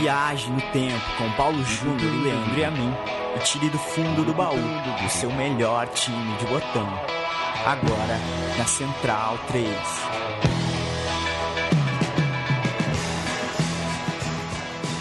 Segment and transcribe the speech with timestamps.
[0.00, 2.94] Viaje no tempo com Paulo Júnior, Leandro e a mim
[3.34, 6.88] e tire do fundo do baú o seu melhor time de botão.
[7.66, 8.16] Agora
[8.56, 9.68] na Central 3.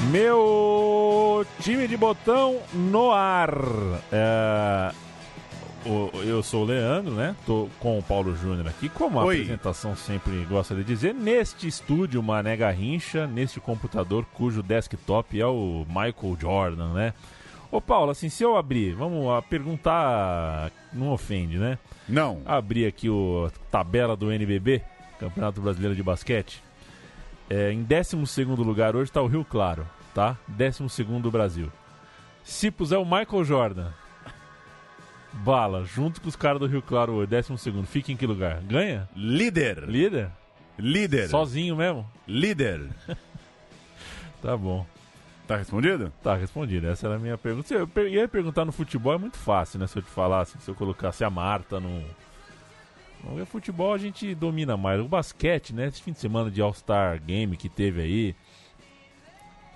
[0.09, 3.53] Meu time de botão no ar.
[4.11, 4.91] É,
[5.87, 7.35] o- eu sou o Leandro, né?
[7.45, 9.35] Tô com o Paulo Júnior aqui, como a Oi.
[9.35, 15.85] apresentação sempre gosta de dizer, neste estúdio Mané Garrincha, neste computador cujo desktop é o
[15.87, 17.13] Michael Jordan, né?
[17.71, 21.77] Ô Paulo, assim, se eu abrir, vamos a perguntar, não ofende, né?
[22.07, 22.41] Não.
[22.45, 24.81] Abrir aqui o tabela do NBB,
[25.19, 26.63] Campeonato Brasileiro de Basquete.
[27.49, 30.37] É, em 12 lugar hoje está o Rio Claro, tá?
[30.47, 31.69] 12 do Brasil.
[32.43, 33.87] Se puser o Michael Jordan,
[35.33, 38.61] bala, junto com os caras do Rio Claro hoje, 12, fica em que lugar?
[38.61, 39.07] Ganha?
[39.15, 39.83] Líder.
[39.87, 40.31] Líder?
[40.77, 41.29] Líder.
[41.29, 42.09] Sozinho mesmo?
[42.27, 42.87] Líder.
[44.39, 44.85] Tá bom.
[45.47, 46.11] Tá respondido?
[46.21, 46.87] Tá respondido.
[46.87, 47.73] Essa era a minha pergunta.
[47.73, 49.87] Eu ia perguntar no futebol, é muito fácil, né?
[49.87, 52.03] Se eu te falasse, se eu colocasse a Marta no.
[53.23, 54.99] No futebol a gente domina mais.
[55.01, 55.87] O basquete, né?
[55.87, 58.35] Esse fim de semana de All-Star Game que teve aí.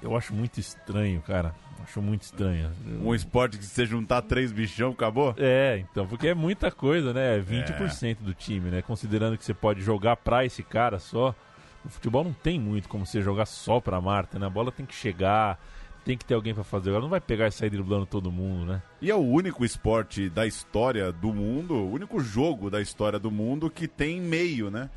[0.02, 1.56] Eu acho muito estranho, cara.
[1.84, 2.72] Acho muito estranho.
[3.04, 5.34] Um esporte que se você juntar três bichão, acabou?
[5.38, 7.38] É, então, porque é muita coisa, né?
[7.38, 8.82] É 20% do time, né?
[8.82, 11.36] Considerando que você pode jogar pra esse cara só.
[11.84, 14.46] No futebol não tem muito como você jogar só pra Marta, né?
[14.46, 15.60] A bola tem que chegar,
[16.06, 16.90] tem que ter alguém pra fazer.
[16.90, 18.82] Agora não vai pegar e sair driblando todo mundo, né?
[19.02, 23.32] E é o único esporte da história do mundo, o único jogo da história do
[23.32, 24.90] mundo que tem meio, né?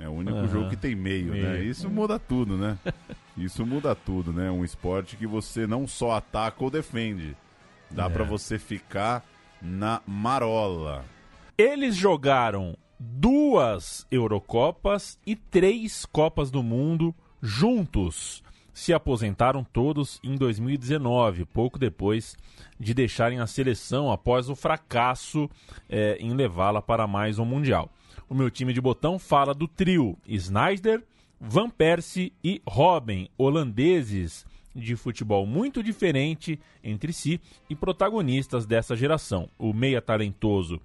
[0.00, 0.48] É o único Aham.
[0.48, 1.52] jogo que tem meio, né?
[1.58, 1.64] Meio.
[1.64, 2.78] Isso muda tudo, né?
[3.36, 4.50] Isso muda tudo, né?
[4.50, 7.36] Um esporte que você não só ataca ou defende.
[7.90, 8.08] Dá É.
[8.08, 9.24] pra você ficar
[9.60, 11.04] na marola.
[11.56, 18.42] Eles jogaram duas Eurocopas e três Copas do Mundo juntos.
[18.72, 22.36] Se aposentaram todos em 2019, pouco depois
[22.78, 25.50] de deixarem a seleção após o fracasso
[25.88, 27.90] eh, em levá-la para mais um Mundial.
[28.28, 31.02] O meu time de botão fala do trio Snyder,
[31.40, 34.44] Van Persie e Robben, holandeses
[34.74, 37.40] de futebol muito diferente entre si
[37.70, 39.48] e protagonistas dessa geração.
[39.58, 40.78] O meia talentoso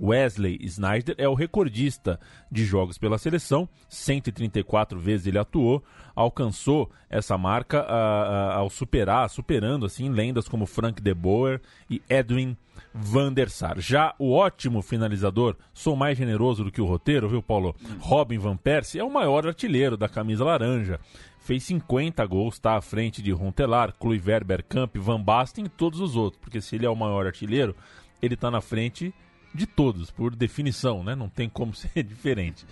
[0.00, 2.20] Wesley Snyder é o recordista
[2.50, 5.82] de jogos pela seleção, 134 vezes ele atuou,
[6.14, 12.02] alcançou essa marca ah, ah, ao superar, superando assim lendas como Frank de Boer e
[12.08, 12.56] Edwin
[12.92, 13.78] van der Sar.
[13.78, 17.74] Já o ótimo finalizador, sou mais generoso do que o roteiro, viu, Paulo?
[18.00, 21.00] Robin van Persie é o maior artilheiro da camisa laranja.
[21.40, 26.16] Fez 50 gols, está à frente de Rontelar, Kluivert, Bergkamp, Van Basten e todos os
[26.16, 27.74] outros, porque se ele é o maior artilheiro,
[28.20, 29.14] ele está na frente
[29.56, 31.14] de todos, por definição, né?
[31.14, 32.64] Não tem como ser diferente.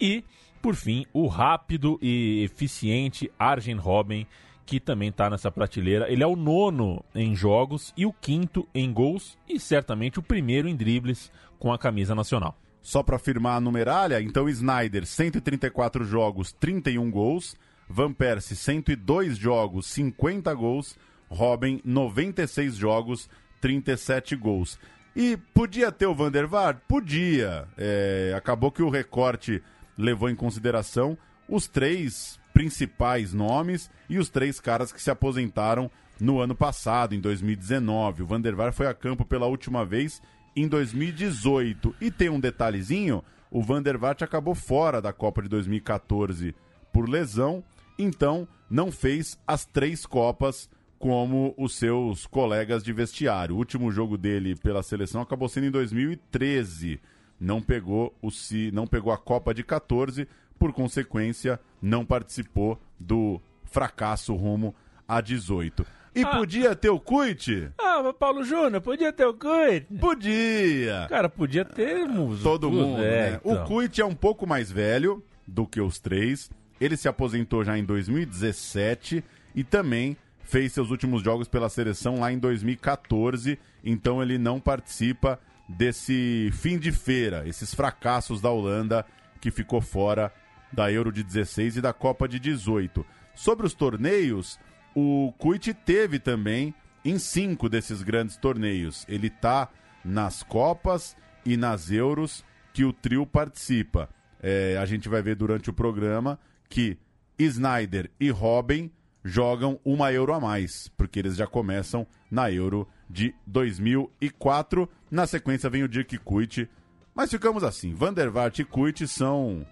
[0.00, 0.24] E,
[0.60, 4.26] por fim, o rápido e eficiente Arjen Robben,
[4.66, 6.10] que também está nessa prateleira.
[6.10, 10.68] Ele é o nono em jogos e o quinto em gols e certamente o primeiro
[10.68, 12.58] em dribles com a camisa nacional.
[12.82, 17.56] Só pra firmar a numeralha, então Snyder, 134 jogos, 31 gols.
[17.88, 20.96] Van Persie, 102 jogos, 50 gols.
[21.28, 23.28] Robin, 96 jogos,
[23.60, 24.78] 37 gols.
[25.16, 26.78] E podia ter o Van der Vaart?
[26.88, 27.68] Podia.
[27.78, 29.62] É, acabou que o recorte
[29.96, 31.16] levou em consideração
[31.48, 37.20] os três principais nomes e os três caras que se aposentaram no ano passado, em
[37.20, 38.22] 2019.
[38.22, 40.20] O Van der Vaart foi a campo pela última vez
[40.56, 41.94] em 2018.
[42.00, 46.54] E tem um detalhezinho, o Van der Vaart acabou fora da Copa de 2014
[46.92, 47.62] por lesão,
[47.98, 50.68] então não fez as três Copas
[50.98, 53.54] como os seus colegas de vestiário.
[53.54, 57.00] O último jogo dele pela seleção acabou sendo em 2013.
[57.38, 60.26] Não pegou o si, não pegou a Copa de 14,
[60.58, 64.74] por consequência, não participou do fracasso rumo
[65.06, 65.84] a 18.
[66.14, 66.28] E Ah.
[66.28, 67.70] podia ter o Cuit?
[67.76, 69.86] Ah, Paulo Júnior, podia ter o Cuit.
[70.00, 71.06] Podia!
[71.08, 73.40] Cara, podia ter mus- Todo mundo, é, né?
[73.44, 73.64] então.
[73.64, 76.48] O Kuit é um pouco mais velho do que os três.
[76.80, 79.24] Ele se aposentou já em 2017
[79.56, 83.58] e também fez seus últimos jogos pela seleção lá em 2014.
[83.82, 89.04] Então ele não participa desse fim de feira, esses fracassos da Holanda
[89.40, 90.32] que ficou fora
[90.72, 93.04] da Euro de 16 e da Copa de 18.
[93.34, 94.58] Sobre os torneios,
[94.94, 96.74] o Kuit teve também
[97.04, 99.04] em cinco desses grandes torneios.
[99.08, 99.68] Ele tá
[100.04, 104.08] nas Copas e nas Euros que o trio participa.
[104.42, 106.38] É, a gente vai ver durante o programa
[106.68, 106.98] que
[107.38, 108.90] Snyder e Robin
[109.24, 114.88] jogam uma Euro a mais, porque eles já começam na Euro de 2004.
[115.10, 116.68] Na sequência vem o Dirk Kuyt,
[117.14, 117.94] mas ficamos assim.
[117.94, 119.66] Van der Vaart e Kuyt são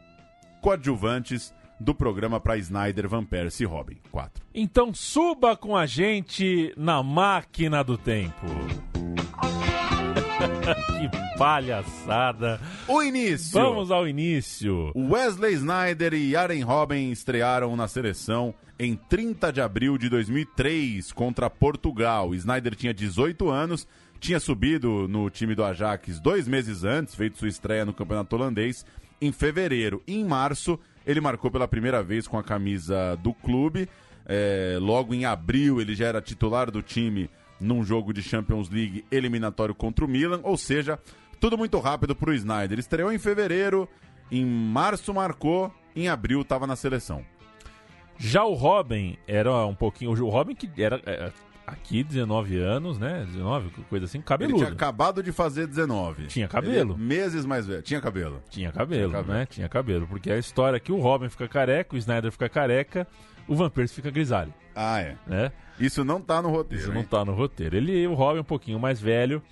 [0.62, 3.98] coadjuvantes do programa para Snyder, Van Persie e Robin.
[4.10, 4.42] 4.
[4.54, 8.46] Então suba com a gente na máquina do tempo.
[11.10, 12.60] que palhaçada.
[12.86, 13.52] O início.
[13.60, 14.92] Vamos ao início.
[14.94, 21.48] Wesley Snyder e Aren Robin estrearam na seleção em 30 de abril de 2003 contra
[21.48, 22.34] Portugal.
[22.34, 23.86] Snyder tinha 18 anos,
[24.18, 28.84] tinha subido no time do Ajax dois meses antes, feito sua estreia no campeonato holandês
[29.20, 30.02] em fevereiro.
[30.06, 33.88] E em março, ele marcou pela primeira vez com a camisa do clube.
[34.26, 37.28] É, logo em abril, ele já era titular do time
[37.60, 40.98] num jogo de Champions League eliminatório contra o Milan, ou seja,
[41.42, 42.72] tudo muito rápido para o Snyder.
[42.72, 43.88] Ele estreou em fevereiro,
[44.30, 47.24] em março marcou, em abril estava na seleção.
[48.16, 50.12] Já o Robin era um pouquinho.
[50.12, 51.02] O Robin que era.
[51.04, 51.32] É,
[51.66, 53.24] aqui, 19 anos, né?
[53.26, 54.58] 19, coisa assim, cabeludo.
[54.58, 56.28] Ele tinha acabado de fazer 19.
[56.28, 56.94] Tinha cabelo.
[56.94, 57.82] Ele, meses mais velho.
[57.82, 58.40] Tinha cabelo.
[58.48, 59.46] Tinha cabelo, Tinha cabelo, né?
[59.46, 60.06] Tinha cabelo.
[60.06, 63.04] Porque a história é que o Robin fica careca, o Snyder fica careca,
[63.48, 64.54] o Van Persie fica grisalho.
[64.76, 65.16] Ah, é.
[65.26, 65.50] Né?
[65.80, 66.80] Isso não tá no roteiro.
[66.80, 66.98] Isso hein?
[66.98, 67.76] não tá no roteiro.
[67.76, 69.42] Ele, o Robin, um pouquinho mais velho,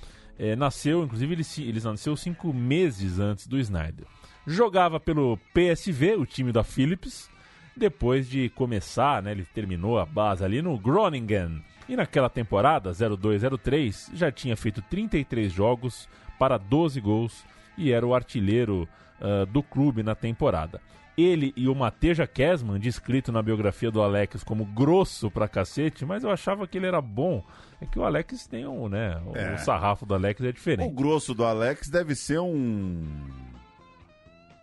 [0.41, 4.07] é, nasceu, inclusive, ele, ele nasceu cinco meses antes do Snyder.
[4.47, 7.29] Jogava pelo PSV, o time da Philips,
[7.77, 11.63] depois de começar, né, ele terminou a base ali no Groningen.
[11.87, 16.09] E naquela temporada, 0203, já tinha feito 33 jogos
[16.39, 17.45] para 12 gols
[17.77, 18.89] e era o artilheiro
[19.21, 20.81] uh, do clube na temporada.
[21.17, 26.25] Ele e o Mateja Kesman, descrito na biografia do Alex como grosso pra cacete, mas
[26.25, 27.45] eu achava que ele era bom.
[27.81, 29.21] É que o Alex tem um, né?
[29.27, 29.57] O, é.
[29.59, 30.89] sarrafo do Alex é diferente.
[30.89, 33.05] O grosso do Alex deve ser um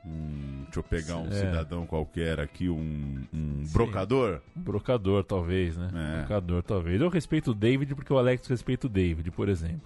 [0.08, 1.32] um, deixa eu pegar um é.
[1.32, 4.42] cidadão qualquer aqui, um, um brocador?
[4.56, 5.90] Um brocador, talvez, né?
[5.94, 6.18] É.
[6.20, 7.02] Brocador, talvez.
[7.02, 9.82] Eu respeito o David porque o Alex respeita o David, por exemplo.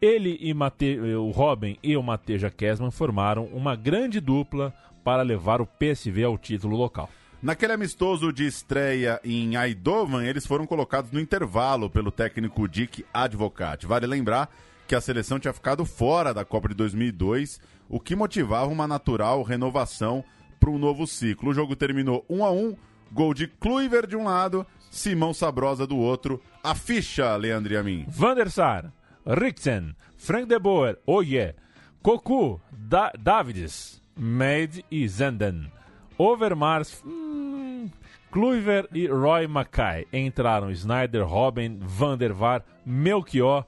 [0.00, 0.98] Ele e Mate...
[0.98, 4.72] o Robin e o Mateja Kesman formaram uma grande dupla
[5.08, 7.08] para levar o PSV ao título local.
[7.42, 13.86] Naquele amistoso de estreia em Eindhoven, eles foram colocados no intervalo pelo técnico Dick Advocat.
[13.86, 14.54] Vale lembrar
[14.86, 17.58] que a seleção tinha ficado fora da Copa de 2002
[17.88, 20.22] o que motivava uma natural renovação
[20.60, 21.52] para um novo ciclo.
[21.52, 22.76] O jogo terminou 1 a 1
[23.10, 26.38] gol de Kluivert de um lado, Simão Sabrosa do outro.
[26.62, 28.04] A ficha, Leandro a mim.
[28.08, 28.92] Van der Sar,
[29.26, 31.54] Riksen, Frank de Boer, Oye,
[32.02, 35.70] Cocu, da Davids, Meid e Zenden.
[36.18, 37.90] Overmars, hum,
[38.30, 40.06] Kluivert e Roy Mackay.
[40.12, 43.64] Entraram Snyder, Robin, Van der Vaar, Melchior,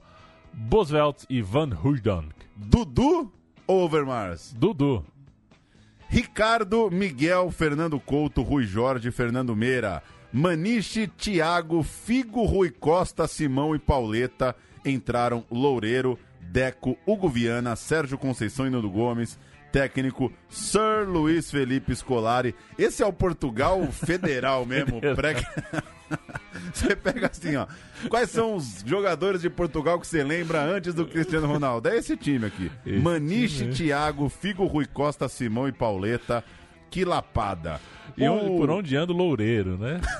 [0.53, 2.33] Bosvelt e Van Hooydonk.
[2.55, 3.31] Dudu
[3.67, 4.53] Overmars.
[4.53, 5.03] Dudu.
[6.09, 10.03] Ricardo, Miguel, Fernando Couto, Rui Jorge, Fernando Meira.
[10.33, 14.55] Maniche, Thiago, Figo, Rui Costa, Simão e Pauleta
[14.85, 19.37] entraram Loureiro, Deco, Hugo Viana, Sérgio Conceição e Nuno Gomes,
[19.71, 22.53] técnico Sir Luiz Felipe Scolari.
[22.77, 24.99] Esse é o Portugal federal mesmo.
[25.15, 25.35] pré...
[26.73, 27.67] você pega assim, ó.
[28.09, 31.89] Quais são os jogadores de Portugal que você lembra antes do Cristiano Ronaldo?
[31.89, 32.71] É esse time aqui.
[32.85, 33.73] Esse Maniche, time.
[33.73, 36.43] Thiago, Figo, Rui Costa, Simão e Pauleta.
[36.89, 37.79] Que lapada.
[38.17, 38.57] E o...
[38.57, 40.01] por onde anda o Loureiro, né?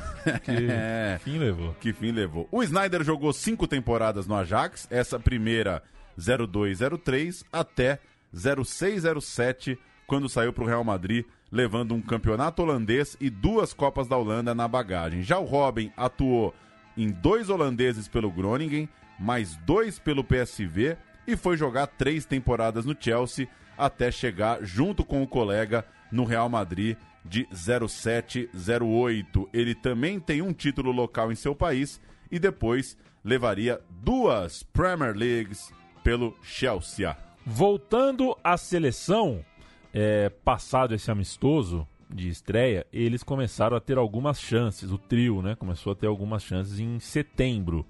[0.44, 1.19] Que é.
[1.19, 1.75] fim levou.
[1.80, 2.47] Que fim levou.
[2.51, 4.88] O Snyder jogou cinco temporadas no Ajax.
[4.92, 5.81] Essa primeira
[6.15, 8.00] 0203 até
[8.33, 14.18] 0607, quando saiu para o Real Madrid, levando um campeonato holandês e duas Copas da
[14.18, 15.21] Holanda na bagagem.
[15.21, 16.54] Já o Robin atuou
[16.97, 18.88] em dois holandeses pelo Groningen,
[19.19, 20.97] mais dois pelo PSV
[21.28, 23.47] e foi jogar três temporadas no Chelsea
[23.78, 29.50] até chegar junto com o colega no Real Madrid de 0708.
[29.54, 35.71] Ele também tem um título local em seu país e depois levaria duas Premier Leagues
[36.04, 37.16] pelo Chelsea.
[37.45, 39.44] Voltando à seleção,
[39.94, 44.92] é, passado esse amistoso de estreia, eles começaram a ter algumas chances.
[44.92, 47.86] O trio, né, começou a ter algumas chances em setembro.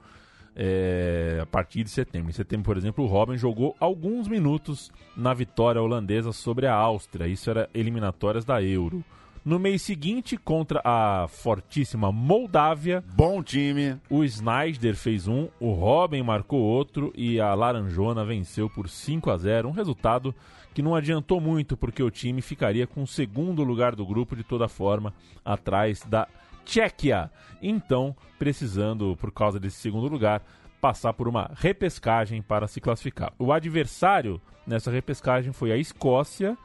[0.54, 2.30] É, a partir de setembro.
[2.30, 7.26] Em setembro, por exemplo, o Robin jogou alguns minutos na vitória holandesa sobre a Áustria.
[7.26, 9.04] Isso era eliminatórias da Euro.
[9.44, 13.04] No mês seguinte, contra a fortíssima Moldávia.
[13.16, 14.00] Bom time.
[14.08, 19.38] O Snyder fez um, o Robin marcou outro e a Laranjona venceu por 5 a
[19.38, 20.36] 0 Um resultado
[20.76, 24.44] que não adiantou muito, porque o time ficaria com o segundo lugar do grupo de
[24.44, 25.12] toda forma,
[25.44, 26.28] atrás da
[26.64, 27.32] Tchequia.
[27.64, 30.44] Então, precisando, por causa desse segundo lugar,
[30.80, 33.34] passar por uma repescagem para se classificar.
[33.40, 36.56] O adversário nessa repescagem foi a Escócia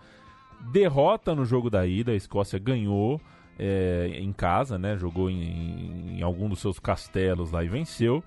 [0.72, 3.20] derrota no jogo da ida, a Escócia ganhou
[3.58, 4.96] é, em casa, né?
[4.96, 8.22] Jogou em, em, algum dos seus castelos lá e venceu.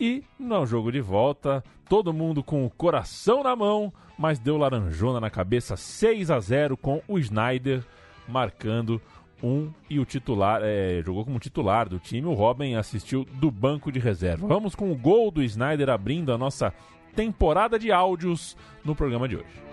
[0.00, 5.20] E no jogo de volta, todo mundo com o coração na mão, mas deu laranjona
[5.20, 7.82] na cabeça 6 a 0 com o Snyder
[8.28, 9.00] marcando
[9.42, 12.26] um e o titular é, jogou como titular do time.
[12.26, 14.46] O Robin assistiu do banco de reserva.
[14.46, 16.72] Vamos com o gol do Snyder abrindo a nossa
[17.14, 19.68] temporada de áudios no programa de hoje.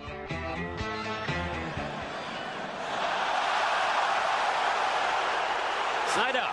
[6.15, 6.48] Snyder.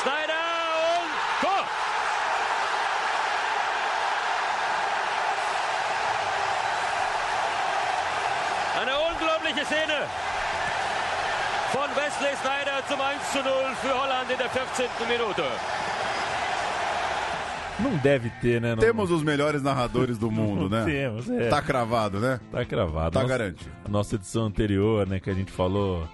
[0.00, 0.40] Snyder
[0.96, 1.10] und
[1.42, 1.64] Tor.
[8.80, 10.06] Eine unglaubliche Szene
[11.72, 14.88] von Wesley Snyder zum 1 zu 0 für Holland in der 15.
[15.08, 15.42] Minute.
[17.80, 18.70] Não deve ter, né?
[18.74, 18.78] Não...
[18.82, 20.84] Temos os melhores narradores do mundo, né?
[20.84, 21.48] Temos, é.
[21.48, 22.40] Tá cravado, né?
[22.50, 23.12] Tá cravado.
[23.12, 23.70] Tá Nossa- garantido.
[23.84, 26.06] A nossa edição anterior, né, que a gente falou,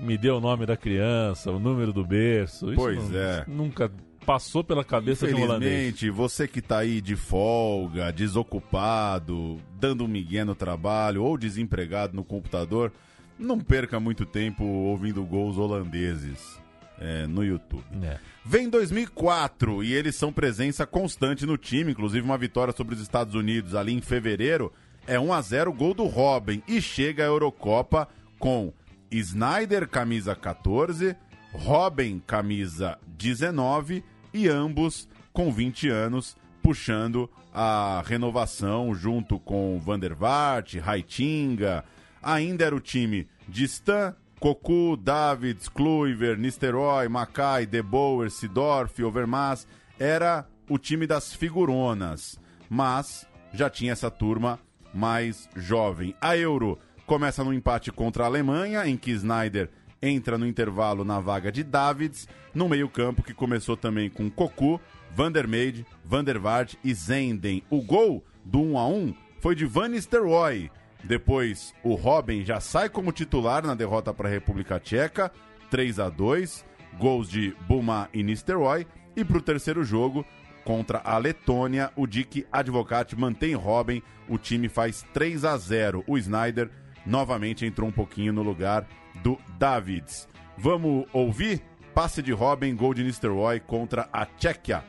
[0.00, 2.66] me deu o nome da criança, o número do berço.
[2.66, 3.44] Isso Pois não- é.
[3.46, 3.90] Nunca
[4.26, 5.70] passou pela cabeça de um holandês.
[5.72, 12.16] Infelizmente, você que tá aí de folga, desocupado, dando um migué no trabalho ou desempregado
[12.16, 12.90] no computador,
[13.38, 16.58] não perca muito tempo ouvindo gols holandeses
[16.98, 17.84] é, no YouTube.
[18.02, 18.18] É.
[18.44, 23.34] Vem 2004 e eles são presença constante no time, inclusive uma vitória sobre os Estados
[23.34, 24.72] Unidos ali em fevereiro.
[25.06, 28.72] É 1 a 0 gol do Robin e chega a Eurocopa com
[29.10, 31.14] Snyder camisa 14,
[31.52, 40.14] Robin camisa 19 e ambos com 20 anos puxando a renovação junto com Van der
[40.14, 41.84] Vaart, Raitinga.
[42.24, 49.66] Ainda era o time de Stan, Cocu, Davids, Kluivert, Nisteroy, Mackay, De Boer, Sidorf, Overmars.
[49.98, 52.38] Era o time das figuronas.
[52.68, 54.58] Mas já tinha essa turma
[54.92, 56.14] mais jovem.
[56.20, 61.20] A Euro começa no empate contra a Alemanha, em que Snyder entra no intervalo na
[61.20, 64.80] vaga de Davids, no meio-campo que começou também com Cocu,
[65.14, 67.62] Van der Meij, Van der Vaart e Zenden.
[67.70, 70.70] O gol do 1 a 1 foi de Van Nistelrooy.
[71.04, 75.30] Depois, o Robin já sai como titular na derrota para a República Tcheca,
[75.70, 76.64] 3 a 2
[76.98, 78.86] gols de Buma e Nistelrooy.
[79.16, 80.24] E para o terceiro jogo,
[80.64, 86.16] contra a Letônia, o Dick Advocat mantém Robin, o time faz 3 a 0 O
[86.16, 86.70] Snyder
[87.04, 88.86] novamente entrou um pouquinho no lugar
[89.22, 90.26] do Davids.
[90.56, 91.62] Vamos ouvir?
[91.94, 94.82] Passe de Robin, gol de Nistelrooy contra a Tchequia.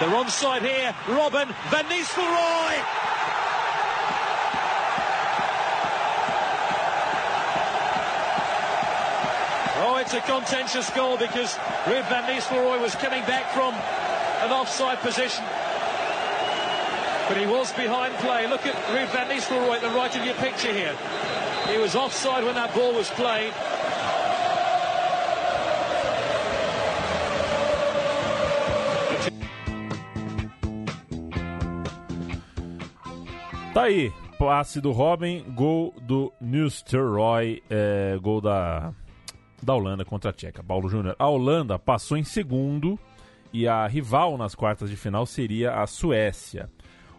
[0.00, 0.94] They're onside here.
[1.08, 2.76] Robin Van Nistelrooy.
[9.82, 11.54] Oh, it's a contentious goal because
[11.84, 15.44] Ruud Van Nistelrooy was coming back from an offside position.
[17.28, 18.46] But he was behind play.
[18.46, 20.96] Look at Ruud Van Nistelrooy at the right of your picture here.
[21.70, 23.52] He was offside when that ball was played.
[33.72, 38.92] Tá aí, passe do Robin, gol do Nistelrooy, é, gol da,
[39.62, 40.60] da Holanda contra a Tcheca.
[40.60, 41.14] Paulo Júnior.
[41.16, 42.98] A Holanda passou em segundo
[43.52, 46.68] e a rival nas quartas de final seria a Suécia.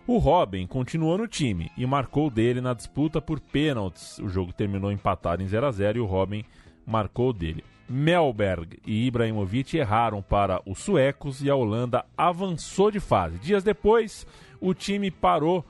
[0.06, 4.20] O Robin continuou no time e marcou dele na disputa por pênaltis.
[4.20, 6.44] O jogo terminou empatado em 0 a 0 e o Robin
[6.86, 7.64] marcou dele.
[7.88, 13.40] Melberg e Ibrahimovic erraram para os suecos e a Holanda avançou de fase.
[13.40, 14.28] Dias depois,
[14.60, 15.66] o time parou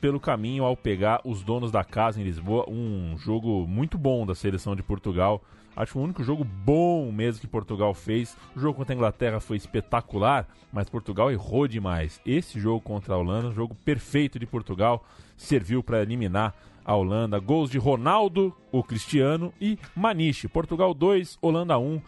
[0.00, 2.68] pelo caminho ao pegar os donos da casa em Lisboa.
[2.68, 5.42] Um jogo muito bom da seleção de Portugal.
[5.76, 8.36] Acho o único jogo bom mesmo que Portugal fez.
[8.56, 12.20] O jogo contra a Inglaterra foi espetacular, mas Portugal errou demais.
[12.26, 15.04] Esse jogo contra a Holanda, jogo perfeito de Portugal,
[15.36, 17.38] serviu para eliminar a Holanda.
[17.38, 20.48] Gols de Ronaldo, o Cristiano e Maniche.
[20.48, 22.00] Portugal 2, Holanda 1.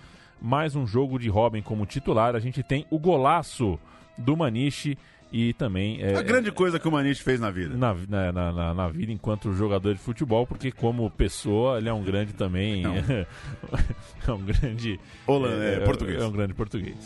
[0.43, 2.35] Mais um jogo de Robin como titular.
[2.35, 3.79] A gente tem o golaço
[4.17, 4.97] do Maniche
[5.33, 7.77] e também é, A grande coisa que o Maniche fez na vida.
[7.77, 11.93] na, na, na- na- na vida enquanto jogador de futebol, porque como pessoa ele é
[11.93, 12.83] um grande também.
[14.27, 15.01] É um grande.
[15.27, 16.23] Holan- é, português.
[16.23, 16.97] É um grande português.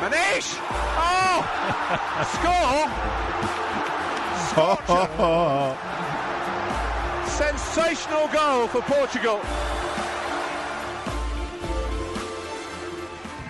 [0.00, 0.56] Manish!
[0.98, 1.42] Oh!
[2.34, 2.88] Score!
[7.26, 9.40] Sensational goal for Portugal.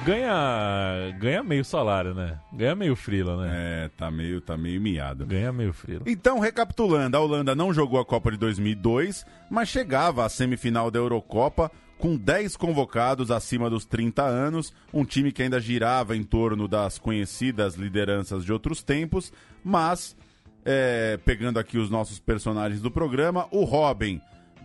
[0.06, 2.38] Ganha, ganha meio salário, né?
[2.52, 3.50] Ganha meio frila, né?
[3.52, 5.26] É, tá meio, tá meio miado.
[5.26, 6.02] Ganha meio frila.
[6.06, 11.00] Então, recapitulando, a Holanda não jogou a Copa de 2002, mas chegava à semifinal da
[11.00, 16.68] Eurocopa com 10 convocados acima dos 30 anos, um time que ainda girava em torno
[16.68, 19.32] das conhecidas lideranças de outros tempos,
[19.64, 20.16] mas,
[20.64, 24.20] é, pegando aqui os nossos personagens do programa, o Robin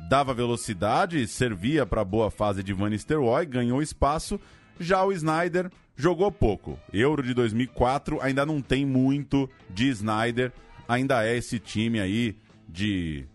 [0.07, 4.39] dava velocidade, servia para boa fase de Van Nistelrooy, ganhou espaço,
[4.79, 6.79] já o Snyder jogou pouco.
[6.91, 10.51] Euro de 2004 ainda não tem muito de Snyder,
[10.87, 12.35] ainda é esse time aí
[12.67, 13.25] de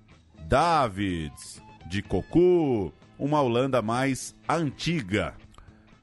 [0.46, 5.34] Davids, de Cocu, uma Holanda mais antiga.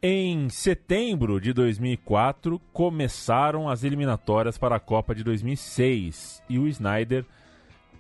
[0.01, 7.25] Em setembro de 2004, começaram as eliminatórias para a Copa de 2006 e o Snyder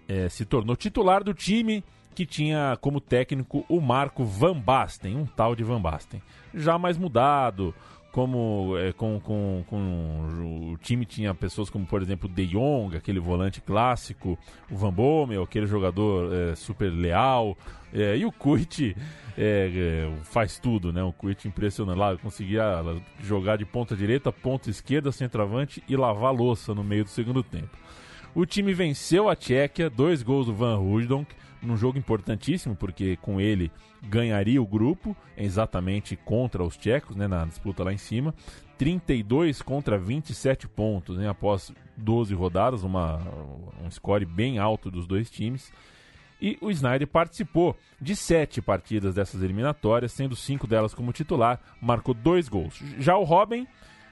[0.07, 1.83] eh, se tornou titular do time
[2.13, 6.21] que tinha como técnico o Marco Van Basten, um tal de Van Basten.
[6.53, 7.73] Já mais mudado,
[8.13, 13.19] como é, com, com, com, o time tinha pessoas como, por exemplo, De Jong, aquele
[13.19, 14.37] volante clássico,
[14.69, 17.57] o Van Bommel, aquele jogador é, super leal,
[17.91, 18.95] é, e o Kuit
[20.25, 21.01] faz tudo, né?
[21.01, 22.83] O Kuit impressionante lá, conseguia
[23.19, 27.75] jogar de ponta direita, ponta esquerda, centroavante e lavar louça no meio do segundo tempo.
[28.35, 33.39] O time venceu a Tchequia, dois gols do Van Hooydonk, num jogo importantíssimo, porque com
[33.39, 33.71] ele
[34.03, 38.35] ganharia o grupo, exatamente contra os tchecos, né, na disputa lá em cima.
[38.77, 43.21] 32 contra 27 pontos, né, após 12 rodadas, uma,
[43.81, 45.71] um score bem alto dos dois times.
[46.41, 52.13] E o Snyder participou de sete partidas dessas eliminatórias, sendo cinco delas como titular, marcou
[52.13, 52.83] dois gols.
[52.99, 53.65] Já o Robin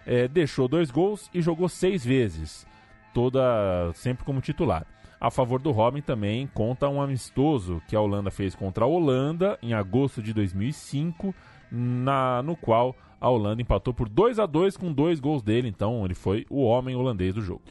[0.06, 2.66] é, deixou dois gols e jogou seis vezes,
[3.14, 4.88] toda sempre como titular.
[5.22, 9.56] A favor do Robin também conta um amistoso que a Holanda fez contra a Holanda
[9.62, 11.36] em agosto de 2005,
[11.72, 16.04] na, no qual a Holanda empatou por 2 a 2 com dois gols dele, então
[16.04, 17.62] ele foi o homem holandês do jogo.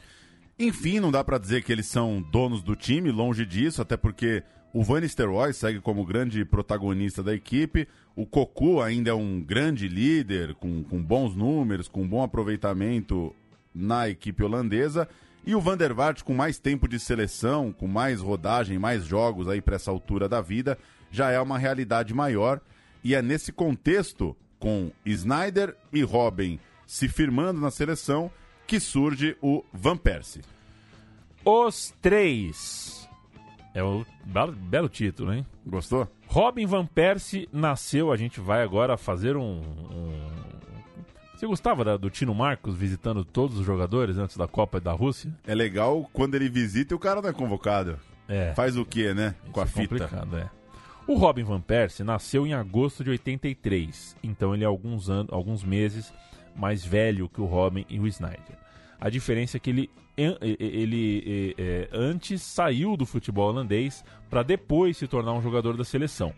[0.57, 4.43] Enfim, não dá para dizer que eles são donos do time, longe disso, até porque
[4.73, 9.89] o Van Nistelrooy segue como grande protagonista da equipe, o Cocu ainda é um grande
[9.89, 13.35] líder, com, com bons números, com bom aproveitamento
[13.75, 15.09] na equipe holandesa,
[15.45, 19.47] e o Van der Vaart, com mais tempo de seleção, com mais rodagem, mais jogos
[19.47, 20.77] aí para essa altura da vida,
[21.09, 22.61] já é uma realidade maior.
[23.03, 28.29] E é nesse contexto, com Snyder e Robin se firmando na seleção,
[28.67, 30.43] que surge o Van Persie.
[31.43, 33.09] Os três.
[33.73, 35.45] É o belo, belo título, hein?
[35.65, 36.07] Gostou?
[36.27, 38.11] Robin Van Persie nasceu.
[38.11, 40.40] A gente vai agora fazer um, um
[41.41, 45.33] você gostava da, do Tino Marcos visitando todos os jogadores antes da Copa da Rússia?
[45.43, 47.97] É legal quando ele visita e o cara não é convocado.
[48.27, 48.53] É.
[48.53, 49.33] Faz o quê, né?
[49.43, 50.27] Isso Com a é fita.
[50.37, 50.49] é.
[51.07, 55.63] O Robin Van Persie nasceu em agosto de 83, então ele é alguns, anos, alguns
[55.63, 56.13] meses
[56.55, 58.55] mais velho que o Robin e o Snyder.
[58.99, 64.95] A diferença é que ele, ele, ele é, antes saiu do futebol holandês para depois
[64.95, 66.31] se tornar um jogador da seleção.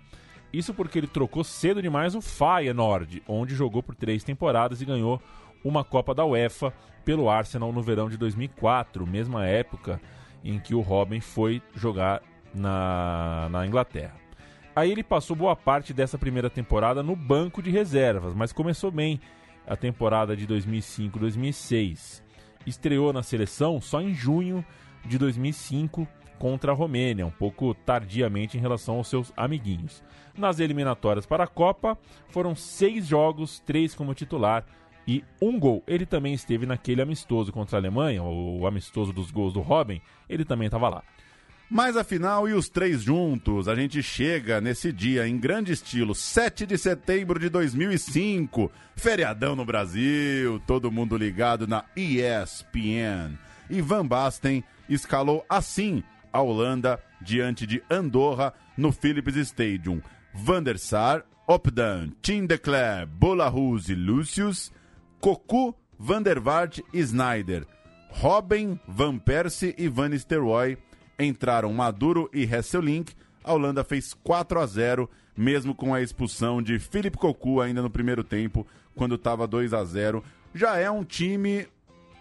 [0.53, 5.19] Isso porque ele trocou cedo demais o Feyenoord, onde jogou por três temporadas e ganhou
[5.63, 6.71] uma Copa da UEFA
[7.03, 9.99] pelo Arsenal no verão de 2004, mesma época
[10.43, 12.21] em que o Robin foi jogar
[12.53, 14.15] na, na Inglaterra.
[14.75, 19.19] Aí ele passou boa parte dessa primeira temporada no banco de reservas, mas começou bem
[19.65, 22.21] a temporada de 2005-2006.
[22.65, 24.63] Estreou na seleção só em junho
[25.05, 26.07] de 2005
[26.39, 30.03] contra a Romênia, um pouco tardiamente em relação aos seus amiguinhos.
[30.37, 31.97] Nas eliminatórias para a Copa,
[32.29, 34.65] foram seis jogos, três como titular
[35.07, 35.83] e um gol.
[35.87, 40.45] Ele também esteve naquele amistoso contra a Alemanha, o amistoso dos gols do Robin, ele
[40.45, 41.03] também estava lá.
[41.69, 43.67] Mas afinal, e os três juntos?
[43.67, 49.65] A gente chega nesse dia em grande estilo, 7 de setembro de 2005, feriadão no
[49.65, 53.37] Brasil, todo mundo ligado na ESPN.
[53.69, 60.01] E Van Basten escalou assim a Holanda diante de Andorra no Philips Stadium.
[60.33, 64.71] Van der Sar, Opdan, Tim de Cler, Bolarus e Lucius,
[65.21, 67.65] Cocu, Van der Vaart e Snyder.
[68.09, 70.77] Robin, Van Persie e Van Nistelrooy
[71.17, 73.13] entraram Maduro e Hesselink.
[73.43, 77.89] A Holanda fez 4 a 0, mesmo com a expulsão de Philip Cocu ainda no
[77.89, 78.65] primeiro tempo,
[78.95, 80.23] quando estava 2 a 0.
[80.53, 81.67] Já é um time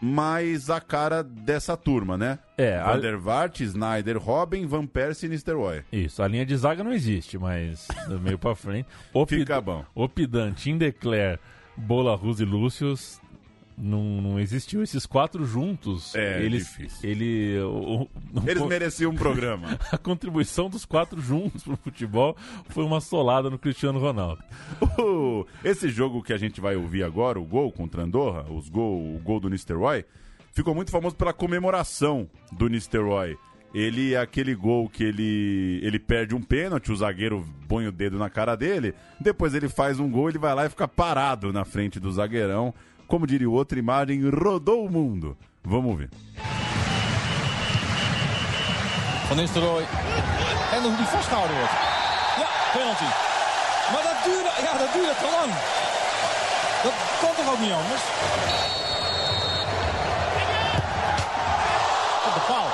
[0.04, 2.40] mais a cara dessa turma, né?
[2.58, 5.82] É, a- Van der Vaart, Snyder, Robin, Van Persie e Nistelrooy.
[5.92, 8.88] Isso, a linha de zaga não existe, mas do meio pra frente.
[9.14, 9.84] Opid- Fica bom.
[9.94, 11.38] Opidan, Tim Decler,
[11.76, 13.20] Bolarus e Lúcius
[13.76, 14.82] não, não existiu.
[14.82, 17.08] Esses quatro juntos, É, eles, difícil.
[17.10, 18.08] ele, o- o-
[18.46, 19.78] Eles mereciam um programa.
[19.90, 22.36] a contribuição dos quatro juntos pro futebol
[22.68, 24.42] foi uma solada no Cristiano Ronaldo.
[24.98, 29.14] Uh, Esse jogo que a gente vai ouvir agora, o gol contra Andorra, os gol,
[29.16, 30.04] o gol do Nistelrooy,
[30.52, 33.36] ficou muito famoso pela comemoração do Nistelrooy.
[33.74, 38.18] Ele é aquele gol que ele, ele perde um pênalti, o zagueiro põe o dedo
[38.18, 41.64] na cara dele, depois ele faz um gol, ele vai lá e fica parado na
[41.64, 42.74] frente do zagueirão.
[43.12, 45.36] Como diria o outro, imagem rodou o mundo.
[45.62, 46.08] Vamos ver.
[49.28, 49.84] Van Nistelrooy.
[50.72, 51.72] En hoe die vastgehouden wordt.
[52.40, 53.10] Ja, penalty.
[53.92, 55.52] Maar dat duurde, ja, dat duurde te lang.
[56.82, 58.02] Dat kan toch ook niet anders?
[62.26, 62.68] Op de paal.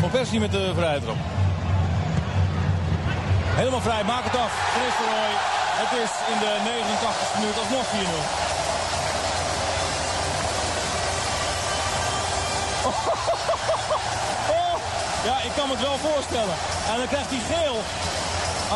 [0.00, 1.35] Van Persie met de vrije trap.
[3.60, 4.52] Helemaal vrij, maak het af.
[4.72, 5.34] Van Nistelrooy.
[5.82, 7.96] Het is in de 89e minuut alsnog 4-0.
[14.60, 14.76] Oh,
[15.28, 16.54] ja, ik kan me het wel voorstellen.
[16.90, 17.76] En dan krijgt hij geel.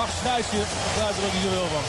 [0.03, 1.85] Ach, ik begrijp er ook niet zoveel van.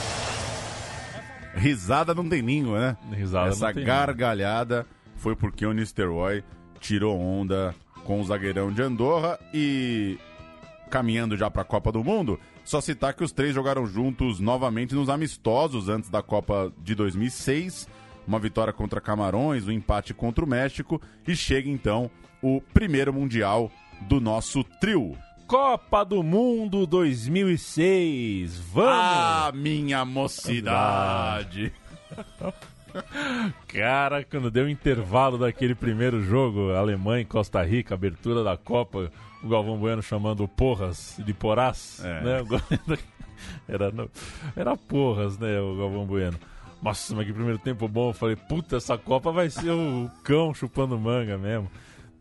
[1.62, 2.95] Risada não tem língua, né?
[3.15, 6.43] Risada Essa gargalhada foi porque o Nistelrooy
[6.80, 7.75] tirou onda
[8.06, 10.17] com o zagueirão de Andorra e
[10.89, 14.95] caminhando já para a Copa do Mundo, só citar que os três jogaram juntos novamente
[14.95, 17.88] nos amistosos antes da Copa de 2006,
[18.28, 22.10] uma vitória contra Camarões, um empate contra o México e chega então
[22.41, 23.71] o primeiro mundial
[24.02, 25.17] do nosso trio.
[25.47, 28.58] Copa do Mundo 2006.
[28.74, 28.91] Vamos!
[28.93, 31.74] Ah, minha mocidade!
[33.67, 39.12] Cara, quando deu o intervalo daquele primeiro jogo, Alemanha e Costa Rica, abertura da Copa,
[39.43, 42.21] o Galvão Bueno chamando porras de porás, É.
[42.21, 42.97] né?
[43.67, 43.91] Era,
[44.56, 46.38] era porras, né, o Galvão Bueno.
[46.82, 48.10] Nossa, mas que primeiro tempo bom.
[48.10, 51.67] Eu falei, puta, essa Copa vai ser o cão chupando manga mesmo.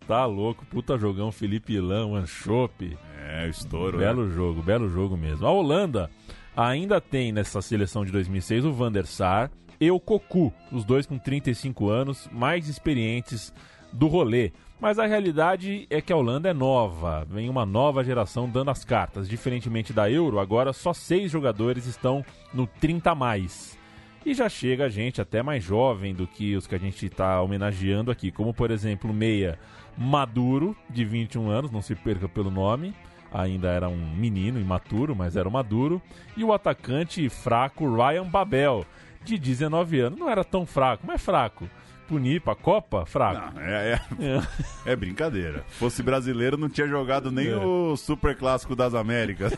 [0.09, 2.97] Tá louco, puta jogão, Felipe Ilão, Anchope.
[3.19, 3.99] É, o estouro.
[3.99, 4.07] né?
[4.07, 5.47] Belo jogo, belo jogo mesmo.
[5.47, 6.11] A Holanda
[6.57, 11.05] ainda tem nessa seleção de 2006 o Van der Sar e o Cocu, os dois
[11.07, 13.53] com 35 anos, mais experientes
[13.93, 14.53] do rolê.
[14.81, 18.83] Mas a realidade é que a Holanda é nova, vem uma nova geração dando as
[18.85, 19.29] cartas.
[19.29, 22.25] Diferentemente da Euro, agora só seis jogadores estão
[22.55, 23.79] no 30 a mais.
[24.25, 28.11] E já chega gente até mais jovem do que os que a gente está homenageando
[28.11, 29.59] aqui, como por exemplo o Meia
[29.97, 32.95] Maduro, de 21 anos, não se perca pelo nome,
[33.33, 36.01] ainda era um menino imaturo, mas era o Maduro,
[36.37, 38.85] e o atacante fraco Ryan Babel,
[39.23, 40.19] de 19 anos.
[40.19, 41.69] Não era tão fraco, mas fraco.
[42.11, 43.55] Punir pra Copa, fraco.
[43.55, 45.65] Não, é, é, é brincadeira.
[45.69, 47.57] Fosse brasileiro, não tinha jogado nem É.
[47.57, 49.53] o Super Clássico das Américas.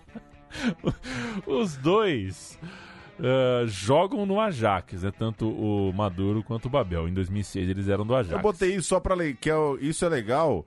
[1.46, 2.58] Os dois
[3.20, 5.12] ah, jogam no Ajax, né?
[5.16, 7.06] tanto o Maduro quanto o Babel.
[7.06, 8.32] Em 2006 eles eram do Ajax.
[8.32, 10.64] Eu botei isso só pra ler, que é isso é legal.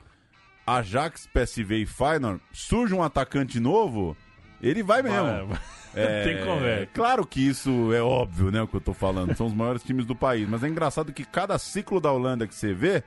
[0.67, 4.15] Ajax, PSV e Feyenoord, surge um atacante novo,
[4.61, 5.57] ele vai mesmo.
[5.95, 6.85] É, Tem conversa.
[6.93, 9.35] Claro que isso é óbvio, né, o que eu tô falando.
[9.35, 10.47] São os maiores times do país.
[10.47, 13.03] Mas é engraçado que cada ciclo da Holanda que você vê,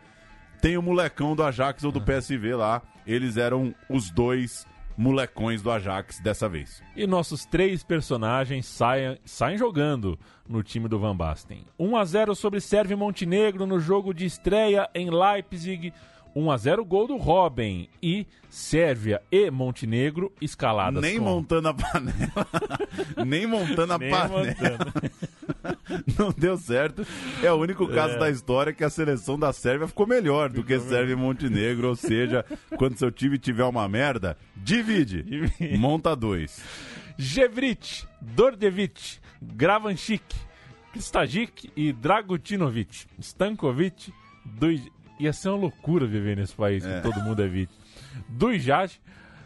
[0.60, 2.82] tem o molecão do Ajax ou do PSV lá.
[3.06, 6.82] Eles eram os dois molecões do Ajax dessa vez.
[6.94, 11.64] E nossos três personagens saem, saem jogando no time do Van Basten.
[11.78, 15.92] 1 a 0 sobre Sérvia e Montenegro no jogo de estreia em Leipzig.
[16.34, 21.24] 1 a 0 gol do Robin e Sérvia e Montenegro escaladas Nem com...
[21.24, 22.48] montando a panela.
[23.26, 24.44] nem montando a Nem panela.
[24.46, 24.92] montando.
[26.18, 27.06] Não deu certo.
[27.42, 28.18] É o único caso É.
[28.18, 31.88] da história que a seleção da Sérvia ficou melhor do que Sérvia e Montenegro.
[31.88, 32.44] Ou seja,
[32.78, 35.22] quando seu time tiver uma merda, divide.
[35.22, 35.76] Divide.
[35.76, 36.62] Monta dois.
[37.18, 40.34] Jevrit, Dordevic, Gravanchik,
[40.92, 43.06] Kristajic e Dragutinovic.
[43.20, 44.12] Stankovic,
[44.44, 44.80] Duj...
[45.18, 47.72] ia ser uma loucura viver nesse país que todo mundo é Vic.
[48.28, 49.00] Dujaj,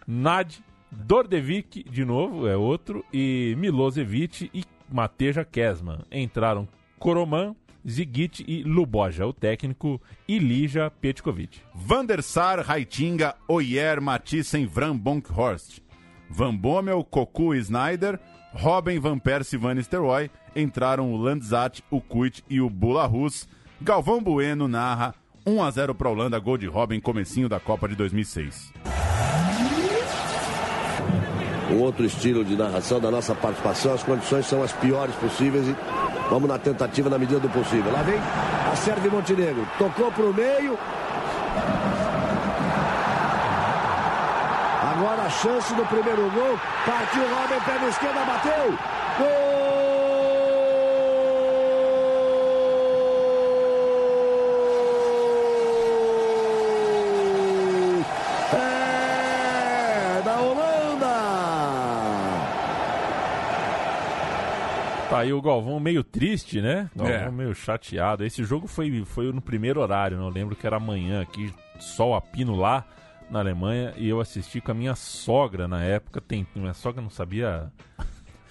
[0.07, 0.53] Nad,
[0.91, 6.01] Dordevic, de novo, é outro, e Milosevic e Mateja Kesman.
[6.11, 7.55] Entraram Koroman,
[7.89, 11.61] Zigit e Luboja, o técnico, e Lija Petkovic.
[11.75, 15.83] Van der Sar, Raitinga, Oyer, Matissen, Van Bonkhorst.
[16.29, 18.19] Van Bommel, Cocu e Snyder,
[18.53, 20.31] Robin, Van Persie e Van Nistelrooy.
[20.55, 23.49] Entraram o Landzat, o Kuit e o Bula Rus.
[23.81, 25.15] Galvão Bueno narra
[25.47, 28.73] 1 a 0 para a Holanda, gol de Robin, comecinho da Copa de 2006.
[31.69, 33.93] um outro estilo de narração da nossa participação.
[33.93, 35.77] As condições são as piores possíveis e
[36.31, 37.93] vamos na tentativa na medida do possível.
[37.93, 38.19] Lá vem
[38.73, 39.67] a Sérvia Montenegro.
[39.77, 40.79] Tocou para o meio.
[44.95, 46.59] Agora a chance do primeiro gol.
[46.87, 48.79] Partiu Robin, perna esquerda, bateu.
[49.19, 49.57] Gol!
[58.53, 61.07] É da Holanda!
[65.11, 66.91] Tá aí o Galvão meio triste, né?
[66.95, 67.31] Galvão É.
[67.31, 68.25] meio chateado.
[68.25, 70.23] Esse jogo foi, foi no primeiro horário, né?
[70.25, 72.85] Eu lembro que era amanhã aqui, sol a pino lá
[73.31, 76.21] na Alemanha, e eu assisti com a minha sogra na época.
[76.21, 77.71] Tem, minha sogra não sabia.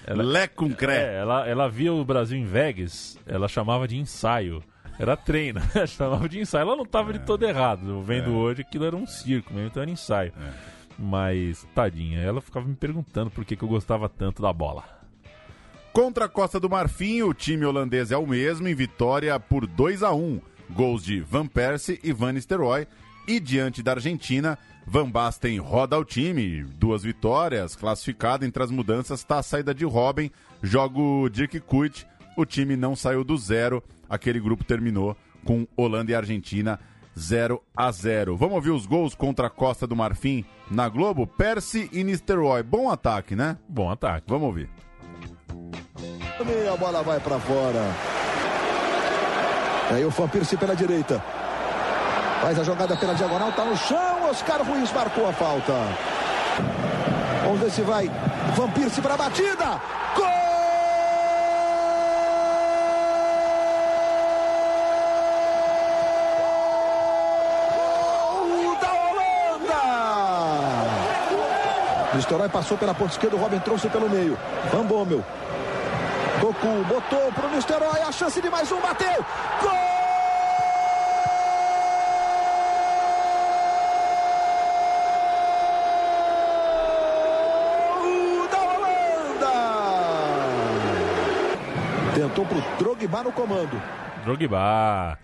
[0.05, 1.13] Ela, Lé com cré.
[1.13, 4.61] é, ela, ela via o Brasil em Vegas, ela chamava de ensaio.
[4.99, 6.61] Era treino, chamava de ensaio.
[6.63, 8.01] Ela não estava de todo errado.
[8.01, 10.31] Vendo hoje aquilo era um circo mesmo, então era ensaio.
[10.97, 14.83] Mas, tadinha, ela ficava me perguntando por que, que eu gostava tanto da bola.
[15.95, 20.03] Contra a Costa do Marfim, o time holandês é o mesmo, em vitória por 2
[20.03, 22.85] a 1 Gols de Van Persie e Van Nistelrooy.
[23.25, 29.21] E diante da Argentina, Van Basten roda o time, duas vitórias, classificado entre as mudanças
[29.21, 30.29] está a saída de Robin,
[30.61, 32.05] joga o Dirk Kuyt,
[32.35, 36.77] o time não saiu do zero, aquele grupo terminou com Holanda e Argentina
[37.17, 38.35] 0 a 0.
[38.35, 41.25] Vamos ouvir os gols contra a Costa do Marfim na Globo?
[41.25, 43.57] Percy e Nistelrooy, bom ataque, né?
[43.69, 44.25] Bom ataque.
[44.27, 44.74] Vamos ouvir.
[46.71, 47.81] A bola vai para fora.
[49.91, 51.23] Aí o Persie pela direita.
[52.41, 54.29] Faz a jogada pela diagonal, tá no chão.
[54.29, 55.73] Oscar Ruiz marcou a falta.
[57.43, 58.11] Vamos ver se vai.
[58.55, 59.81] Van Persie para a batida.
[60.15, 60.25] Gol
[68.81, 69.81] da Holanda!
[72.15, 74.37] Nistelrooy passou pela ponta esquerda, o Robin trouxe pelo meio.
[74.71, 75.23] Van Bommel.
[76.39, 79.25] Doku botou pro Nistelrooy, a chance de mais um, bateu.
[79.61, 79.71] Gol!
[88.51, 89.51] da Holanda!
[92.15, 93.81] Tentou pro Drogba no comando.
[94.23, 95.17] Drogba.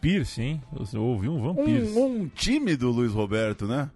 [0.00, 0.62] Pierce, hein?
[0.72, 1.96] Você ouviu um Van Pierce.
[1.96, 3.88] Um, um time do Luiz Roberto, né?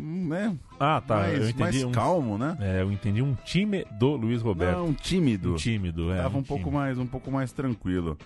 [0.00, 0.56] Hum, né?
[0.78, 1.16] Ah, tá.
[1.16, 2.56] mais, eu entendi mais um, calmo, né?
[2.60, 4.78] É, eu entendi um time do Luiz Roberto.
[4.78, 5.52] Não, um tímido.
[5.52, 6.16] Um tímido, é.
[6.22, 6.76] Tava um, pouco time.
[6.76, 8.16] mais, um pouco mais tranquilo.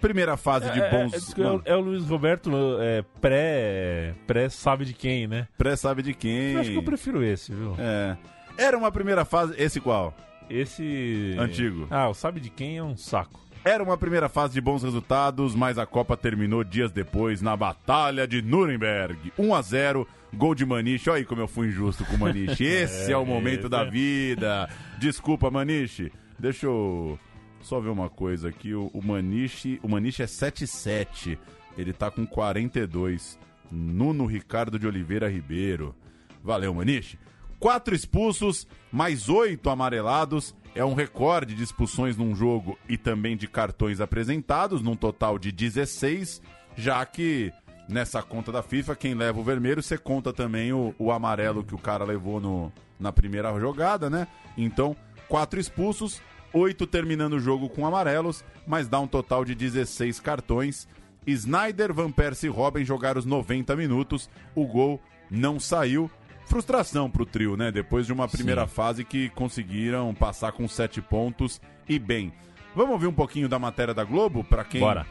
[0.00, 1.12] Primeira fase de É, bons.
[1.14, 5.46] é, é, é o- é Luiz Roberto é, pré, pré sabe de quem, né?
[5.56, 6.52] Pré sabe de quem?
[6.54, 7.74] Eu acho que eu prefiro esse, viu?
[7.78, 8.16] É.
[8.58, 9.54] Era uma primeira fase.
[9.56, 10.12] Esse qual?
[10.50, 11.36] Esse.
[11.38, 11.86] Antigo.
[11.90, 13.40] Ah, o sabe de quem é um saco.
[13.64, 18.26] Era uma primeira fase de bons resultados, mas a Copa terminou dias depois na Batalha
[18.26, 19.32] de Nuremberg.
[19.38, 21.08] 1 a 0 gol de Maniche.
[21.08, 22.64] Olha aí como eu fui injusto com o Maniche.
[22.66, 23.90] Esse é, o momento esse da é.
[23.90, 24.68] vida.
[24.98, 26.10] Desculpa, Maniche.
[26.36, 27.16] Deixa eu
[27.60, 28.74] só ver uma coisa aqui.
[28.74, 31.38] O, o Maniche, o Maniche é 7-7.
[31.78, 33.38] Ele tá com 42.
[33.70, 35.94] Nuno Ricardo de Oliveira Ribeiro.
[36.42, 37.16] Valeu, Maniche.
[37.62, 40.52] Quatro expulsos, mais oito amarelados.
[40.74, 45.52] É um recorde de expulsões num jogo e também de cartões apresentados, num total de
[45.52, 46.42] 16,
[46.74, 47.52] já que
[47.88, 51.72] nessa conta da FIFA, quem leva o vermelho, você conta também o, o amarelo que
[51.72, 54.26] o cara levou no, na primeira jogada, né?
[54.56, 54.96] Então,
[55.28, 56.20] quatro expulsos,
[56.52, 60.88] oito terminando o jogo com amarelos, mas dá um total de 16 cartões.
[61.24, 66.10] Snyder, Van Persie e Robin jogaram os 90 minutos, o gol não saiu.
[66.52, 67.72] Frustração pro trio, né?
[67.72, 68.74] Depois de uma primeira Sim.
[68.74, 72.30] fase que conseguiram passar com sete pontos e bem.
[72.76, 75.06] Vamos ouvir um pouquinho da matéria da Globo para quem Bora.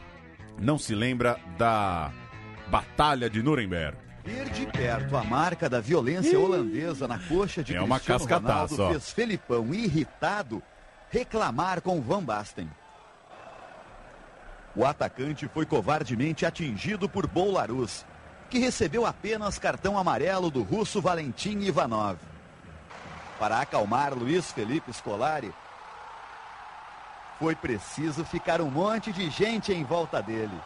[0.60, 2.12] não se lembra da
[2.68, 3.98] Batalha de Nuremberg.
[4.24, 8.74] Ver de perto a marca da violência holandesa na coxa de É uma Cristiano cascataça,
[8.76, 8.90] Ronaldo ó.
[8.90, 10.62] fez Felipão, irritado,
[11.10, 12.70] reclamar com Van Basten.
[14.76, 18.06] O atacante foi covardemente atingido por Boularus,
[18.52, 22.18] que recebeu apenas cartão amarelo do russo Valentim Ivanov.
[23.38, 25.50] Para acalmar Luiz Felipe Scolari,
[27.38, 30.60] foi preciso ficar um monte de gente em volta dele.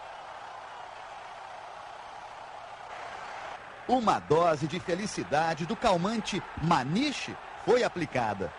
[3.86, 8.52] Uma dose de felicidade do calmante Maniche foi aplicada.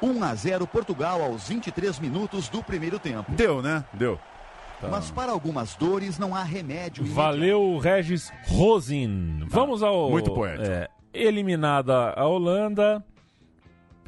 [0.00, 3.30] 1 a 0 Portugal aos 23 minutos do primeiro tempo.
[3.32, 3.84] Deu, né?
[3.92, 4.18] Deu.
[4.90, 7.04] Mas para algumas dores não há remédio.
[7.04, 9.44] Valeu, Regis Rosin.
[9.46, 10.10] Vamos ao.
[10.10, 10.68] muito poético.
[10.68, 13.04] é, eliminada a Holanda,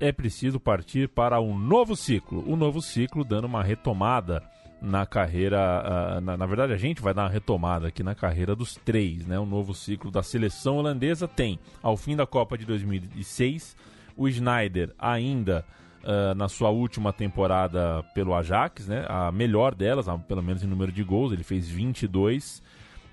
[0.01, 2.45] é preciso partir para um novo ciclo.
[2.47, 4.43] O novo ciclo dando uma retomada
[4.81, 5.59] na carreira.
[5.59, 9.27] ah, na, na verdade, a gente vai dar uma retomada aqui na carreira dos três,
[9.27, 9.39] né?
[9.39, 13.77] O novo ciclo da seleção holandesa tem, ao fim da Copa de 2006,
[14.17, 15.65] o Schneider ainda.
[16.05, 19.07] Ah, na sua última temporada pelo Ajax, né?
[19.09, 22.63] A melhor delas, pelo menos em número de gols, ele fez 22.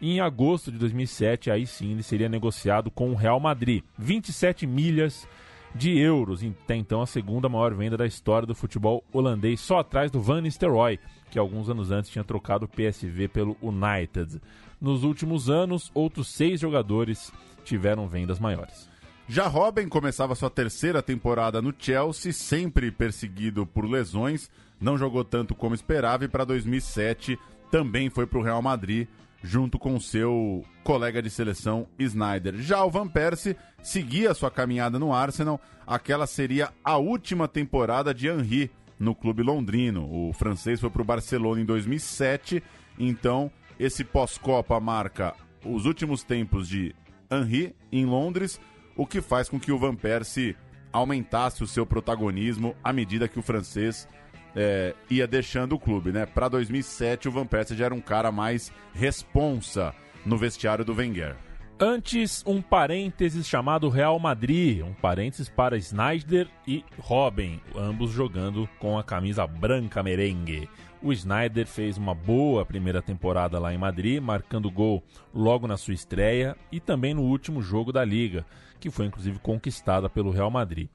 [0.02, 3.84] E em agosto de 2007, aí sim, ele seria negociado com o Real Madrid.
[3.98, 5.28] 27 milhas
[5.74, 10.12] de euros, até então a segunda maior venda da história do futebol holandês, só atrás
[10.12, 11.00] do Van Nistelrooy,
[11.30, 14.42] que alguns anos antes tinha trocado o PSV pelo United.
[14.82, 17.32] Nos últimos anos, outros seis jogadores
[17.64, 18.91] tiveram vendas maiores.
[19.32, 25.56] Já Robin começava sua terceira temporada no Chelsea, sempre perseguido por lesões, não jogou tanto
[25.56, 27.40] como esperava e para 2007
[27.72, 29.08] também foi para o Real Madrid,
[29.42, 32.58] junto com seu colega de seleção Snyder.
[32.58, 38.28] Já o Van Persie seguia sua caminhada no Arsenal, aquela seria a última temporada de
[38.28, 40.10] Henry no clube londrino.
[40.12, 42.62] O francês foi para o Barcelona em 2007,
[43.00, 46.94] então esse pós-Copa marca os últimos tempos de
[47.32, 48.60] Henry em Londres,
[49.02, 50.56] o que faz com que o Van Persie
[50.94, 54.08] aumentasse o seu protagonismo à medida que o francês
[54.56, 56.28] é, ia deixando o clube, né?
[56.28, 59.92] Para 2007, o Van Persie já era um cara mais responsa
[60.24, 61.36] no vestiário do Wenger.
[61.80, 69.00] Antes, um parênteses chamado Real Madrid, um parênteses para Snyder e Robin, ambos jogando com
[69.00, 70.70] a camisa branca merengue.
[71.04, 75.96] O Snyder fez uma boa primeira temporada lá em Madrid, marcando gol logo na sua
[75.96, 78.46] estreia e também no último jogo da liga,
[78.80, 80.90] que foi inclusive conquistada pelo Real Madrid.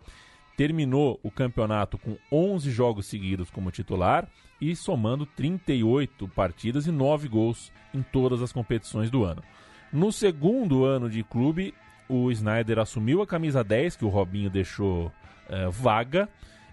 [0.57, 4.29] Terminou o campeonato com 11 jogos seguidos como titular
[4.61, 9.43] e somando 38 partidas e 9 gols em todas as competições do ano.
[9.93, 11.75] No segundo ano de clube,
[12.09, 15.11] o Snyder assumiu a camisa 10, que o Robinho deixou
[15.49, 16.29] é, vaga.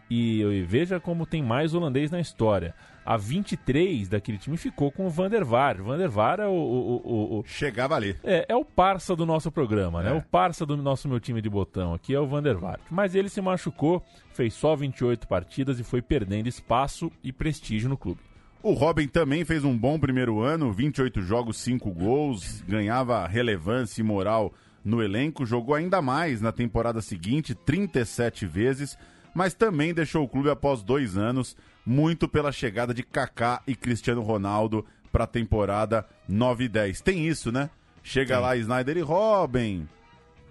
[0.10, 2.76] E veja como tem mais holandês na história.
[3.06, 5.80] A 23 daquele time ficou com o Van der Vaart.
[5.80, 7.44] Van der Vaart é o, o, o, o...
[7.46, 8.16] Chegava ali.
[8.24, 10.12] É, é o parça do nosso programa, né?
[10.12, 10.14] É.
[10.14, 12.82] O parça do nosso meu time de botão aqui é o Van der Vaart.
[12.90, 14.02] Mas ele se machucou,
[14.34, 18.22] fez só 28 partidas e foi perdendo espaço e prestígio no clube.
[18.62, 24.04] O Robin também fez um bom primeiro ano, 28 jogos, 5 gols, ganhava relevância e
[24.06, 28.98] moral no elenco, jogou ainda mais na temporada seguinte, 37 vezes,
[29.34, 34.22] mas também deixou o clube após dois anos, muito pela chegada de Kaká e Cristiano
[34.22, 37.02] Ronaldo para a temporada 9 e 10.
[37.02, 37.70] Tem isso, né?
[38.02, 38.44] Chega Tem.
[38.44, 39.88] lá Snyder e Robin,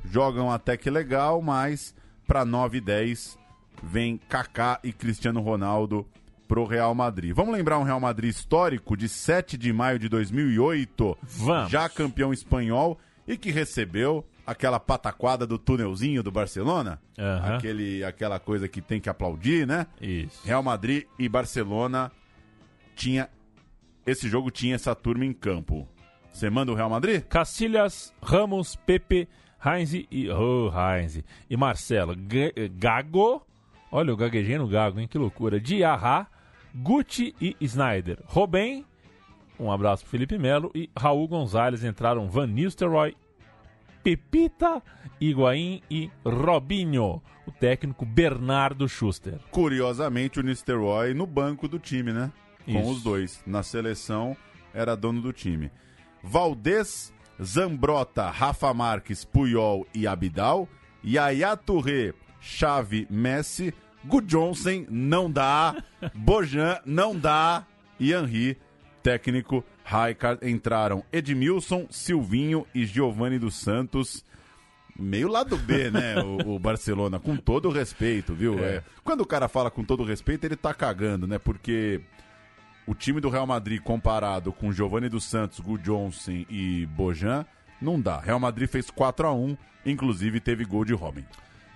[0.04, 1.94] jogam até que legal, mas
[2.26, 3.38] para 9 e 10
[3.82, 6.06] vem Kaká e Cristiano Ronaldo
[6.46, 7.34] pro Real Madrid.
[7.34, 11.70] Vamos lembrar um Real Madrid histórico de 7 de maio de 2008, Vamos.
[11.70, 17.56] já campeão espanhol e que recebeu aquela pataquada do túnelzinho do Barcelona, Aham.
[17.56, 19.86] aquele aquela coisa que tem que aplaudir, né?
[20.00, 20.44] Isso.
[20.46, 22.10] Real Madrid e Barcelona
[22.96, 23.28] tinha
[24.06, 25.88] esse jogo tinha essa turma em campo.
[26.32, 27.22] Você manda o Real Madrid?
[27.24, 29.28] Cacilhas, Ramos, Pepe,
[29.64, 30.28] Heinz e.
[30.30, 31.22] Oh, Heinz.
[31.48, 32.14] E Marcelo.
[32.14, 33.46] G- Gago.
[33.92, 35.06] Olha, eu gaguejei no Gago, hein?
[35.06, 35.60] Que loucura.
[35.60, 36.26] Diarra,
[36.74, 38.18] Gucci e Snyder.
[38.24, 38.84] Robin.
[39.60, 40.70] Um abraço pro Felipe Melo.
[40.74, 43.14] E Raul Gonzalez entraram Van Nistelrooy,
[44.02, 44.82] Pepita,
[45.20, 47.22] Higuaín e Robinho.
[47.46, 49.38] O técnico Bernardo Schuster.
[49.50, 52.30] Curiosamente, o Nistelrooy no banco do time, né?
[52.64, 52.90] Com Isso.
[52.90, 53.42] os dois.
[53.46, 54.36] Na seleção,
[54.72, 55.70] era dono do time.
[56.22, 57.12] Valdez,
[57.42, 60.68] Zambrota, Rafa Marques, Puyol e Abidal.
[61.04, 63.74] Yaya Touré, Xavi, Messi.
[64.04, 65.82] Gudjonsen, não dá.
[66.14, 67.64] Bojan, não dá.
[67.98, 68.58] E Henry,
[69.02, 69.64] técnico.
[69.84, 74.24] Raikard, entraram Edmilson, Silvinho e Giovanni dos Santos.
[74.98, 76.16] Meio lado B, né?
[76.22, 78.58] O, o Barcelona, com todo o respeito, viu?
[78.58, 78.76] É.
[78.76, 81.38] É, Quando o cara fala com todo o respeito, ele tá cagando, né?
[81.38, 82.00] Porque
[82.86, 87.46] o time do Real Madrid comparado com Giovanni dos Santos, Gu Johnson e Bojan,
[87.80, 88.20] não dá.
[88.20, 91.24] Real Madrid fez 4 a 1 inclusive teve gol de Robin.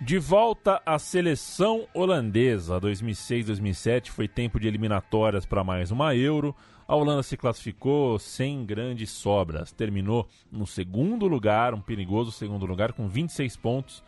[0.00, 6.54] De volta à seleção holandesa, 2006-2007 foi tempo de eliminatórias para mais uma Euro.
[6.88, 12.92] A Holanda se classificou sem grandes sobras, terminou no segundo lugar, um perigoso segundo lugar,
[12.92, 14.04] com 26 pontos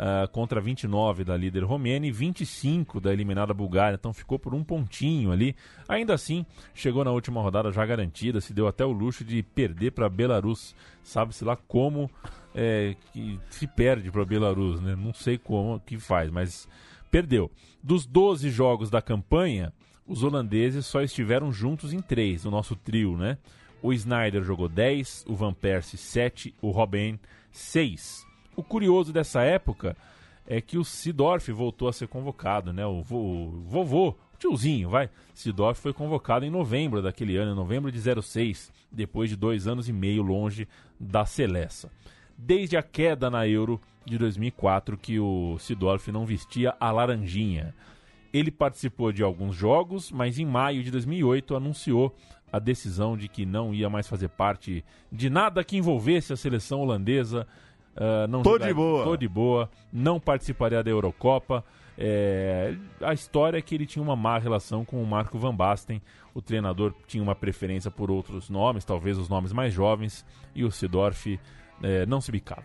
[0.00, 4.62] ah, contra 29 da líder romena e 25 da eliminada Bulgária, então ficou por um
[4.62, 5.56] pontinho ali.
[5.88, 9.90] Ainda assim, chegou na última rodada já garantida, se deu até o luxo de perder
[9.90, 10.72] para Belarus.
[11.02, 12.08] Sabe-se lá como
[12.54, 14.94] é, que se perde para Belarus, né?
[14.94, 16.68] Não sei como que faz, mas
[17.10, 17.50] perdeu.
[17.82, 19.72] Dos 12 jogos da campanha,
[20.08, 23.38] os holandeses só estiveram juntos em três, o nosso trio, né?
[23.82, 27.18] O Snyder jogou 10, o Van Persie 7, o Robin
[27.52, 28.26] 6.
[28.56, 29.96] O curioso dessa época
[30.46, 32.84] é que o Sidorf voltou a ser convocado, né?
[32.86, 35.08] O, vo- o vovô, o tiozinho, vai.
[35.34, 39.88] Sidorf foi convocado em novembro daquele ano, em novembro de 06, depois de dois anos
[39.88, 40.66] e meio longe
[40.98, 41.88] da Celessa.
[42.36, 47.74] Desde a queda na Euro de 2004 que o Sidorf não vestia a laranjinha.
[48.32, 52.14] Ele participou de alguns jogos, mas em maio de 2008 anunciou
[52.52, 56.80] a decisão de que não ia mais fazer parte de nada que envolvesse a seleção
[56.80, 57.46] holandesa.
[57.96, 59.04] ah, não Tô jogar- de boa.
[59.04, 61.64] Tô de boa, não participaria da Eurocopa.
[62.00, 66.00] É, a história é que ele tinha uma má relação com o Marco Van Basten.
[66.32, 70.24] O treinador tinha uma preferência por outros nomes, talvez os nomes mais jovens,
[70.54, 71.40] e o Sidorf
[71.82, 72.64] é, não se bicava.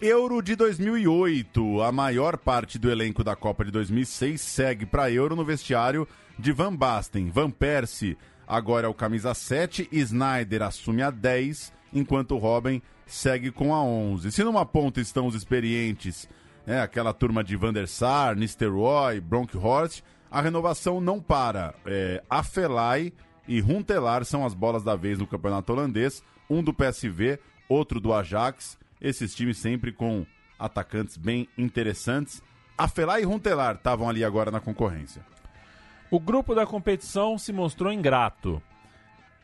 [0.00, 1.82] Euro de 2008.
[1.82, 6.06] A maior parte do elenco da Copa de 2006 segue para Euro no vestiário
[6.38, 7.30] de Van Basten.
[7.30, 13.74] Van Persie agora é o camisa 7, Snyder assume a 10, enquanto Robin segue com
[13.74, 14.32] a 11.
[14.32, 16.28] Se numa ponta estão os experientes
[16.66, 21.74] né, aquela turma de Van der Sar, Nistelrooy, Bronkhorst, a renovação não para.
[21.86, 23.14] É, Afelai
[23.48, 28.12] e Runtelar são as bolas da vez no campeonato holandês, um do PSV, outro do
[28.12, 30.26] Ajax, esses times sempre com
[30.58, 32.42] atacantes bem interessantes.
[32.76, 35.24] Afelai e Runtelar estavam ali agora na concorrência.
[36.10, 38.62] O grupo da competição se mostrou ingrato.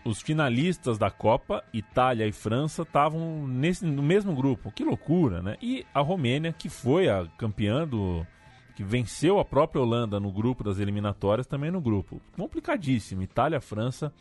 [0.04, 4.72] Os finalistas da Copa, Itália e França, estavam no mesmo grupo.
[4.72, 5.56] Que loucura, né?
[5.62, 8.26] E a Romênia, que foi a campeã do.
[8.74, 12.20] que venceu a própria Holanda no grupo das eliminatórias, também no grupo.
[12.36, 13.22] Complicadíssimo.
[13.22, 14.12] Itália, França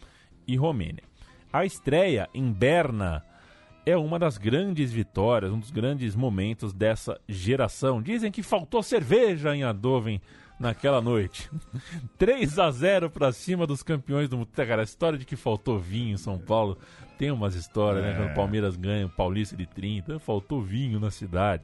[0.47, 1.03] e Romênia.
[1.51, 3.23] A estreia em Berna
[3.85, 8.01] é uma das grandes vitórias, um dos grandes momentos dessa geração.
[8.01, 10.21] Dizem que faltou cerveja em Adoven
[10.59, 11.49] naquela noite.
[12.17, 14.49] 3 a 0 para cima dos campeões do mundo.
[14.53, 16.77] Cara, a história de que faltou vinho em São Paulo
[17.17, 18.15] tem umas histórias, né?
[18.15, 21.63] Quando o Palmeiras ganha o Paulista de 30, faltou vinho na cidade.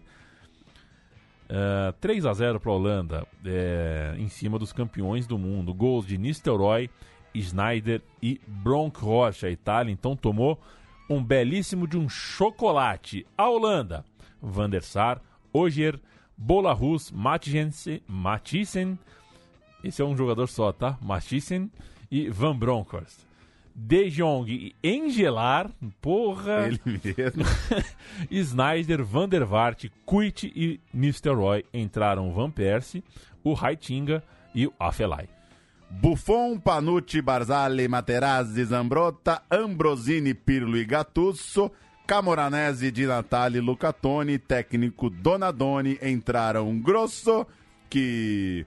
[1.50, 5.74] Uh, 3 a 0 para a Holanda é, em cima dos campeões do mundo.
[5.74, 6.90] Gols de Nistelrooy,
[7.34, 9.44] Schneider e Bronkhorst.
[9.44, 10.60] A Itália então tomou
[11.10, 13.26] um belíssimo de um chocolate.
[13.38, 14.06] A Holanda,
[14.42, 15.22] Van der Sar,
[15.54, 16.00] Ogier,
[16.38, 19.00] Bolarus, Mathiesen,
[19.84, 20.98] esse é um jogador só, tá?
[21.02, 21.72] Mathiesen
[22.12, 23.26] e Van Bronckhorst.
[23.74, 25.70] De Jong e Engelar,
[26.02, 27.44] porra, Ele mesmo.
[28.32, 33.04] Snyder, Van der Vaart, Kuit e Nistelrooy entraram Van Persie,
[33.44, 35.30] o Raitinga e o Afelai.
[35.90, 41.72] Buffon, Panucci, Barzali, Materazzi, Zambrotta, Ambrosini, Pirlo e Gattuso,
[42.06, 47.46] Camoranesi, Di Natale, Lucatoni, técnico Donadoni, entraram Grosso,
[47.90, 48.66] que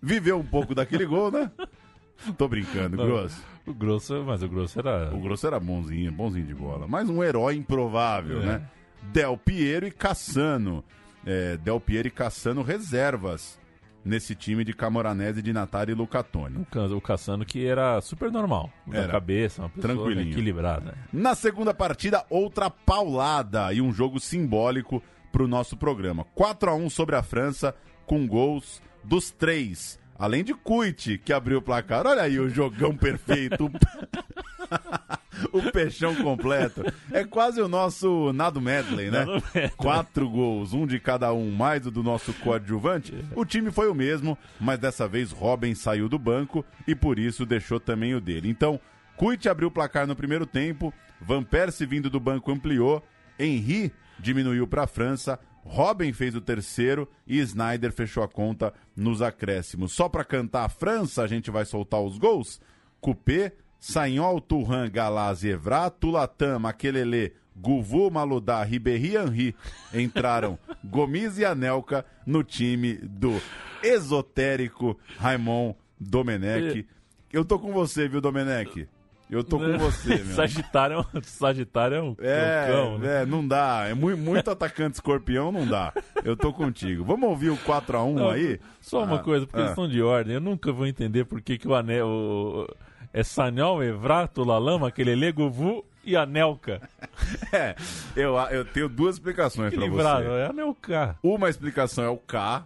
[0.00, 1.50] viveu um pouco daquele gol, né?
[2.36, 3.42] Tô brincando, Grosso.
[3.66, 5.14] O Grosso, mas o Grosso era.
[5.14, 6.86] O Grosso era bonzinho, bonzinho de bola.
[6.86, 8.68] Mas um herói improvável, né?
[9.12, 10.84] Del Piero e Cassano.
[11.24, 13.59] É, Del Piero e Cassano reservas
[14.04, 16.66] nesse time de Camoranesi, Di Natale e Lucatoni.
[16.74, 18.70] O O Cassano que era super normal.
[18.86, 20.32] Da cabeça, uma pessoa Tranquilinho.
[20.32, 20.94] equilibrada.
[21.12, 26.24] Na segunda partida, outra paulada e um jogo simbólico pro nosso programa.
[26.34, 27.74] 4 a 1 sobre a França,
[28.06, 29.99] com gols dos três.
[30.20, 32.06] Além de Kuit, que abriu o placar.
[32.06, 33.72] Olha aí o jogão perfeito.
[35.50, 36.84] o peixão completo.
[37.10, 39.20] É quase o nosso Nado Medley, né?
[39.20, 39.70] Nado Medley.
[39.78, 43.14] Quatro gols, um de cada um, mais o do nosso coadjuvante.
[43.34, 47.46] O time foi o mesmo, mas dessa vez Robin saiu do banco e por isso
[47.46, 48.50] deixou também o dele.
[48.50, 48.78] Então,
[49.16, 53.02] Kuit abriu o placar no primeiro tempo, Van Persie vindo do banco ampliou,
[53.38, 59.22] Henry diminuiu para a França, Robin fez o terceiro e Snyder fechou a conta nos
[59.22, 59.92] acréscimos.
[59.92, 62.60] Só para cantar a França, a gente vai soltar os gols.
[63.00, 69.56] Coupé, Sagnol, Turhan, Galaz e Evra, Tulatan, Makelele, Guvu, Maludá, Ribéry e Henry
[69.92, 73.40] entraram Gomes e Anelka no time do
[73.82, 76.86] esotérico Raimon Domenech.
[77.32, 78.88] Eu tô com você, viu, Domenech?
[79.30, 80.34] Eu tô com você, meu.
[80.34, 83.22] Sagitário, é um- Sagitário é um É, cão, né?
[83.22, 83.86] é, não dá.
[83.88, 85.92] É muito, muito atacante escorpião, não dá.
[86.24, 87.04] Eu tô contigo.
[87.04, 88.58] Vamos ouvir o 4x1 Não, aí?
[88.80, 89.66] Só uma Ah, coisa, por ah.
[89.66, 92.06] questão de ordem, eu nunca vou entender por que, que o anel.
[92.08, 92.66] o-
[93.12, 96.80] é Sanhol, Evrato, Lalama, aquele Guvu e Anelka.
[97.52, 97.74] É,
[98.16, 100.30] eu, eu tenho duas explicações pra Equilibrado, você.
[100.40, 101.16] é Anelka.
[101.22, 102.64] Uma explicação é o K,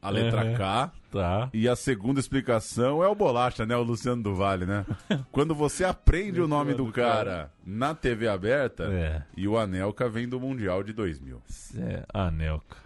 [0.00, 0.54] a letra Uhum.
[0.54, 0.92] K.
[1.10, 1.48] Tá.
[1.54, 3.74] E a segunda explicação é o Bolacha, né?
[3.76, 4.84] O Luciano do Vale, né?
[5.32, 9.22] Quando você aprende o nome do cara na TV aberta, É.
[9.36, 11.40] e o Anelka vem do Mundial de 2000.
[11.78, 12.76] É, Anelka.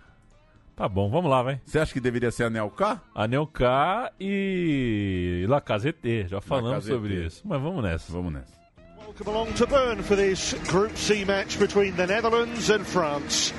[0.75, 1.61] Tá bom, vamos lá, vai.
[1.67, 3.01] Você acha que deveria ser Anelka?
[3.15, 7.43] Anelka e Lacazette, já falamos sobre isso.
[7.45, 8.11] Mas vamos nessa.
[8.13, 8.63] Vamos nessa.
[9.05, 13.53] Welcome along to Bern for this Group C match between the Netherlands and France.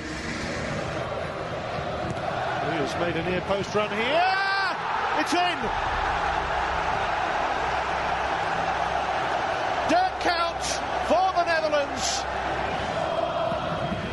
[2.74, 4.34] Has made a near post run here.
[5.22, 5.58] It's in.
[9.86, 10.64] Dirk Kuyt
[11.06, 12.26] for the Netherlands.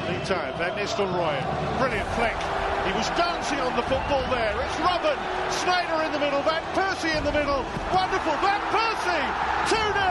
[0.06, 1.42] Meantime, Van Nistelrooy,
[1.82, 2.38] brilliant flick.
[2.86, 4.54] He was dancing on the football there.
[4.62, 5.18] It's Robin,
[5.50, 7.66] Snyder in the middle, Van Persie in the middle.
[7.90, 9.26] Wonderful, Van Persie,
[9.74, 10.06] 2 0.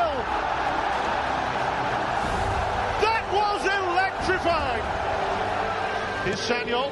[2.99, 4.83] That was electrifying.
[6.27, 6.91] Here's Samuel.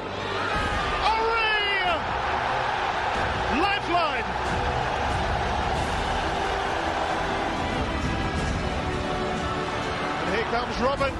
[10.51, 11.13] Comes Robin.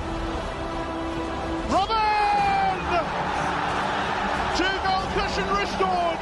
[1.69, 2.77] Robin!
[4.57, 6.19] Two goal cushion restored.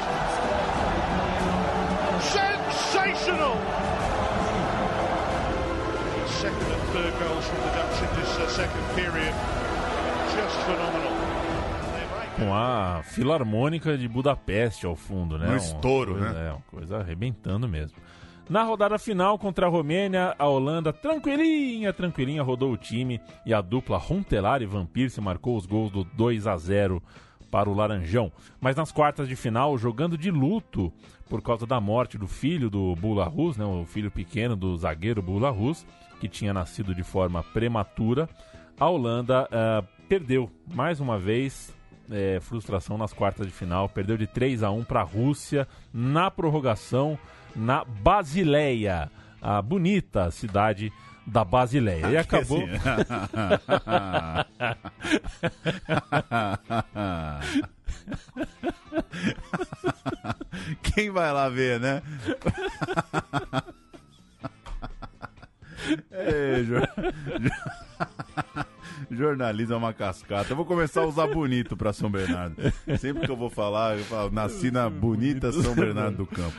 [2.20, 3.56] Sensational.
[6.26, 9.34] Second and third goals from the Dutch in this uh, second period.
[10.34, 11.16] Just phenomenal.
[12.36, 15.46] Com a Filarmônica de Budapeste ao fundo, né?
[15.46, 16.48] Um Uma estouro, coisa- né?
[16.48, 17.96] É, uma coisa arrebentando mesmo.
[18.48, 23.60] Na rodada final contra a Romênia, a Holanda, tranquilinha, tranquilinha, rodou o time e a
[23.60, 27.02] dupla Runtelar e Van Persie marcou os gols do 2 a 0
[27.50, 28.32] para o Laranjão.
[28.58, 30.90] Mas nas quartas de final, jogando de luto
[31.28, 35.20] por causa da morte do filho do Bula Rus, né, o filho pequeno do zagueiro
[35.20, 35.86] Bula Rus,
[36.18, 38.30] que tinha nascido de forma prematura,
[38.80, 41.76] a Holanda ah, perdeu mais uma vez.
[42.10, 46.30] é, frustração nas quartas de final, perdeu de 3 a 1 para a Rússia na
[46.30, 47.18] prorrogação
[47.58, 49.10] na Basileia,
[49.42, 50.92] a bonita cidade
[51.26, 52.08] da Basileia.
[52.10, 52.62] E acabou.
[60.82, 62.02] Quem vai lá ver, né?
[66.12, 66.88] Ei, jor-
[69.10, 70.52] Jornalismo é uma cascata.
[70.52, 72.56] Eu vou começar a usar bonito pra São Bernardo.
[72.98, 76.56] Sempre que eu vou falar, eu falo, nasci na bonita São Bernardo do Campo.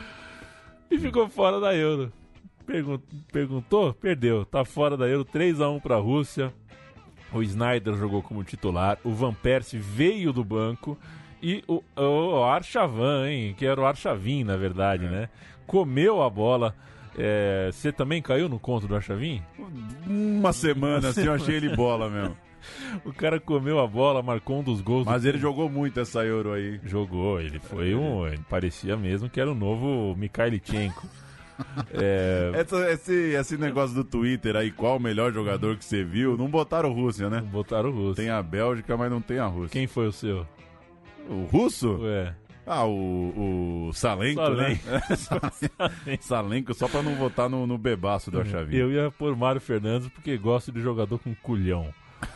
[0.90, 2.12] E ficou fora da Euro.
[2.66, 3.00] Pergun-
[3.32, 3.92] perguntou?
[3.94, 4.44] Perdeu.
[4.44, 6.52] Tá fora da Euro, 3 a 1 para a Rússia.
[7.32, 10.98] O Snyder jogou como titular, o Van Persie veio do banco
[11.40, 15.28] e o, o Archavan, hein, que era o Archavin, na verdade, né?
[15.66, 16.74] Comeu a bola.
[17.16, 19.40] É, Você também caiu no conto do Archavin?
[20.06, 22.36] Uma semana assim eu achei ele bola mesmo.
[23.04, 25.04] O cara comeu a bola, marcou um dos gols.
[25.04, 26.80] do Mas ele jogou muito essa Euro aí.
[26.84, 28.26] Jogou, ele foi um.
[28.26, 31.06] Ele parecia mesmo que era o novo Mikhailichenko.
[31.92, 36.36] É, Essa- esse, esse negócio do Twitter aí, qual o melhor jogador que você viu?
[36.36, 37.40] Não botaram Rússia, né?
[37.40, 38.16] botaram o russo.
[38.16, 39.70] Tem a Bélgica, mas não tem a Rússia.
[39.72, 40.46] Quem foi o seu?
[41.28, 41.98] O russo?
[42.02, 42.34] Ué.
[42.66, 44.82] Ah, o, o Salenko, Salenko.
[46.06, 46.18] né?
[46.20, 48.80] Salenko, só pra não votar no, no bebaço do Achavinho.
[48.82, 51.92] Eu ia pôr Mário Fernandes porque gosto de jogador com culhão.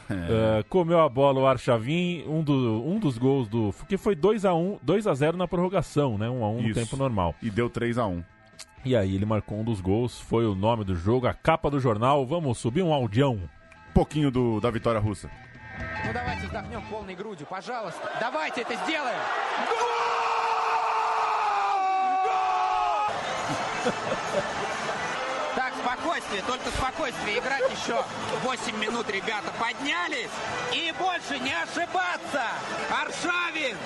[0.10, 3.74] É, comeu a bola o Archavin, um, do, um dos gols do.
[3.88, 6.28] Que foi 2x1, 2x0 na prorrogação, né?
[6.28, 6.80] 1x1 no Isso.
[6.80, 7.36] tempo normal.
[7.42, 8.24] E deu 3x1.
[8.84, 11.80] E aí ele marcou um dos gols, foi o nome do jogo, a capa do
[11.80, 12.26] jornal.
[12.26, 13.40] Vamos subir um audião.
[13.94, 15.30] Pouquinho do, da vitória russa.
[16.06, 18.10] Ну давайте вздохнем полной грудью, пожалуйста.
[18.20, 19.20] Давайте это сделаем.
[23.84, 24.73] Так,
[25.85, 27.39] спокойствие, только спокойствие.
[27.39, 28.03] Играть еще
[28.43, 29.53] 8 минут, ребята.
[29.61, 30.31] Поднялись
[30.73, 32.43] и больше не ошибаться.
[33.03, 33.77] Аршавин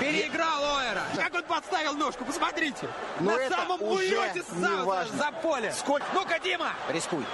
[0.00, 1.02] переиграл Оэра.
[1.16, 2.88] Как он подставил ножку, посмотрите.
[3.20, 4.42] Но На самом уже улете
[4.84, 5.16] важно.
[5.16, 5.72] за поле.
[5.72, 7.24] Сколько- Ну-ка, Дима, Рискуй.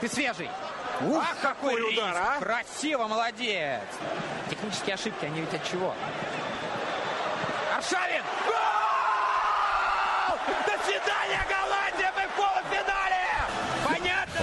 [0.00, 0.50] ты свежий.
[1.00, 2.38] Ух, Ах, какой какой удар, а!
[2.38, 3.80] Красиво, молодец!
[4.50, 5.94] Технические ошибки, они ведь от чего?
[7.74, 8.22] Аршавин!
[8.46, 8.56] Гол!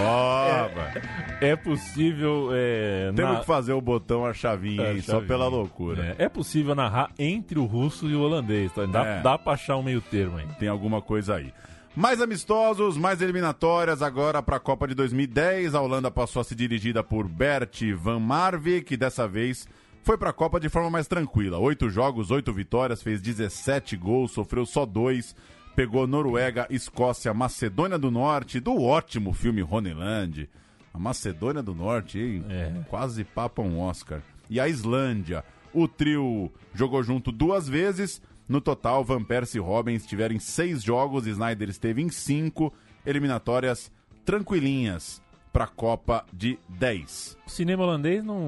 [0.02, 2.50] É, é, possível.
[2.54, 3.40] É, Temos na...
[3.40, 5.04] que fazer o botão a chavinha, é, chavinha.
[5.04, 6.16] só pela loucura.
[6.18, 8.72] É, é, possível narrar entre o russo e o holandês.
[8.74, 8.86] Tá?
[8.86, 9.22] Dá, é.
[9.22, 10.48] dá pra achar um meio termo aí.
[10.60, 11.54] Tem alguma coisa aí.
[11.96, 15.76] Mais amistosos, mais eliminatórias agora para a Copa de 2010.
[15.76, 19.68] A Holanda passou a ser dirigida por Bert Van Marwijk, que dessa vez
[20.04, 21.58] foi para a Copa de forma mais tranquila.
[21.58, 25.36] Oito jogos, oito vitórias, fez 17 gols, sofreu só dois
[25.80, 30.50] Pegou Noruega, Escócia, Macedônia do Norte, do ótimo filme Honeland.
[30.94, 32.44] A Macedônia do Norte, hein?
[32.50, 32.82] É.
[32.90, 34.22] Quase papa um Oscar.
[34.50, 35.42] E a Islândia.
[35.74, 38.22] O trio jogou junto duas vezes.
[38.46, 42.74] No total, Van Persie e Robin estiveram em seis jogos, Snyder esteve em cinco.
[43.06, 43.90] Eliminatórias
[44.26, 45.22] tranquilinhas
[45.54, 47.38] para a Copa de 10.
[47.48, 48.42] O cinema holandês não,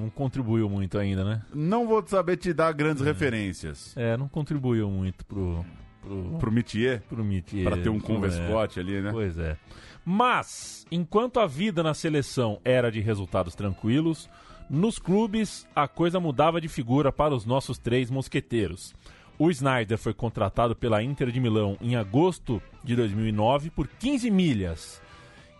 [0.00, 1.42] não contribuiu muito ainda, né?
[1.54, 3.96] Não vou saber te dar grandes referências.
[3.96, 5.64] É, não contribuiu muito pro.
[6.02, 7.24] Pro, Pro Mitier, pro
[7.64, 8.00] para ter um É.
[8.00, 9.10] convescote ali, né?
[9.10, 9.56] Pois é.
[10.04, 14.28] Mas, enquanto a vida na seleção era de resultados tranquilos,
[14.68, 18.94] nos clubes a coisa mudava de figura para os nossos três mosqueteiros.
[19.38, 25.00] O Snyder foi contratado pela Inter de Milão em agosto de 2009 por 15 milhas.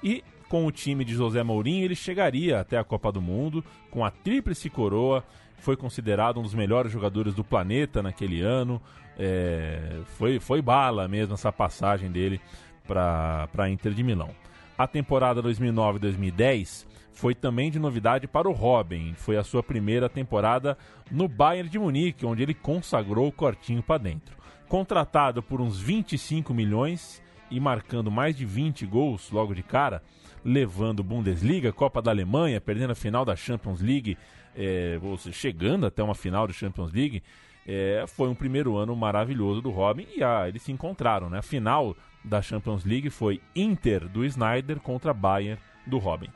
[0.03, 4.05] E com o time de José Mourinho, ele chegaria até a Copa do Mundo com
[4.05, 5.25] a tríplice coroa.
[5.59, 8.81] Foi considerado um dos melhores jogadores do planeta naquele ano.
[9.19, 12.41] É, foi, foi bala mesmo essa passagem dele
[12.87, 14.31] para a Inter de Milão.
[14.77, 19.15] A temporada 2009-2010 foi também de novidade para o Robin.
[19.15, 20.77] Foi a sua primeira temporada
[21.11, 24.37] no Bayern de Munique, onde ele consagrou o cortinho para dentro.
[24.69, 30.03] Contratado por uns 25 milhões e marcando mais de 20 gols logo de cara,
[30.43, 34.17] levando Bundesliga, Copa da Alemanha, perdendo a final da Champions League,
[34.57, 34.99] é,
[35.31, 37.23] chegando até uma final da Champions League,
[37.67, 41.31] é, foi um primeiro ano maravilhoso do Robin e ah, eles se encontraram.
[41.31, 41.39] Né?
[41.39, 46.29] A final da Champions League foi Inter do Snyder contra Bayern do Robin.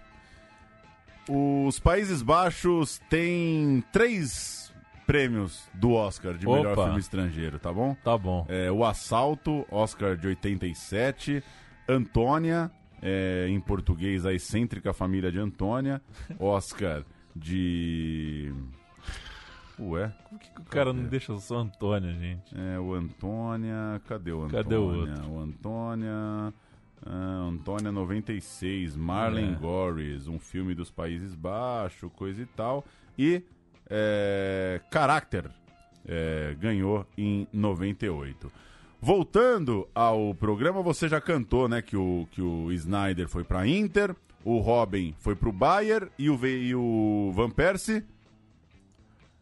[1.29, 4.73] Os Países Baixos têm três
[5.07, 6.85] prêmios do Oscar de melhor Opa.
[6.85, 7.97] filme estrangeiro, tá bom?
[8.03, 8.45] Tá bom.
[8.49, 11.43] É, o Assalto, Oscar de 87.
[11.89, 12.71] Antônia,
[13.01, 16.01] é, em português, A Excêntrica Família de Antônia.
[16.39, 17.05] Oscar
[17.35, 18.53] de.
[19.79, 20.11] Ué?
[20.31, 22.55] Por que, o cara não deixa só Antônia, gente?
[22.57, 24.01] É, o Antônia.
[24.07, 24.63] Cadê o Antônia?
[24.65, 25.31] Cadê o outro?
[25.31, 26.13] O Antônia.
[27.05, 29.57] ah, Antônia 96, Marlene É.
[29.57, 32.85] Gorris, um filme dos Países Baixos, coisa e tal.
[33.19, 33.43] E
[33.89, 35.51] é, Character
[36.07, 38.51] é, ganhou em 98.
[39.01, 44.17] Voltando ao programa, você já cantou, né, que o, que o Snyder foi pra Inter,
[44.43, 48.03] o Robin foi pro Bayern e o, e o Van Persie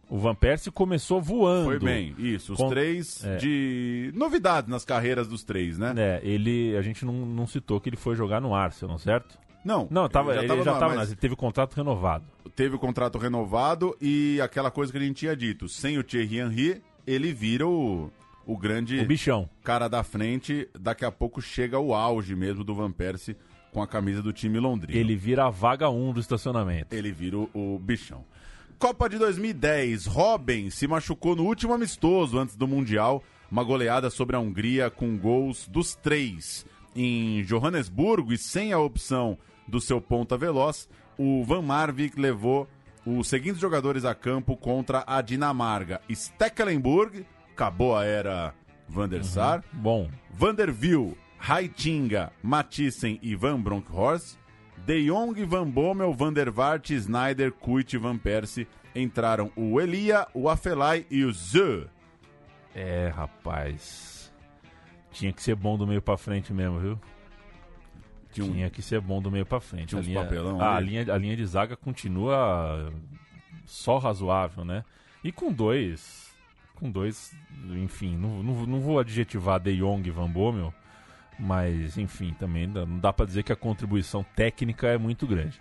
[0.09, 1.65] O Van Persie começou voando.
[1.67, 2.15] foi bem.
[2.19, 3.37] Isso, os três é.
[3.37, 5.95] de novidades nas carreiras dos três, né?
[5.97, 9.39] É, ele, a gente não, não citou que ele foi jogar no Arsenal, certo?
[9.65, 12.25] Não, Não, tava, ele já estava, mas ele teve contrato renovado.
[12.55, 16.39] teve o contrato renovado e aquela coisa que a gente tinha dito, sem o Thierry
[16.39, 18.11] Henry, ele vira o,
[18.47, 19.49] o grande O bichão.
[19.63, 20.69] cara da frente.
[20.79, 23.37] Daqui a pouco chega o auge mesmo do Van Persie
[23.73, 24.99] com a camisa do time londrino.
[24.99, 26.95] Ele vira a vaga 1 do estacionamento.
[26.95, 28.23] Ele vira o, o bichão.
[28.79, 33.22] Copa de 2010, Robin se machucou no último amistoso antes do Mundial.
[33.51, 36.66] Uma goleada sobre a Hungria com gols dos três.
[36.95, 42.68] Em Johannesburgo e sem a opção do seu ponta veloz, o Van Marwijk levou
[43.07, 46.01] os seguintes jogadores a campo contra a Dinamarca.
[46.11, 48.55] Stekelenburg, acabou a era
[48.89, 49.64] Van der Sar.
[49.72, 54.39] Bom, Vanderbilt, Heitinga, Mathiesen e Van Bronckhorst.
[54.87, 58.66] De Jong, Van Bommel, Van der Vaart, Snyder, Kuyt e Van Persie.
[58.95, 61.87] Entraram o Elia, o Afelai e o Zö.
[62.74, 64.32] é, rapaz.
[65.11, 67.01] Tinha que ser bom do meio pra frente mesmo, viu?
[68.32, 69.91] Tinha Tinha que ser bom do meio pra frente.
[69.91, 70.85] Tinha a linha, papelão a, aí.
[70.85, 72.93] linha, a linha de zaga continua
[73.64, 74.85] só razoável, né?
[75.22, 76.35] E com dois.
[76.74, 77.32] Com dois,
[77.76, 80.74] enfim, não, não, não vou adjetivar De Jong e Van Bommel,
[81.39, 85.61] mas enfim, também não dá pra dizer que a contribuição técnica é muito grande.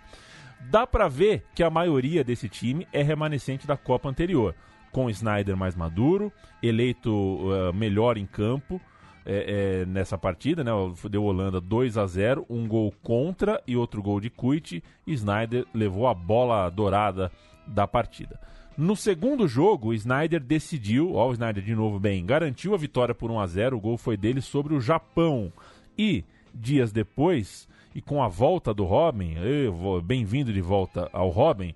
[0.70, 4.54] Dá pra ver que a maioria desse time é remanescente da Copa anterior,
[4.90, 8.80] com Snyder mais maduro, eleito eh, melhor em campo
[9.26, 10.70] é, é, nessa partida, né?
[11.10, 14.82] Deu Holanda 2 a 0 um gol contra e outro gol de Kuit.
[15.06, 17.32] Snyder levou a bola dourada
[17.66, 18.38] da partida.
[18.76, 23.14] No segundo jogo, o Snyder decidiu, ó, o Snyder de novo bem, garantiu a vitória
[23.14, 25.52] por 1 a 0 O gol foi dele sobre o Japão.
[25.96, 29.36] E dias depois, e com a volta do Robin,
[29.72, 31.72] vou- bem-vindo de volta ao Robin,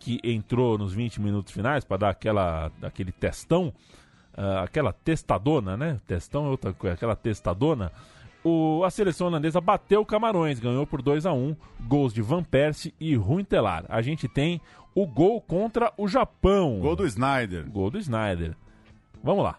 [0.00, 3.72] que entrou nos 20 minutos finais para dar aquela, aquele testão,
[4.36, 5.98] ah, aquela testadona, né?
[6.06, 7.92] Testão é outra coisa, aquela testadona.
[8.42, 11.54] O, a seleção holandesa bateu Camarões, ganhou por 2 a 1
[11.86, 13.84] gols de Van Persie e Ruintelar.
[13.88, 14.60] A gente tem
[14.94, 16.80] o gol contra o Japão.
[16.80, 17.64] Gol do Snyder.
[17.70, 18.56] Gol do Snyder.
[19.22, 19.56] Vamos lá.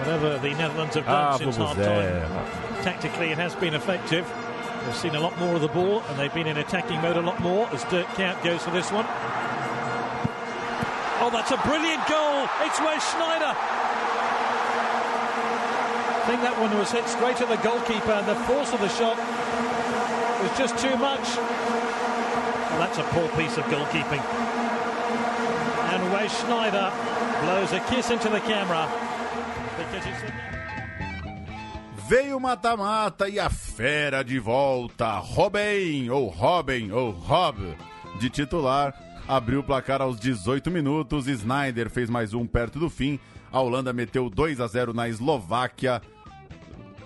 [0.00, 4.24] Whatever the Netherlands have done Ah, since half time, tactically it has been effective.
[4.86, 7.20] They've seen a lot more of the ball and they've been in attacking mode a
[7.20, 9.04] lot more as Dirk Kuyt goes for this one.
[11.22, 12.48] Oh, that's a brilliant goal.
[12.64, 13.52] It's Wes Schneider.
[16.16, 18.88] I think that one was hit straight at the goalkeeper and the force of the
[18.88, 19.18] shot
[20.40, 21.28] was just too much.
[22.70, 24.22] Well, that's a poor piece of goalkeeping.
[25.92, 26.92] And Wes Schneider
[27.42, 28.88] blows a kiss into the camera.
[32.08, 35.18] Veio mata-mata e a fera de volta.
[35.18, 37.76] Robin, ou Robin, ou Rob,
[38.18, 38.94] de titular.
[39.28, 41.28] Abriu o placar aos 18 minutos.
[41.28, 43.18] Snyder fez mais um perto do fim.
[43.52, 46.02] A Holanda meteu 2 a 0 na Eslováquia.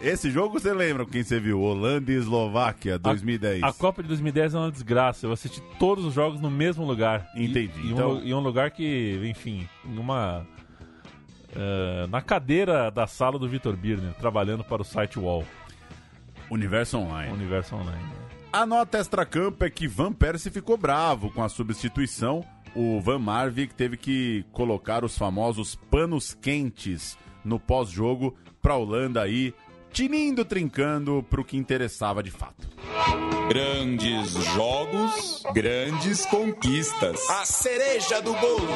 [0.04, 1.60] Esse jogo você lembra quem você viu?
[1.62, 3.62] Holanda e Eslováquia, 2010.
[3.62, 5.26] A Copa de 2010 é uma desgraça.
[5.26, 7.26] Eu assisti todos os jogos no mesmo lugar.
[7.34, 7.80] Entendi.
[7.80, 10.46] E, um, Então- lu- e um lugar que, enfim, numa.
[11.56, 15.44] eh, na cadeira da sala do Vitor Birner, trabalhando para o site Wall,
[16.50, 17.32] Universo Online.
[17.32, 18.02] Universo Online.
[18.52, 22.44] A nota extra-campo é que Van Persie ficou bravo com a substituição.
[22.74, 29.22] O Van Marwijk teve que colocar os famosos panos quentes no pós-jogo para a Holanda
[29.22, 29.54] aí,
[29.94, 32.68] tinindo, trincando para o que interessava de fato.
[33.48, 37.30] Grandes jogos, grandes conquistas.
[37.30, 38.68] A cereja do bolo.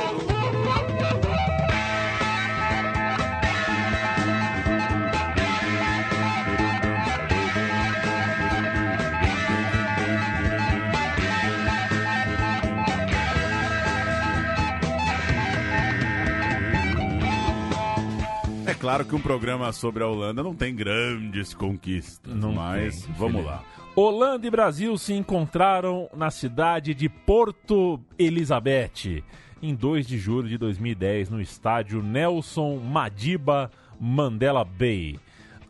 [18.80, 23.44] Claro que um programa sobre a Holanda não tem grandes conquistas, Não mas tem, vamos
[23.44, 23.62] lá.
[23.96, 29.22] Holanda e Brasil se encontraram na cidade de Porto Elizabeth
[29.60, 33.70] em 2 de julho de 2010 no estádio Nelson Madiba
[34.00, 35.18] Mandela Bay.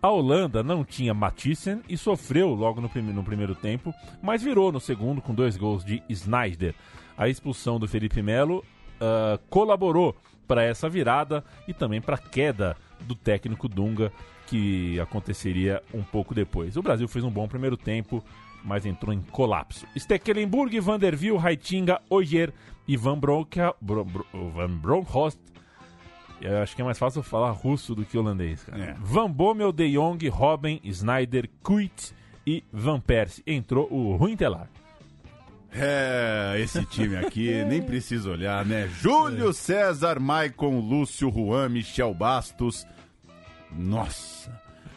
[0.02, 3.92] A Holanda não tinha Mathiesen e sofreu logo no, prime- no primeiro tempo,
[4.22, 6.74] mas virou no segundo com dois gols de Sneijder.
[7.16, 8.62] A expulsão do Felipe Melo
[9.00, 10.14] ah, colaborou
[10.46, 14.12] para essa virada e também para a queda do técnico Dunga,
[14.46, 16.76] que aconteceria um pouco depois.
[16.76, 18.22] O Brasil fez um bom primeiro tempo,
[18.64, 19.86] mas entrou em colapso.
[19.96, 22.52] Stekelenburg, Vanderbilt, Heitinga, Oyer
[22.86, 25.38] e Van, Bronca, Bro, Bro- Van Bronckhorst.
[26.40, 28.82] Eu acho que é mais fácil falar russo do que holandês, cara.
[28.82, 28.96] É.
[29.00, 32.14] Van Bommel, De Jong, Robben, Snyder, Kuit
[32.46, 33.42] e Van Persie.
[33.46, 34.68] Entrou o Ruintelar.
[35.72, 38.88] É, esse time aqui nem precisa olhar, né?
[39.00, 42.86] Júlio César, Maicon, Lúcio, Juan, Michel Bastos.
[43.70, 44.50] Nossa.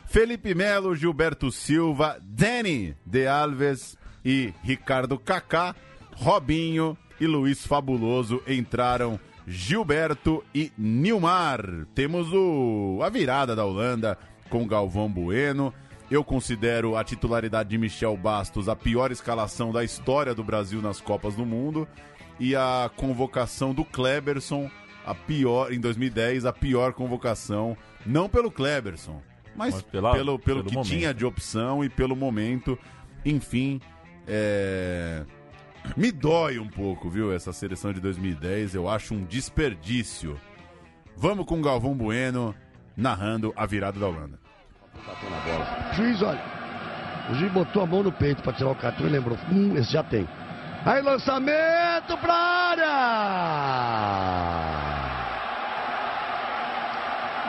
[0.06, 5.76] Felipe Melo, Gilberto Silva, Danny De Alves e Ricardo Kaká,
[6.16, 11.86] Robinho e Luiz Fabuloso entraram Gilberto e Nilmar.
[11.94, 14.18] Temos o, a virada da Holanda
[14.50, 15.74] com Galvão Bueno.
[16.12, 21.00] Eu considero a titularidade de Michel Bastos a pior escalação da história do Brasil nas
[21.00, 21.88] Copas do Mundo
[22.38, 24.70] e a convocação do Kleberson,
[25.06, 29.22] a pior em 2010, a pior convocação, não pelo Kleberson,
[29.56, 30.90] mas, Mas pela- pelo, pelo, pelo que momento.
[30.90, 32.78] tinha de opção e pelo momento.
[33.26, 33.80] Enfim,
[34.28, 35.24] é...
[35.96, 38.76] me dói um pouco, viu, essa seleção de 2010.
[38.76, 40.40] Eu acho um desperdício.
[41.16, 42.54] Vamos com Galvão Bueno
[42.98, 44.41] narrando a virada da Holanda.
[45.94, 46.40] Juiz, olha.
[47.30, 49.38] O juiz botou a mão no peito para tirar o cartão e lembrou.
[49.52, 50.28] Hum, esse já tem.
[50.86, 52.88] Aí lançamento pra área!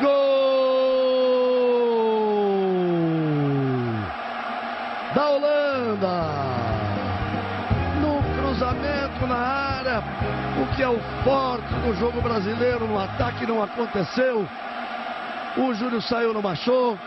[0.03, 0.13] Gol!
[5.15, 6.13] Da Holanda!
[8.01, 10.03] No cruzamento na área,
[10.63, 14.47] o que é o forte do jogo brasileiro no ataque não aconteceu.
[15.57, 16.99] O Júlio saiu, não baixou.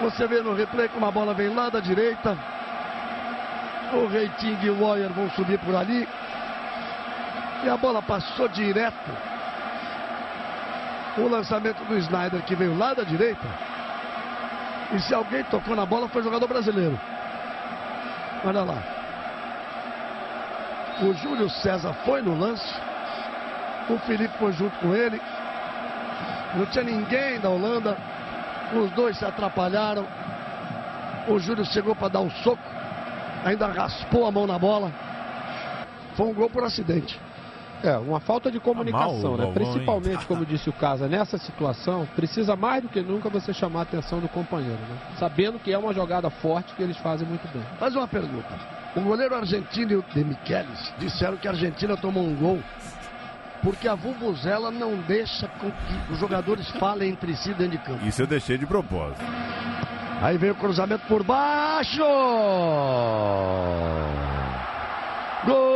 [0.00, 2.36] Você vê no replay como a bola vem lá da direita.
[3.92, 6.08] O Reiting e o Warrior vão subir por ali.
[7.64, 9.10] E a bola passou direto.
[11.16, 13.46] O lançamento do Snyder que veio lá da direita.
[14.92, 16.98] E se alguém tocou na bola foi jogador brasileiro.
[18.44, 18.78] Olha lá.
[21.02, 22.74] O Júlio César foi no lance.
[23.88, 25.20] O Felipe foi junto com ele.
[26.54, 27.96] Não tinha ninguém da Holanda.
[28.74, 30.06] Os dois se atrapalharam.
[31.28, 32.62] O Júlio chegou para dar um soco.
[33.44, 34.92] Ainda raspou a mão na bola.
[36.14, 37.18] Foi um gol por acidente.
[37.82, 39.44] É, uma falta de comunicação, Tá mal, né?
[39.44, 43.80] Galvão, Principalmente, como disse o Casa, nessa situação, precisa mais do que nunca você chamar
[43.80, 44.98] a atenção do companheiro, né?
[45.16, 47.62] Sabendo que é uma jogada forte que eles fazem muito bem.
[47.80, 48.48] Mais uma pergunta.
[48.96, 52.58] O goleiro argentino e o De Michelis disseram que a Argentina tomou um gol
[53.62, 58.04] porque a Vuvuzela não deixa com que os jogadores falem entre si dentro de campo.
[58.06, 59.24] Isso eu deixei de propósito.
[60.20, 62.02] Aí veio o cruzamento por baixo.
[65.46, 65.68] Gol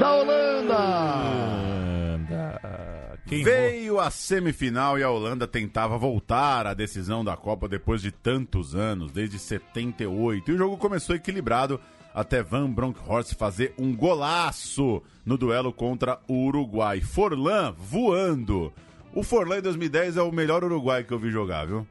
[0.00, 0.78] da Holanda.
[3.26, 3.44] Quem
[3.92, 8.74] Veio a semifinal e a Holanda tentava voltar à decisão da Copa depois de tantos
[8.74, 10.50] anos, desde 78.
[10.50, 11.78] E o jogo começou equilibrado
[12.14, 17.02] até Van Bronckhorst fazer um golaço no duelo contra o Uruguai.
[17.02, 18.72] Forlan voando.
[19.14, 21.86] O Forlan em 2010 é o melhor Uruguai que eu vi jogar, viu?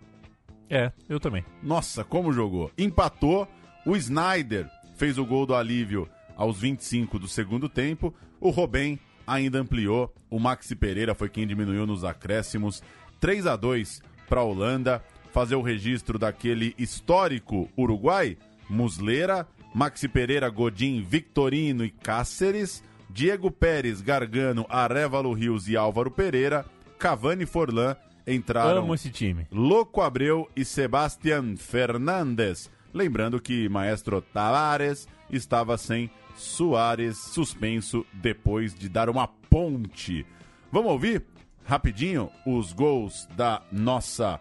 [0.71, 1.45] É, eu também.
[1.61, 2.71] Nossa, como jogou.
[2.75, 3.47] Empatou.
[3.85, 8.11] O Snyder fez o gol do alívio aos 25 do segundo tempo.
[8.39, 8.97] O Robin
[9.31, 10.13] ainda ampliou.
[10.29, 12.83] O Maxi Pereira foi quem diminuiu nos acréscimos.
[13.19, 15.03] 3 a 2 para a Holanda.
[15.31, 18.37] Fazer o registro daquele histórico Uruguai.
[18.69, 22.83] Muslera, Maxi Pereira, Godin, Victorino e Cáceres.
[23.09, 26.65] Diego Pérez, Gargano, Arevalo Rios e Álvaro Pereira.
[26.97, 27.95] Cavani e Forlan
[28.27, 28.83] entraram.
[28.83, 29.47] Amo esse time.
[29.51, 32.69] Louco Abreu e Sebastián Fernandes.
[32.93, 36.11] Lembrando que Maestro Tavares estava sem
[36.41, 40.25] Soares suspenso depois de dar uma ponte.
[40.71, 41.23] Vamos ouvir
[41.65, 44.39] rapidinho os gols da nossa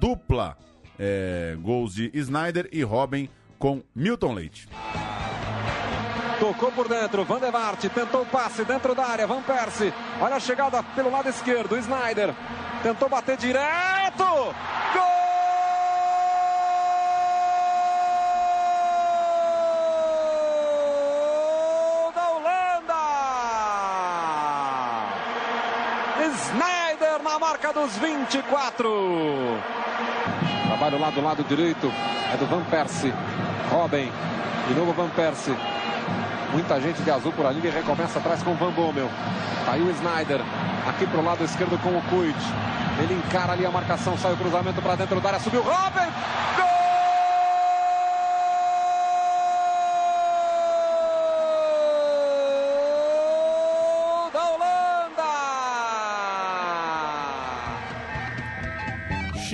[0.00, 0.56] dupla.
[0.98, 3.28] é, gols de Snyder e Robin
[3.58, 4.68] com Milton Leite.
[6.38, 9.92] Tocou por dentro, Van der Vaart tentou o passe dentro da área, Van Persie.
[10.20, 12.34] Olha a chegada pelo lado esquerdo, Snyder.
[12.82, 14.24] Tentou bater direto.
[14.24, 15.12] Gol!
[26.52, 29.58] Snyder na marca dos 24.
[30.66, 31.90] Trabalho lá do lado direito
[32.30, 33.14] é do Van Persie.
[33.70, 34.12] Robin,
[34.68, 35.56] de novo Van Persie.
[36.52, 39.08] Muita gente de azul por ali, ele recomeça atrás com o Van Bommel.
[39.64, 40.42] Tá aí o Snyder,
[40.86, 42.38] aqui pro lado esquerdo com o Kuit.
[43.02, 46.12] Ele encara ali a marcação, sai o cruzamento para dentro da área, subiu Robin.
[46.54, 46.71] Gol!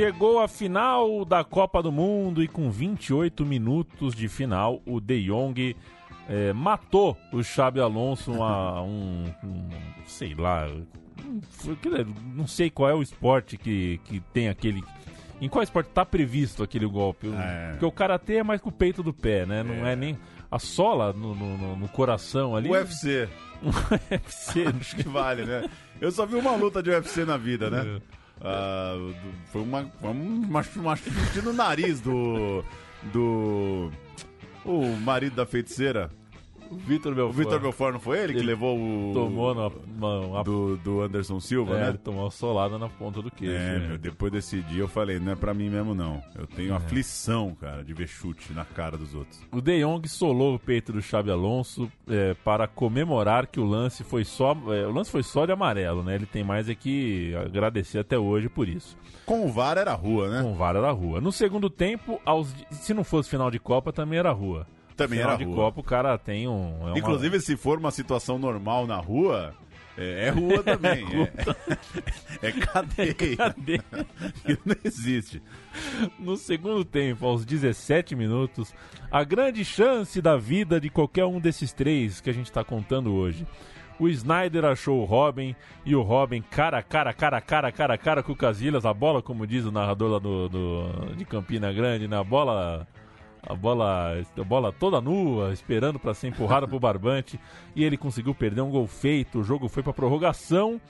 [0.03, 5.24] Chegou a final da Copa do Mundo e com 28 minutos de final, o De
[5.26, 5.74] Jong
[6.28, 9.68] eh, matou o Xabi Alonso a um, um
[10.07, 10.68] sei lá,
[11.72, 14.84] aquele- não sei qual é o esporte que, que tem aquele
[15.40, 17.26] em qual esporte tá previsto aquele golpe?
[17.72, 19.64] Porque o karatê é mais com o peito do pé, né?
[19.64, 20.16] Não é, nem
[20.49, 22.68] a sola no, no- no- no coração ali.
[22.68, 23.28] UFC.
[23.64, 25.68] UFC, Acho que vale, né?
[26.01, 27.99] Eu só vi uma luta de UFC na vida, né?
[28.14, 28.18] É.
[28.41, 29.14] Do-
[29.53, 32.64] foi uma, uma, uma chute no nariz do.
[33.12, 33.91] do.
[34.64, 36.11] O marido da feiticeira.
[36.71, 37.37] O Vitor O Belfort.
[37.37, 39.12] Vitor Belfort não foi ele, que Ele levou o.
[39.14, 41.89] tomou na, do, do Anderson Silva, é, né?
[41.91, 43.53] ele tomou uma solada na ponta do queixo.
[43.55, 43.89] É, né?
[43.89, 46.23] meu, depois desse dia eu falei, não é pra mim mesmo não.
[46.35, 46.77] Eu tenho É.
[46.77, 49.41] aflição, cara, de ver chute na cara dos outros.
[49.53, 54.05] O De Jong solou o peito do Xabi Alonso é, para comemorar que o lance
[54.05, 56.14] foi só é, o lance foi só de amarelo, né?
[56.14, 58.97] Ele tem mais é que agradecer até hoje por isso.
[59.25, 60.43] Com o VAR era rua, né?
[60.43, 61.21] Com o VAR era rua.
[61.21, 64.66] No segundo tempo, aos, se não fosse final de Copa, também era rua.
[64.99, 65.55] Também era de rua.
[65.55, 66.76] Copa, o cara tem um.
[66.82, 69.55] é uma- Inclusive, se for uma situação normal na rua,
[69.96, 71.07] é, é rua também.
[72.42, 73.14] é, é cadeia.
[73.36, 73.84] cadeia.
[74.66, 75.42] não existe.
[76.18, 78.74] No segundo tempo, aos 17 minutos,
[79.11, 83.14] a grande chance da vida de qualquer um desses três que a gente está contando
[83.14, 83.46] hoje.
[84.01, 88.30] O Snyder achou o Robin e o Robin cara cara, cara cara, cara cara com
[88.30, 88.86] o Casillas.
[88.86, 92.86] A bola, como diz o narrador lá do, do- de Campina Grande, na bola.
[93.49, 97.40] A bola, a bola toda nua, esperando para ser empurrada pro barbante.
[97.74, 99.40] E ele conseguiu perder um gol feito.
[99.40, 100.80] O jogo foi para prorrogação.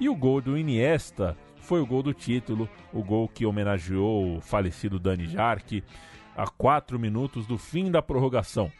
[0.00, 4.40] E o gol do Iniesta foi o gol do título, o gol que homenageou o
[4.40, 5.84] falecido Dani Jarque
[6.38, 8.70] a quatro minutos do fim da prorrogação.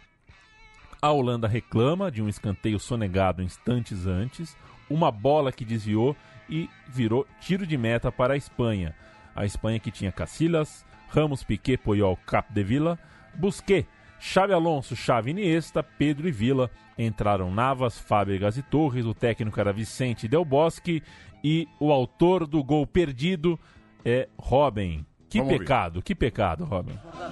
[1.02, 4.56] A Holanda reclama de um escanteio sonegado instantes antes,
[4.88, 6.16] uma bola que desviou
[6.48, 8.94] e virou tiro de meta para a Espanha.
[9.34, 12.96] A Espanha que tinha Casillas, Ramos, Piquet, Puyol, Capdevila,
[13.34, 13.86] Busquet,
[14.20, 16.70] Xavi Alonso, Xavi Iniesta, Pedro e Vila.
[16.98, 21.02] Entraram Navas, Fábregas e Torres, o técnico era Vicente Del Bosque
[21.44, 23.58] e o autor do gol perdido
[24.04, 25.06] é Robin.
[25.30, 25.64] Que Vamos ouvir.
[25.64, 26.98] pecado, que pecado, Robin.
[26.98, 27.26] A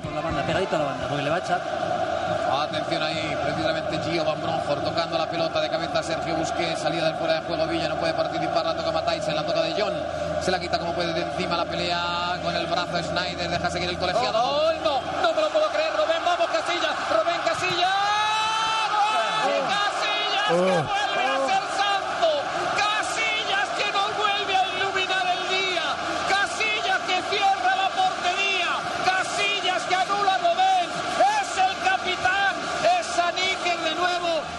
[1.55, 2.07] a.
[2.67, 7.15] Atención ahí, precisamente Gio Van Bronjor tocando la pelota de cabeza Sergio Busquets, salida del
[7.15, 9.95] fuera de juego Villa no puede participar, la toca Matai, se la toca de John,
[10.41, 13.91] se la quita como puede de encima la pelea con el brazo Schneider, deja seguir
[13.91, 14.39] el colegiado.
[14.43, 15.01] ¡Oh, no!
[15.23, 15.86] ¡No me lo puedo creer!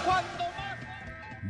[0.03, 0.27] ¡Cuando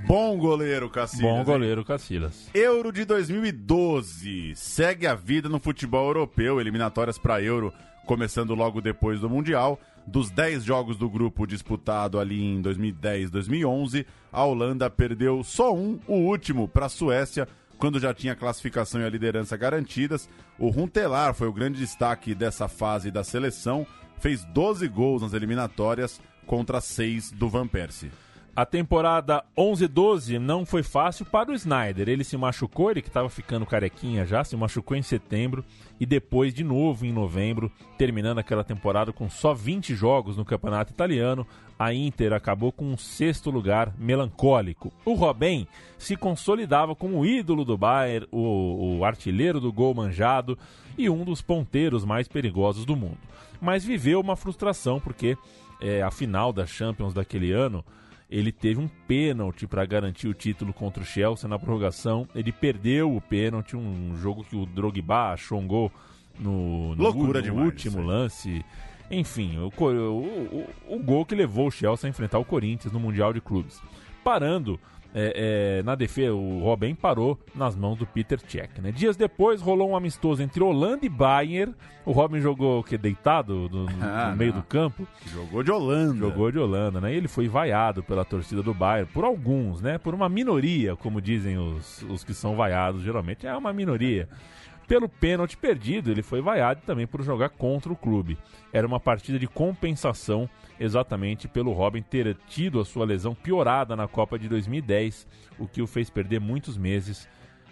[0.05, 1.21] Bom goleiro, Cacilhas.
[1.23, 2.49] Bom goleiro, Cacilhas.
[2.53, 4.53] Euro de 2012.
[4.55, 7.73] Segue a vida no futebol europeu, eliminatórias para Euro,
[8.05, 9.79] começando logo depois do Mundial.
[10.07, 15.99] Dos 10 jogos do grupo disputado ali em 2010, 2011, a Holanda perdeu só um,
[16.07, 17.45] o último, para a Suécia,
[17.77, 20.29] quando já tinha classificação e a liderança garantidas.
[20.57, 23.85] O Runtelar foi o grande destaque dessa fase da seleção,
[24.17, 28.09] fez 12 gols nas eliminatórias contra 6 do Van Persie.
[28.57, 32.09] A temporada 11-12 não foi fácil para o Snyder.
[32.09, 35.63] Ele se machucou, ele que estava ficando carequinha já, se machucou em setembro
[35.99, 40.91] e depois de novo em novembro, terminando aquela temporada com só 20 jogos no campeonato
[40.91, 41.45] italiano.
[41.77, 44.91] A Inter acabou com um sexto lugar melancólico.
[45.05, 50.57] O Robin se consolidava como o ídolo do Bayern, o, o artilheiro do gol manjado
[50.97, 53.19] e um dos ponteiros mais perigosos do mundo.
[53.61, 55.37] Mas viveu uma frustração porque
[55.79, 57.85] é, a final da Champions daquele ano
[58.29, 62.27] ele teve um pênalti para garantir o título contra o Chelsea na prorrogação.
[62.35, 65.91] Ele perdeu o pênalti, um jogo que o Drogba achou um gol
[66.39, 68.63] no, no, Loucura no último lance.
[69.09, 72.99] Enfim, o, o- o- o gol que levou o Chelsea a enfrentar o Corinthians no
[72.99, 73.81] Mundial de Clubes.
[74.23, 74.77] Parando
[75.19, 78.79] é, é, na defesa, o Robin parou nas mãos do Peter Cech.
[78.79, 78.91] Né?
[78.91, 81.73] Dias depois rolou um amistoso entre Holanda e Bayern.
[82.05, 84.59] O Robin jogou o que deitado no, no, Ah, no meio não.
[84.59, 85.07] do campo.
[85.25, 86.19] Jogou de Holanda.
[86.19, 87.13] Jogou de Holanda, né?
[87.13, 89.97] E ele foi vaiado pela torcida do Bayern, por alguns, né?
[89.97, 94.29] Por uma minoria, como dizem os, os que são vaiados, geralmente é uma minoria.
[94.87, 98.37] Pelo pênalti perdido, ele foi vaiado também por jogar contra o clube.
[98.71, 104.07] Era uma partida de compensação, exatamente pelo Robin ter tido a sua lesão piorada na
[104.07, 105.27] Copa de 2010,
[105.59, 107.27] o que o fez perder muitos meses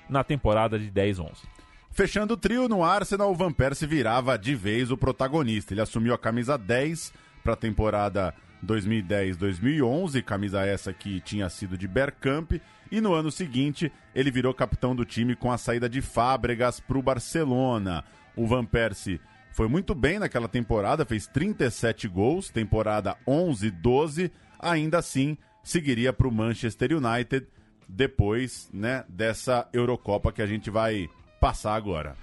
[0.09, 1.45] na temporada de 10-11.
[1.89, 5.74] Fechando o trio no Arsenal, o Van Persie virava de vez o protagonista.
[5.74, 8.34] Ele assumiu a camisa 10 para a temporada
[8.66, 12.53] 2010-2011, camisa essa que tinha sido de Bergkamp,
[12.92, 16.98] e no ano seguinte ele virou capitão do time com a saída de Fábregas para
[16.98, 18.04] o Barcelona.
[18.36, 19.20] O Van Persie
[19.52, 24.30] foi muito bem naquela temporada, fez 37 gols, temporada 11-12,
[24.60, 27.48] ainda assim seguiria para o Manchester United
[27.88, 31.10] depois né, dessa Eurocopa que a gente vai
[31.40, 32.16] passar agora.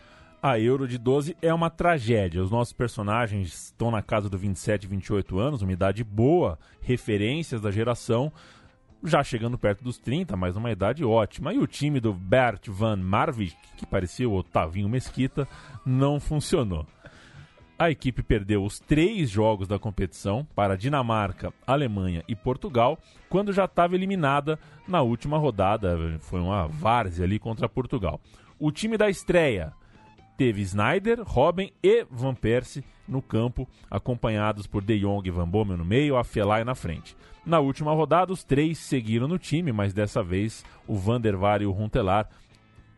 [0.43, 2.43] A Euro de 12 é uma tragédia.
[2.43, 7.71] Os nossos personagens estão na casa do 27, 28 anos, uma idade boa, referências da
[7.71, 8.33] geração,
[9.05, 11.53] já chegando perto dos 30, mas uma idade ótima.
[11.53, 15.46] E o time do Bert van Marwijk, que parecia o Otavinho Mesquita,
[15.84, 16.86] não funcionou.
[17.78, 22.96] A equipe perdeu os três jogos da competição para Dinamarca, Alemanha e Portugal,
[23.28, 26.16] quando já estava eliminada na última rodada.
[26.20, 28.20] Foi uma várzea ali contra Portugal.
[28.59, 29.72] O time da estreia
[30.36, 35.76] teve Snyder, Robin e Van Persie no campo, acompanhados por De Jong e Van Bommel
[35.76, 37.16] no meio, a Felay na frente.
[37.44, 41.62] Na última rodada, os três seguiram no time, mas dessa vez o Van der Vaar
[41.62, 42.28] e o Runtelar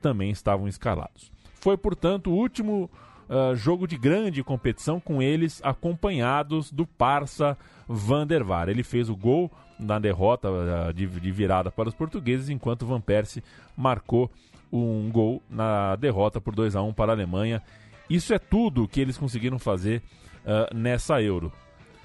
[0.02, 1.32] também estavam escalados.
[1.60, 2.90] Foi, portanto, o último
[3.28, 7.56] uh, jogo de grande competição com eles acompanhados do Parça
[7.88, 8.68] Van der Vaar.
[8.68, 13.00] Ele fez o gol na derrota uh, de, de virada para os portugueses, enquanto Van
[13.00, 13.42] Persie
[13.74, 14.30] marcou
[14.70, 17.62] um gol na derrota por 2 a 1 para a Alemanha.
[18.08, 20.02] Isso é tudo que eles conseguiram fazer
[20.44, 21.52] uh, nessa Euro.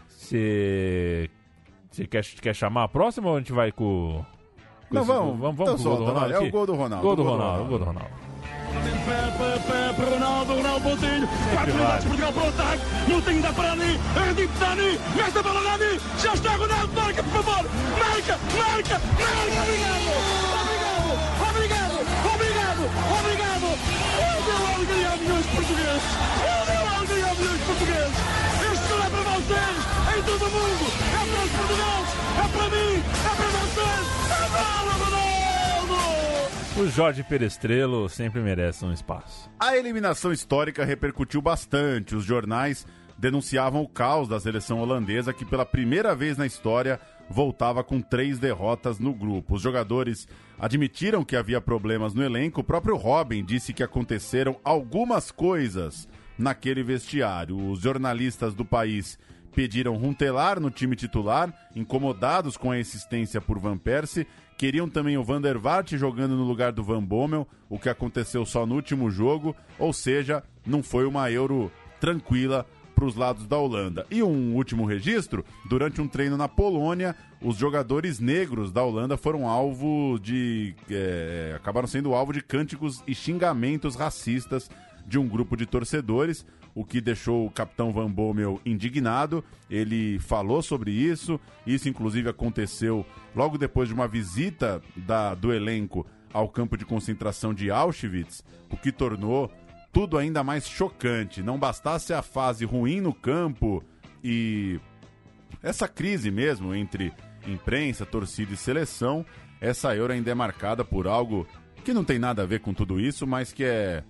[0.07, 1.29] Você
[2.09, 4.23] quer, quer chamar a próxima ou a gente vai com.
[4.87, 5.39] com Não, esse- vamos.
[5.39, 6.19] vamos, Então com o gol do solta, Ronaldo.
[6.19, 6.31] vai.
[6.31, 6.51] É o aqui?
[6.51, 7.69] gol do Ronaldo, Gol do o gol do Ronaldo, o Ronaldo.
[7.69, 8.29] gol do Ronaldo.
[8.69, 10.83] Pé, pé, pé, para Ronaldo, Ronaldo.
[10.89, 11.73] Quatro vai.
[11.73, 12.83] minutos, Portugal para o ataque.
[13.09, 13.99] Moutinho dá para Dani.
[14.15, 14.99] Ardito Dani.
[15.27, 15.99] Esta bola Dani.
[16.21, 16.93] Já está Ronaldo.
[16.93, 17.69] Marca, por favor.
[17.99, 19.61] Marca, marca, marca.
[19.63, 20.48] Obrigado.
[25.55, 26.03] Portugueses.
[26.39, 28.17] Eu deu alegria a milhões de portugueses.
[28.71, 29.77] Este gol é para vocês.
[30.17, 30.85] Em todo o mundo.
[31.09, 32.11] É para os portugueses.
[32.39, 32.93] É para mim.
[32.99, 34.05] É para vocês.
[34.29, 35.97] É para Ronaldo.
[36.77, 39.49] O Jorge Perestrelo sempre merece um espaço.
[39.59, 42.15] A eliminação histórica repercutiu bastante.
[42.15, 42.85] Os jornais
[43.17, 46.99] denunciavam o caos da seleção holandesa, que pela primeira vez na história
[47.29, 49.55] voltava com três derrotas no grupo.
[49.55, 50.27] Os jogadores
[50.57, 52.61] admitiram que havia problemas no elenco.
[52.61, 56.07] O próprio Robin disse que aconteceram algumas coisas
[56.37, 57.69] naquele vestiário.
[57.69, 59.19] Os jornalistas do país
[59.53, 64.25] pediram Runtelar no time titular, incomodados com a insistência por Van Persie.
[64.57, 68.45] Queriam também o Van der Vaart jogando no lugar do Van Bommel, o que aconteceu
[68.45, 72.65] só no último jogo, ou seja, não foi uma Euro tranquila
[72.99, 74.05] para os lados da Holanda.
[74.11, 79.47] E um último registro: durante um treino na Polônia, os jogadores negros da Holanda foram
[79.47, 80.75] alvo de.
[80.91, 84.69] é, acabaram sendo alvo de cânticos e xingamentos racistas
[85.07, 86.45] de um grupo de torcedores,
[86.75, 89.43] o que deixou o capitão Van Bommel indignado.
[89.69, 91.39] Ele falou sobre isso.
[91.65, 97.53] Isso, inclusive, aconteceu logo depois de uma visita da- do elenco ao campo de concentração
[97.53, 99.49] de Auschwitz, o que tornou
[99.99, 101.43] tudo ainda mais chocante.
[101.43, 103.83] Não bastasse a fase ruim no campo
[104.23, 104.79] e
[105.61, 107.11] essa crise mesmo entre
[107.45, 109.25] imprensa, torcida e seleção,
[109.59, 111.45] essa Euro ainda é marcada por algo
[111.83, 114.01] que não tem nada a ver com tudo isso, mas que é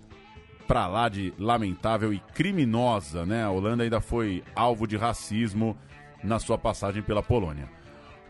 [0.64, 3.42] pra lá de lamentável e criminosa, né?
[3.42, 5.76] A Holanda ainda foi alvo de racismo
[6.22, 7.68] na sua passagem pela Polônia.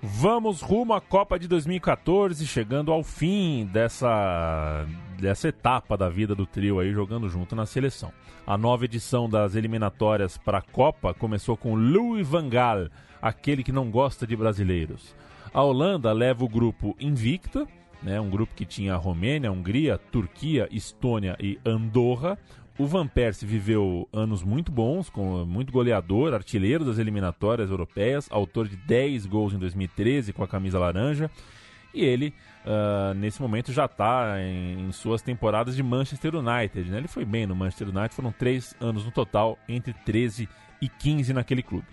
[0.02, 4.86] Vamos rumo à Copa de 2014, chegando ao fim dessa,
[5.18, 8.10] dessa etapa da vida do trio aí, jogando junto na seleção.
[8.46, 12.88] A nova edição das eliminatórias para a Copa começou com Louis Van Gaal,
[13.20, 15.14] aquele que não gosta de brasileiros.
[15.52, 17.68] A Holanda leva o grupo invicta,
[18.02, 22.38] né, um grupo que tinha Romênia, Hungria, Turquia, Estônia e Andorra.
[22.80, 28.66] O Van Persie viveu anos muito bons, com muito goleador, artilheiro das eliminatórias europeias, autor
[28.66, 31.30] de 10 gols em 2013 com a camisa laranja.
[31.92, 32.32] E ele,
[32.64, 36.90] ah, nesse momento, já está em, em suas temporadas de Manchester United.
[36.90, 36.96] Né?
[36.96, 40.48] Ele foi bem no Manchester United, foram três anos no total, entre 13
[40.80, 41.86] e 15 naquele clube.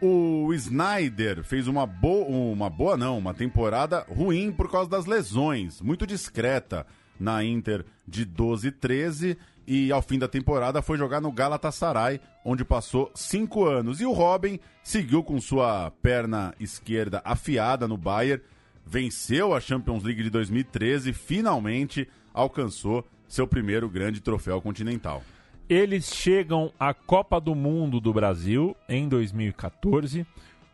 [0.00, 5.80] O Snyder fez uma, bo uma boa, não, uma temporada ruim por causa das lesões,
[5.80, 6.86] muito discreta
[7.18, 12.20] na Inter de 12 e 13 e ao fim da temporada foi jogar no Galatasaray,
[12.44, 14.00] onde passou cinco anos.
[14.00, 18.42] E o Robin seguiu com sua perna esquerda afiada no Bayern,
[18.84, 25.22] venceu a Champions League de 2013 finalmente alcançou seu primeiro grande troféu continental.
[25.68, 30.26] Eles chegam à Copa do Mundo do Brasil em 2014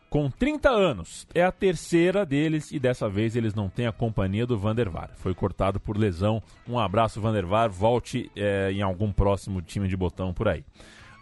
[0.09, 1.27] com 30 anos.
[1.33, 5.11] É a terceira deles e dessa vez eles não têm a companhia do Vandervar.
[5.15, 6.41] Foi cortado por lesão.
[6.67, 7.69] Um abraço, Vandervar.
[7.69, 10.63] Volte é, em algum próximo time de botão por aí.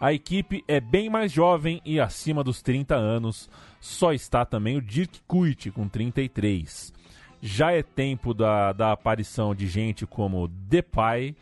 [0.00, 3.50] A equipe é bem mais jovem e acima dos 30 anos.
[3.80, 6.92] Só está também o Dirk Kuyt com 33.
[7.42, 11.36] Já é tempo da, da aparição de gente como Depay,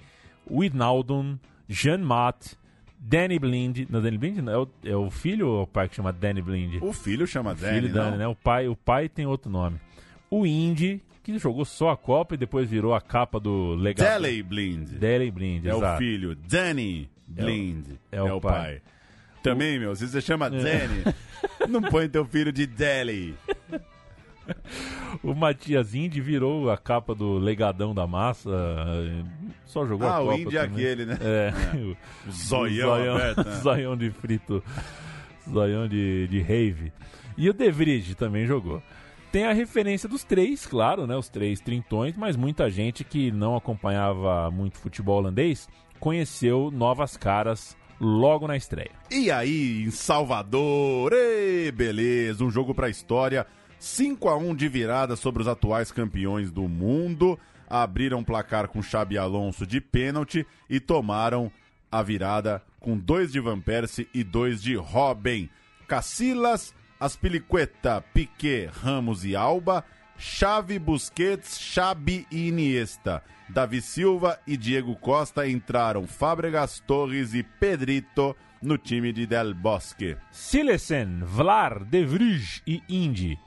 [0.50, 1.38] Wijnaldum,
[1.68, 2.54] Jean Matt,
[2.98, 3.86] Danny Blind.
[3.90, 6.42] Não, Danny Blind não, é, o, é o filho ou o pai que chama Danny
[6.42, 6.82] Blind?
[6.82, 8.18] O filho chama o Danny, filho Danny, não?
[8.18, 8.26] né?
[8.28, 9.78] O pai, o pai tem outro nome.
[10.30, 14.08] O Indy, que jogou só a Copa e depois virou a capa do legado.
[14.08, 14.90] Daley Blind.
[14.98, 15.94] Daley Blind, É exato.
[15.94, 16.34] o filho.
[16.34, 17.84] Danny É o- Blind.
[18.12, 18.80] é o pai.
[19.42, 21.04] Também, meu, se você chama Danny,
[21.68, 23.34] não põe teu filho de Daley.
[25.22, 28.50] O Matias Indy virou a capa do legadão da massa.
[28.50, 29.24] eh,
[29.64, 31.18] Só jogou Ah, a o Copa Indy é aquele, né?
[31.20, 31.52] É.
[31.76, 31.76] É.
[32.28, 33.52] O zoião aberto, né?
[33.62, 34.62] zoião de frito.
[35.50, 36.92] Zoião de, de rave.
[37.36, 38.82] E o De Vrij também jogou.
[39.30, 41.14] Tem a referência dos três, claro, né?
[41.16, 45.68] Os três trintões, mas muita gente que não acompanhava muito futebol holandês
[46.00, 48.90] conheceu novas caras logo na estreia.
[49.10, 53.46] E aí, em Salvador, ê, beleza, um jogo pra história.
[53.86, 57.38] 5 a 1 de virada sobre os atuais campeões do mundo.
[57.68, 61.50] Abriram o placar com Xabi Alonso de pênalti e tomaram
[61.90, 65.48] a virada com dois de Van Persie e dois de Robin.
[65.86, 69.84] Cacilas, Aspilicueta, Piquet, Ramos e Alba,
[70.18, 73.22] Xavi, Busquets, Xabi e Iniesta.
[73.48, 80.16] Davi Silva e Diego Costa entraram Fábregas, Torres e Pedrito no time de Del Bosque.
[80.32, 83.38] Silesen, Vlar, De Vrij e Indy.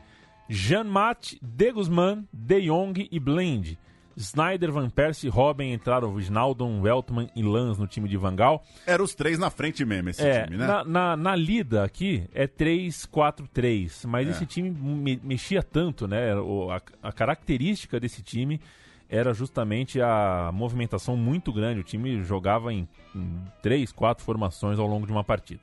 [0.49, 3.75] Jean-Mat, De Guzman, De Jong e Blind.
[4.17, 8.61] Snyder, Van Persie, Robin entraram Wijnaldum, Weltman e Lans no time de Vangal.
[8.85, 10.67] Eram os três na frente mesmo, esse É, time, né?
[10.67, 14.31] na, na, na lida aqui é 3-4-3, mas É.
[14.31, 16.33] esse time me- mexia tanto, né?
[16.33, 18.59] A, a característica desse time
[19.07, 21.79] era justamente a movimentação muito grande.
[21.79, 25.61] O time jogava em, em três, quatro formações ao longo de uma partida.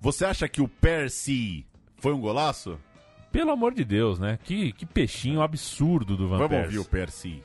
[0.00, 1.64] Você acha que o Percy
[1.96, 2.78] foi um golaço?
[3.30, 4.38] Pelo amor de Deus, né?
[4.42, 6.78] Que, que peixinho absurdo do Van Vamos Persie.
[6.78, 7.42] ouvir o Percy.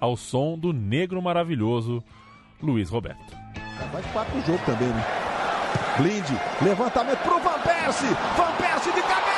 [0.00, 2.02] Ao som do negro maravilhoso
[2.62, 3.36] Luiz Roberto.
[3.92, 5.04] Vai de quatro no jogo também, né?
[5.98, 6.26] Blind,
[6.62, 8.08] levantamento pro Van Persie.
[8.36, 9.28] Van Persie de cabeça!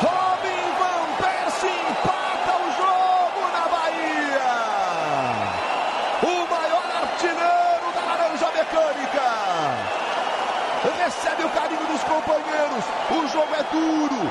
[0.00, 4.52] Robin Van Persie empata o jogo na Bahia.
[6.22, 9.26] O maior artilheiro da Laranja Mecânica.
[11.04, 12.84] Recebe o carinho dos companheiros.
[13.10, 14.30] O jogo é duro.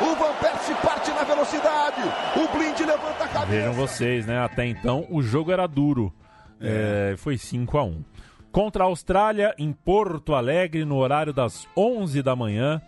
[0.00, 2.00] O Van Persie parte na velocidade.
[2.36, 3.46] O Blind levanta a cabeça.
[3.46, 4.38] Vejam vocês, né?
[4.52, 6.12] Até então o jogo era duro.
[6.60, 8.04] É, foi 5 a 1
[8.52, 12.80] Contra a Austrália, em Porto Alegre, no horário das 11 da manhã.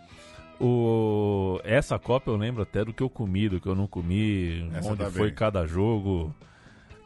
[0.61, 1.59] O...
[1.63, 4.89] Essa Copa eu lembro até do que eu comi, do que eu não comi, Essa
[4.89, 5.35] onde tá foi bem.
[5.35, 6.33] cada jogo.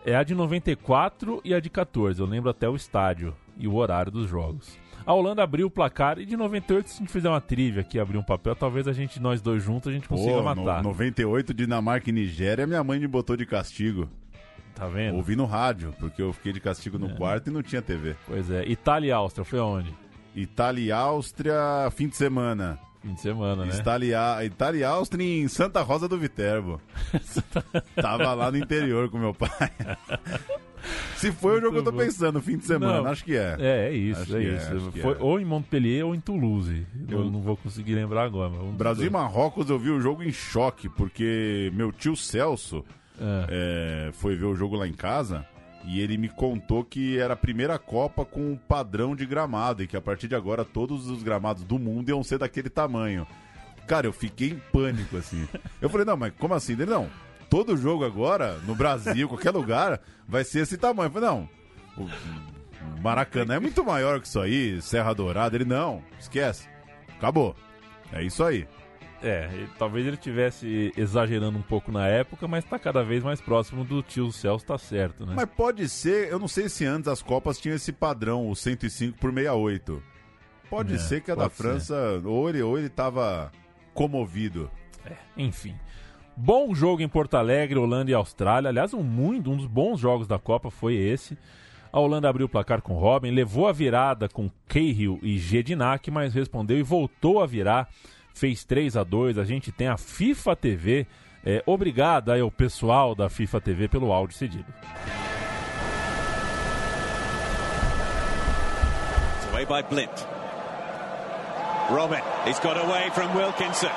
[0.05, 2.19] É a de 94 e a de 14.
[2.19, 4.77] Eu lembro até o estádio e o horário dos jogos.
[5.05, 7.97] A Holanda abriu o placar e de 98, se a gente fizer uma trivia aqui,
[7.97, 10.83] abrir um papel, talvez a gente, nós dois juntos, a gente consiga Pô, matar.
[10.83, 14.07] no- 98, Dinamarca e Nigéria, minha mãe me botou de castigo.
[14.79, 15.15] Tá vendo?
[15.17, 18.15] Ouvi no rádio, porque eu fiquei de castigo no quarto e não tinha TV.
[18.25, 18.63] Pois é.
[18.67, 19.93] Itália e Áustria, foi aonde?
[20.35, 21.53] Itália e Áustria,
[21.91, 22.79] fim de semana.
[23.01, 23.75] Fim de semana, né?
[23.75, 26.81] Itália, Itália e Áustria em Santa Rosa do Viterbo.
[27.95, 29.49] Tava lá no interior com meu pai.
[31.17, 33.11] Se foi o jogo que eu tô Muito pensando, fim de semana, Não.
[33.11, 33.57] acho que é.
[33.59, 34.91] É, é isso, Acho é que isso.
[34.93, 35.17] que Foi é.
[35.19, 36.87] ou em Montpellier ou em Toulouse.
[37.09, 38.49] Eu, Eu- não vou conseguir lembrar agora.
[38.49, 39.09] Dos Brasil e.
[39.09, 42.85] Marrocos eu vi o jogo em choque, porque meu tio Celso
[43.49, 45.45] é, foi ver o jogo lá em casa
[45.85, 49.87] e ele me contou que era a primeira Copa com um padrão de gramado e
[49.87, 53.25] que a partir de agora todos os gramados do mundo iam ser daquele tamanho.
[53.87, 55.47] Cara, eu fiquei em pânico assim.
[55.81, 56.73] Eu falei, não, mas como assim?
[56.73, 57.09] Ele, não,
[57.49, 61.07] todo jogo agora, no Brasil, qualquer lugar, vai ser esse tamanho.
[61.07, 61.49] Eu falei, não,
[61.97, 62.09] o-
[63.01, 65.55] Maracanã é muito maior que isso aí, Serra Dourada.
[65.55, 66.67] Ele não, esquece.
[67.17, 67.55] Acabou.
[68.11, 68.67] É isso aí.
[69.21, 73.83] É, talvez ele tivesse exagerando um pouco na época, mas tá cada vez mais próximo
[73.83, 75.33] do tio Celso, tá certo, né?
[75.35, 79.17] Mas pode ser, eu não sei se antes as Copas tinham esse padrão, o 105
[79.17, 80.01] por 68.
[80.69, 83.51] Pode É, ser que a da França, ou ele, ou ele tava
[83.93, 84.69] comovido.
[85.05, 85.75] É, enfim.
[86.37, 88.69] Bom jogo em Porto Alegre, Holanda e Austrália.
[88.69, 91.37] Aliás, um, muito, um dos bons jogos da Copa foi esse.
[91.91, 96.33] A Holanda abriu o placar com Robin, levou a virada com Cahill e Gedinac, mas
[96.33, 97.89] respondeu e voltou a virar.
[98.33, 101.07] Fez 3 a 2 A gente tem a FIFA TV.
[101.45, 104.65] É, obrigado aí ao pessoal da FIFA TV pelo áudio cedido.
[109.51, 110.09] Away by Blind.
[111.89, 113.91] Robin, he's got away from Wilkinson.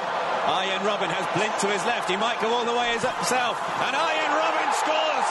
[0.49, 2.11] Ian Robin has Blint to his left.
[2.11, 3.55] He might go all the way himself.
[3.87, 5.29] And Ian Robin scores!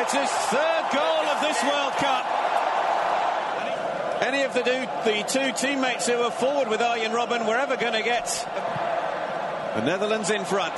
[0.00, 2.41] It's his third goal of this World Cup.
[4.22, 7.76] Any of the, do, the two teammates who are forward with Ian Robin were ever
[7.76, 8.26] going to get
[9.74, 10.74] the Netherlands in front.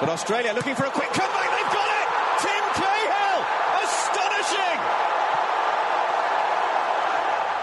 [0.00, 1.50] But Australia looking for a quick comeback.
[1.54, 2.08] They've got it!
[2.42, 3.40] Tim Cahill!
[3.84, 4.80] Astonishing!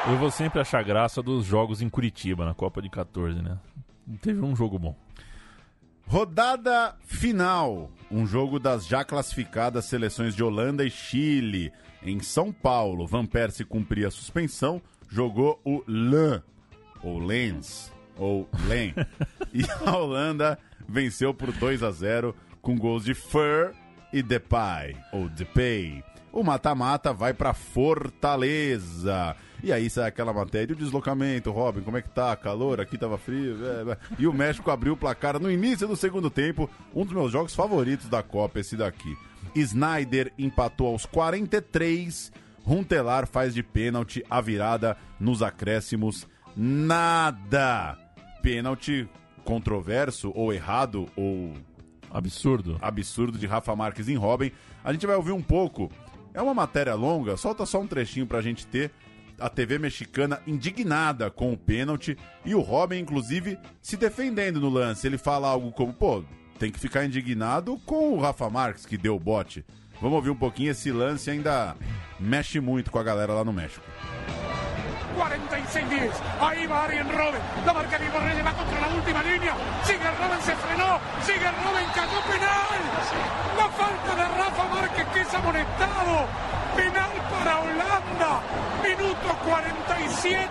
[0.07, 3.57] Eu vou sempre achar graça dos jogos em Curitiba, na Copa de 14, né?
[4.21, 4.95] Teve um jogo bom.
[6.07, 7.91] Rodada final.
[8.09, 11.73] Um jogo das já classificadas seleções de Holanda e Chile.
[12.01, 16.41] Em São Paulo, Van Persie cumpria a suspensão, jogou o Lan,
[17.03, 18.93] ou Lens, ou Len.
[19.53, 20.57] e a Holanda
[20.87, 23.73] venceu por 2 a 0 com gols de Fur
[24.13, 26.03] e Depay, ou Depay.
[26.31, 29.35] O mata-mata vai para Fortaleza.
[29.63, 32.35] E aí sai aquela matéria, e o deslocamento, Robin, como é que tá?
[32.35, 33.57] Calor, aqui tava frio.
[33.65, 33.97] é, é.
[34.17, 37.55] E o México abriu o placar no início do segundo tempo, um dos meus jogos
[37.55, 39.17] favoritos da Copa, esse daqui.
[39.55, 42.31] Snyder empatou aos 43,
[42.69, 46.27] Runtelar faz de pênalti a virada nos acréscimos.
[46.55, 47.97] Nada!
[48.43, 49.09] Pênalti
[49.43, 51.55] controverso ou errado ou
[52.11, 52.77] absurdo.
[52.79, 54.51] Absurdo de Rafa Marques em Robin.
[54.83, 55.89] A gente vai ouvir um pouco.
[56.31, 58.91] É uma matéria longa, solta só um trechinho pra gente ter
[59.39, 62.15] a TV mexicana indignada com o pênalti
[62.45, 65.07] e o Robin, inclusive, se defendendo no lance.
[65.07, 66.23] Ele fala algo como: pô,
[66.59, 69.65] tem que ficar indignado com o Rafa Marques que deu o bote.
[70.01, 70.71] Vamos ouvir um pouquinho.
[70.71, 71.75] Esse lance ainda
[72.19, 73.85] mexe muito com a galera lá no México.
[75.17, 76.11] 46-10.
[76.39, 77.41] Ahí va Arjen Robben.
[77.65, 79.53] La marca de Borrell va contra la última línea.
[79.83, 80.99] Sigue Robben, se frenó.
[81.21, 82.79] Sigue Robben, cayó penal.
[83.57, 86.27] La falta de Rafa Márquez que es amonestado.
[86.75, 88.41] Penal para Holanda.
[88.81, 90.49] Minuto 47.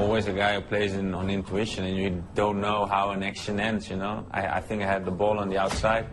[0.00, 3.60] Always a guy who plays in, on intuition, and you don't know how an action
[3.60, 3.90] ends.
[3.90, 6.06] You know, I, I think I had the ball on the outside,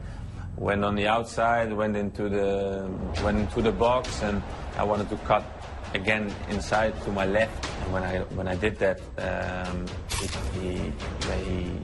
[0.58, 2.92] went on the outside, went into the
[3.24, 4.44] went into the box, and
[4.78, 5.46] I wanted to cut
[5.94, 7.66] again inside to my left.
[7.84, 9.86] And when I when I did that, um,
[10.20, 10.28] he,
[10.60, 10.92] he,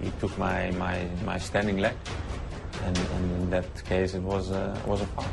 [0.03, 1.95] he, took my, my, my standing leg,
[2.83, 5.25] and, and in that case, it was a, was a foul.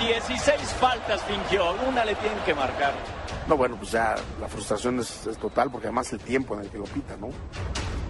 [0.00, 3.17] 16 faltas fingió, una le tienen que marcar.
[3.48, 6.68] No, bueno, pues ya la frustración es, es total porque además el tiempo en el
[6.70, 7.28] que lo pita, ¿no?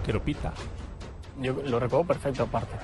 [0.05, 0.53] Que lo pita.
[1.41, 2.75] Yo lo recuerdo perfecto aparte.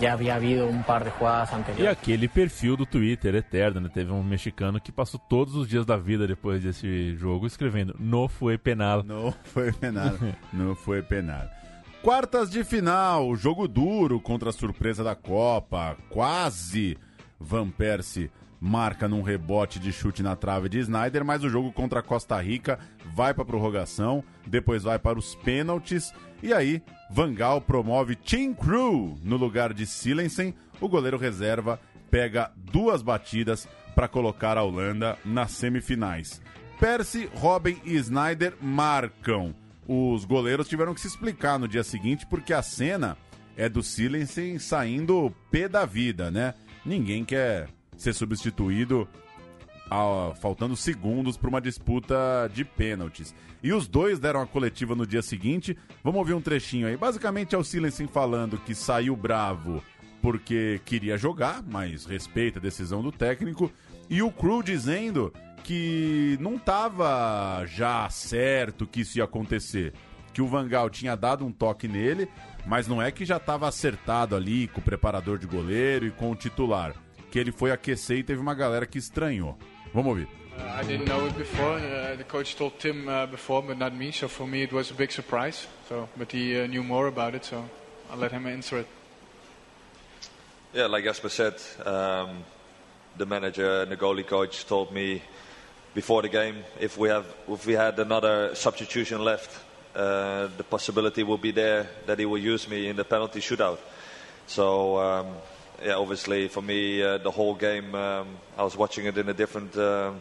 [0.00, 1.92] Já havia havido um par de jogadas E anteriores.
[1.96, 3.88] aquele perfil do Twitter eterno, né?
[3.88, 8.26] Teve um mexicano que passou todos os dias da vida depois desse jogo escrevendo No
[8.28, 9.02] foi penal.
[9.04, 10.14] Não foi penal.
[10.52, 11.48] Não foi penal.
[12.02, 15.96] Quartas de final, jogo duro contra a surpresa da Copa.
[16.10, 16.98] Quase
[17.40, 18.30] Van Persie
[18.64, 22.40] marca num rebote de chute na trave de Snyder, mas o jogo contra a Costa
[22.40, 22.78] Rica
[23.14, 29.18] vai para prorrogação, depois vai para os pênaltis e aí Van Gaal promove Team Crew
[29.22, 30.54] no lugar de Silensen.
[30.80, 31.78] O goleiro reserva
[32.10, 36.40] pega duas batidas para colocar a Holanda nas semifinais.
[36.80, 39.54] Percy, Robin e Snyder marcam.
[39.86, 43.14] Os goleiros tiveram que se explicar no dia seguinte porque a cena
[43.58, 46.54] é do Silensen saindo pé da vida, né?
[46.84, 49.08] Ninguém quer ser substituído
[50.40, 53.34] faltando segundos para uma disputa de pênaltis.
[53.62, 55.76] E os dois deram a coletiva no dia seguinte.
[56.02, 56.96] Vamos ouvir um trechinho aí.
[56.96, 59.82] Basicamente é o Silensen falando que saiu bravo
[60.20, 63.70] porque queria jogar, mas respeita a decisão do técnico.
[64.08, 69.92] E o Crew dizendo que não estava já certo que isso ia acontecer.
[70.32, 72.28] Que o Vangal tinha dado um toque nele,
[72.66, 76.30] mas não é que já estava acertado ali com o preparador de goleiro e com
[76.30, 76.94] o titular.
[77.34, 79.58] Que ele foi aquecer e teve uma galera que estranhou.
[79.92, 80.28] Vamos ouvir.
[80.56, 81.80] Uh, I didn't know it before.
[81.80, 84.12] Uh, the coach told Tim uh, before, but not me.
[84.12, 85.66] So for me, it was a big surprise.
[85.88, 87.64] So, but he uh, knew more about it, so
[88.08, 88.86] I let him answer it.
[90.72, 91.54] Yeah, like Jasper said,
[91.84, 92.44] um,
[93.16, 95.20] the manager and the goalie coach told me
[95.92, 99.50] before the game if we have if we had another substitution left,
[99.96, 103.78] uh, the possibility will be there that he will use me in the penalty shootout.
[104.46, 105.26] So um,
[105.82, 109.34] yeah, obviously for me uh, the whole game um, I was watching it in a
[109.34, 110.20] different um,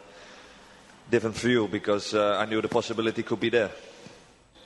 [1.10, 3.72] different view because uh, I knew the possibility could be there.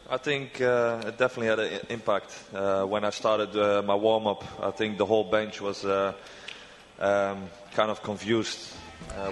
[0.09, 2.33] I think uh, it definitely had an impact.
[2.53, 6.13] Uh, when I started uh, my warm up, I think the whole bench was uh,
[6.99, 8.73] um, kind of confused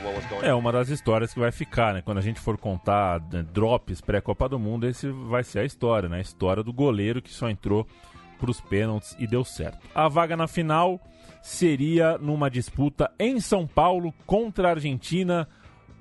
[0.03, 2.01] what was going É uma das histórias que vai ficar, né?
[2.01, 6.09] Quando a gente for contar né, drops pré-Copa do Mundo, esse vai ser a história,
[6.09, 6.17] né?
[6.17, 7.87] A história do goleiro que só entrou
[8.37, 9.79] pros pênaltis e deu certo.
[9.95, 10.99] A vaga na final
[11.45, 15.47] seria numa disputa em São Paulo contra a Argentina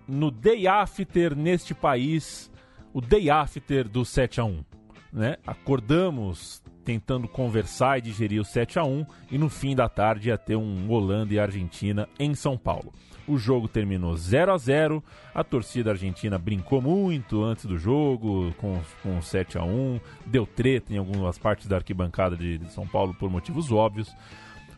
[0.08, 2.50] no day after neste país,
[2.94, 4.64] o day after do 7 a 1
[5.12, 5.36] né?
[5.46, 10.38] Acordamos tentando conversar e digerir o 7 a 1 e no fim da tarde ia
[10.38, 12.90] ter um Holanda e Argentina em São Paulo.
[13.26, 15.04] O jogo terminou 0 a 0
[15.34, 20.92] A torcida argentina brincou muito antes do jogo, com, com 7 a 1 Deu treta
[20.92, 24.14] em algumas partes da arquibancada de, de São Paulo por motivos óbvios.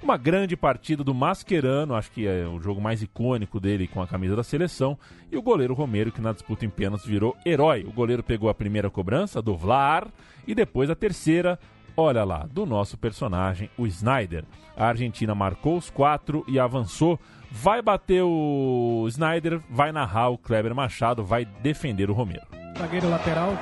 [0.06, 4.06] Uma grande partida do Mascherano, acho que é o jogo mais icônico dele com a
[4.06, 4.96] camisa da seleção.
[5.32, 7.84] E o goleiro Romero, que na disputa em pênaltis virou herói.
[7.84, 10.06] O goleiro pegou a primeira cobrança do Vlar
[10.46, 11.58] e depois a terceira,
[11.96, 14.44] olha lá, do nosso personagem, o Snyder.
[14.76, 17.18] A Argentina marcou os quatro e avançou.
[17.50, 22.46] Vai bater o Snyder, vai narrar o Kleber Machado, vai defender o Romero.
[22.78, 23.54] Zagueiro lateral.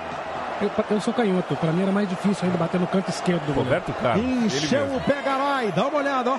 [0.61, 3.53] Eu, eu sou canhoto, pra mim era mais difícil ainda bater no canto esquerdo do.
[3.53, 4.25] Roberto Carlos.
[4.25, 6.39] Encheu o pé Garay, dá uma olhada, ó.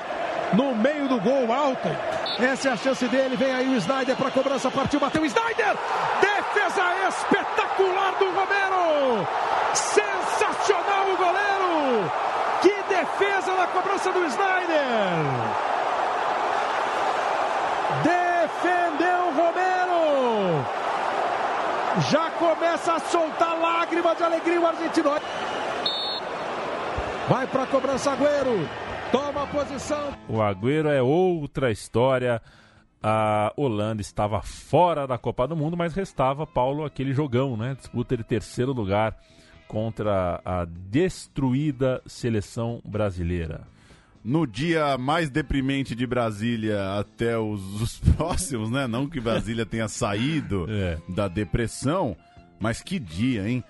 [0.53, 1.89] No meio do gol, alto.
[2.39, 3.35] Essa é a chance dele.
[3.35, 4.69] Vem aí o Snyder para cobrança.
[4.69, 5.75] Partiu, bateu o Snyder.
[6.21, 9.27] Defesa espetacular do Romero.
[9.73, 12.11] Sensacional o goleiro.
[12.61, 14.75] Que defesa na cobrança do Snyder.
[18.03, 20.65] Defendeu o Romero.
[22.09, 25.11] Já começa a soltar lágrima de alegria o argentino.
[27.29, 28.67] Vai para a cobrança Agüero.
[29.11, 30.13] Toma a posição.
[30.27, 32.41] O Agüero é outra história.
[33.01, 37.75] A Holanda estava fora da Copa do Mundo, mas restava, Paulo, aquele jogão, né?
[37.75, 39.17] Disputa de terceiro lugar
[39.67, 43.61] contra a destruída seleção brasileira.
[44.25, 48.87] No dia mais deprimente de Brasília até os, os próximos, né?
[48.87, 50.65] Não que Brasília tenha saído
[51.07, 52.17] da depressão,
[52.59, 53.63] mas que dia, hein?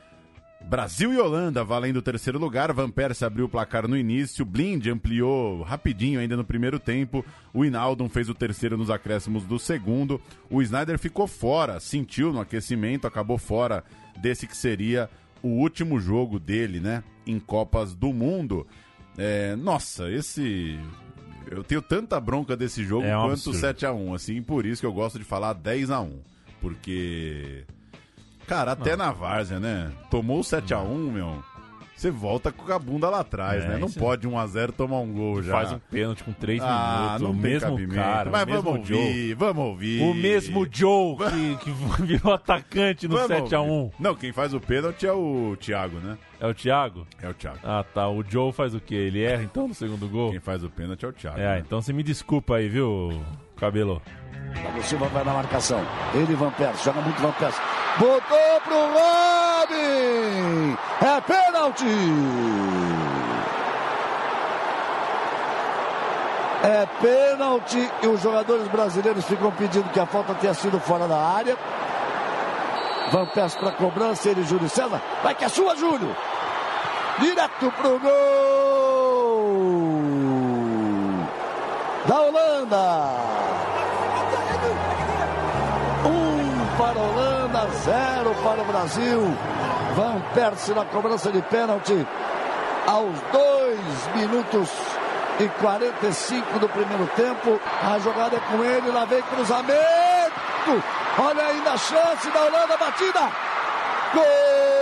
[0.61, 2.71] Brasil e Holanda valendo o terceiro lugar.
[2.71, 4.45] Van Persie abriu o placar no início.
[4.45, 7.23] Blind ampliou rapidinho ainda no primeiro tempo.
[7.53, 10.21] O Inaldum fez o terceiro nos acréscimos do segundo.
[10.49, 13.83] O Snyder ficou fora, sentiu no aquecimento, acabou fora
[14.17, 15.09] desse que seria
[15.43, 17.03] o último jogo dele, né?
[17.27, 18.65] Em Copas do Mundo.
[19.17, 20.79] É, nossa, esse.
[21.49, 23.59] Eu tenho tanta bronca desse jogo É um quanto o absurdo.
[23.59, 24.15] 7x1.
[24.15, 26.11] Assim, por isso que eu gosto de falar 10x1.
[26.61, 27.63] Porque.
[28.47, 29.91] Cara, até na várzea, né?
[30.09, 31.43] Tomou o 7x1, meu.
[31.95, 33.77] Você volta com a bunda lá atrás, É, né?
[33.77, 35.53] Não pode 1x0 tomar um gol já.
[35.53, 37.21] Faz um pênalti com três ah, minutos.
[37.21, 37.95] Não o mesmo cabimento.
[37.95, 38.29] cara.
[38.29, 38.97] Mas vamos Joe.
[38.97, 40.01] ouvir, vamos ouvir.
[40.03, 41.71] O mesmo Joe que, que
[42.03, 43.59] virou atacante no Vamos 7x1.
[43.69, 43.95] ouvir.
[43.97, 46.17] Não, quem faz o pênalti é o Thiago, né?
[46.39, 47.07] É o Thiago?
[47.21, 47.59] É o Thiago.
[47.63, 48.09] Ah, tá.
[48.09, 48.95] O Joe faz o quê?
[48.95, 50.31] Ele erra então no segundo gol?
[50.31, 51.39] Quem faz o pênalti é o Thiago.
[51.39, 51.63] É, né?
[51.65, 53.09] então você me desculpa aí, viu,
[53.57, 54.01] Cabelo?
[54.53, 55.81] Thiago Silva vai na marcação.
[56.13, 57.59] Ele, Van Persie, joga muito Van Persie.
[57.97, 60.77] Botou pro Robin!
[61.01, 61.85] É pênalti!
[66.63, 71.17] É pênalti e os jogadores brasileiros ficam pedindo que a falta tenha sido fora da
[71.17, 71.57] área.
[73.11, 75.01] Van Persie para cobrança, ele, Júlio César.
[75.23, 76.15] Vai que é sua, Júlio!
[77.19, 78.15] Direto pro gol!
[82.07, 83.34] Da Holanda!
[87.85, 89.21] 0 para o Brasil.
[89.95, 92.05] Van Persie na cobrança de pênalti
[92.87, 93.79] aos 2
[94.15, 94.69] minutos
[95.39, 97.59] e 45 do primeiro tempo.
[97.83, 99.75] A jogada é com ele, lá vem cruzamento.
[101.19, 103.31] Olha ainda a chance da Holanda, batida.
[104.13, 104.74] Gol!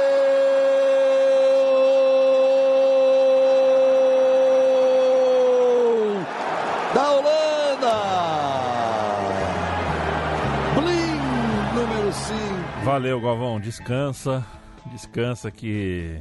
[12.94, 13.60] Valeu, Galvão.
[13.60, 14.46] Descansa.
[14.92, 16.20] Descansa que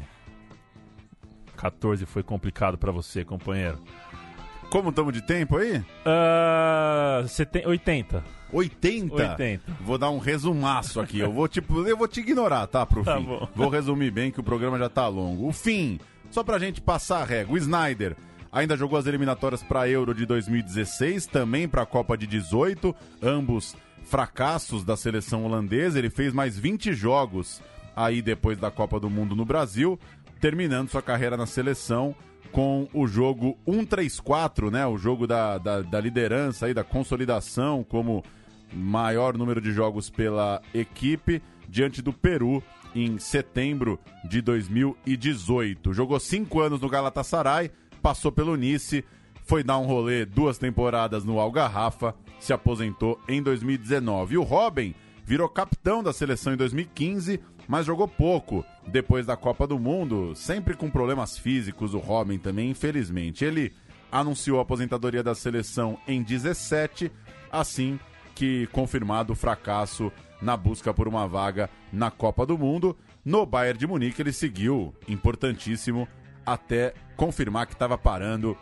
[1.55, 3.78] 14 foi complicado pra você, companheiro.
[4.70, 5.85] Como estamos de tempo aí?
[6.07, 8.24] Ah, seten- 80.
[8.51, 9.15] 80?
[9.15, 9.62] 80.
[9.82, 11.19] Vou dar um resumaço aqui.
[11.20, 12.86] Eu vou, tipo, eu vou te ignorar, tá?
[12.86, 13.24] Pro Tá fim.
[13.24, 13.47] bom.
[13.55, 15.47] Vou resumir bem que o programa já tá longo.
[15.47, 16.01] O fim,
[16.31, 17.55] só pra gente passar a régua.
[17.55, 18.16] O Snyder
[18.55, 23.74] Ainda jogou as eliminatórias para Euro de 2016, também para a Copa de 18, ambos
[24.13, 25.99] fracassos da seleção holandesa.
[25.99, 27.63] Ele fez mais 20 jogos
[27.97, 29.99] aí depois da Copa do Mundo no Brasil,
[30.39, 32.15] terminando sua carreira na seleção
[32.53, 34.87] com o jogo 1-3-4, né?
[34.87, 38.23] O jogo da, da, da liderança aí, da consolidação como
[38.71, 42.63] maior número de jogos pela equipe diante do Peru
[42.95, 43.99] em setembro
[44.29, 45.95] de 2018.
[45.95, 47.71] Jogou cinco anos no Galatasaray,
[48.03, 49.03] passou pelo Nice,
[49.47, 54.35] foi dar um rolê duas temporadas no Algarrafa, se aposentou em 2019.
[54.35, 54.93] E o Robin
[55.24, 60.74] virou capitão da seleção em 2015, mas jogou pouco depois da Copa do Mundo, sempre
[60.74, 61.94] com problemas físicos.
[61.94, 63.44] O Robin também, infelizmente.
[63.44, 63.73] Ele
[64.10, 67.12] anunciou a aposentadoria da seleção em 17,
[67.51, 67.98] assim
[68.35, 70.10] que confirmado o fracasso
[70.40, 72.97] na busca por uma vaga na Copa do Mundo.
[73.24, 76.09] No Bayern de Munique ele seguiu, importantíssimo,
[76.44, 78.59] até confirmar que estava parando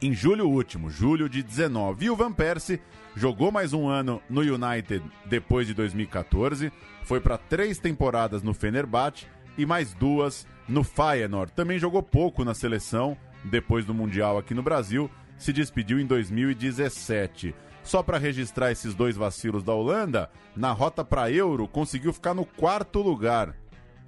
[0.00, 2.06] em julho último, julho de 19.
[2.06, 2.80] E o Van Persie
[3.16, 6.72] jogou mais um ano no United depois de 2014,
[7.02, 9.26] foi para três temporadas no Fenerbahçe
[9.56, 11.52] e mais duas no Feyenoord.
[11.52, 17.54] Também jogou pouco na seleção depois do Mundial aqui no Brasil, se despediu em 2017.
[17.82, 22.44] Só para registrar esses dois vacilos da Holanda, na rota para Euro conseguiu ficar no
[22.44, 23.54] quarto lugar.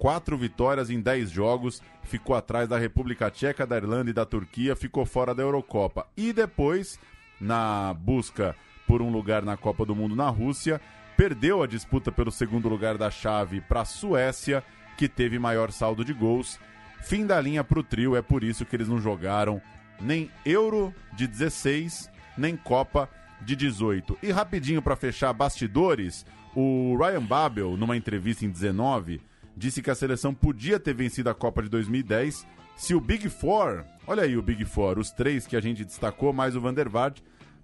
[0.01, 4.75] Quatro vitórias em dez jogos, ficou atrás da República Tcheca, da Irlanda e da Turquia,
[4.75, 6.07] ficou fora da Eurocopa.
[6.17, 6.99] E depois,
[7.39, 8.55] na busca
[8.87, 10.81] por um lugar na Copa do Mundo na Rússia,
[11.15, 14.63] perdeu a disputa pelo segundo lugar da chave para a Suécia,
[14.97, 16.59] que teve maior saldo de gols.
[17.03, 19.61] Fim da linha para o trio, é por isso que eles não jogaram
[19.99, 23.07] nem Euro de 16, nem Copa
[23.39, 24.17] de 18.
[24.23, 26.25] E rapidinho para fechar bastidores,
[26.55, 29.21] o Ryan Babel, numa entrevista em 19,
[29.55, 32.45] disse que a seleção podia ter vencido a Copa de 2010
[32.81, 36.33] se o Big Four, olha aí o Big Four, os três que a gente destacou,
[36.33, 36.73] mais o Van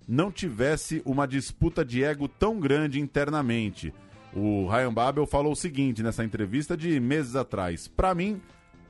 [0.08, 3.92] não tivesse uma disputa de ego tão grande internamente.
[4.32, 8.40] O Ryan Babel falou o seguinte nessa entrevista de meses atrás: Para mim,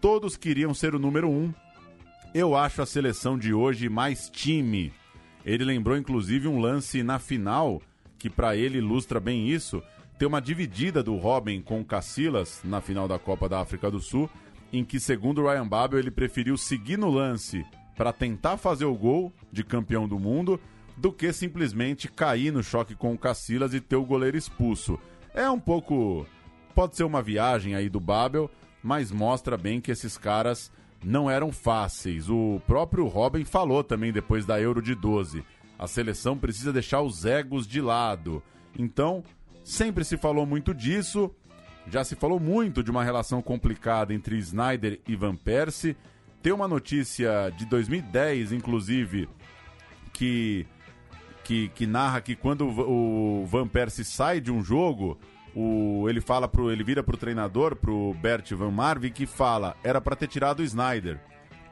[0.02, 1.54] todos queriam ser o número um.
[2.34, 4.92] Eu acho a seleção de hoje mais time.
[5.46, 7.82] Ele lembrou inclusive um lance na final
[8.20, 9.82] que para ele ilustra bem isso.
[10.18, 14.00] Tem uma dividida do Robin com o Cacilas na final da Copa da África do
[14.00, 14.30] Sul,
[14.74, 17.64] em que segundo o Ryan Babel ele preferiu seguir no lance
[17.96, 20.60] para tentar fazer o gol de campeão do mundo
[20.98, 25.00] do que simplesmente cair no choque com o Cacilas e ter o goleiro expulso.
[25.34, 26.26] É um pouco
[26.74, 28.50] pode ser uma viagem aí do Babel,
[28.84, 30.72] mas mostra bem que esses caras
[31.04, 32.30] não eram fáceis.
[32.30, 35.44] O próprio Robin falou também depois da Euro de 12.
[35.78, 38.42] A seleção precisa deixar os egos de lado.
[38.78, 39.24] Então,
[39.68, 41.30] sempre se falou muito disso.
[41.88, 45.96] Já se falou muito de uma relação complicada entre Snyder e Van Persie.
[46.42, 49.28] Tem uma notícia de 2010, inclusive,
[50.14, 50.66] que,
[51.44, 55.18] que, que narra que quando o Van Persie sai de um jogo,
[55.54, 60.00] o, ele fala pro, ele vira pro treinador, pro Bert Van Marwijk, que fala, era
[60.00, 61.20] para ter tirado o Snyder.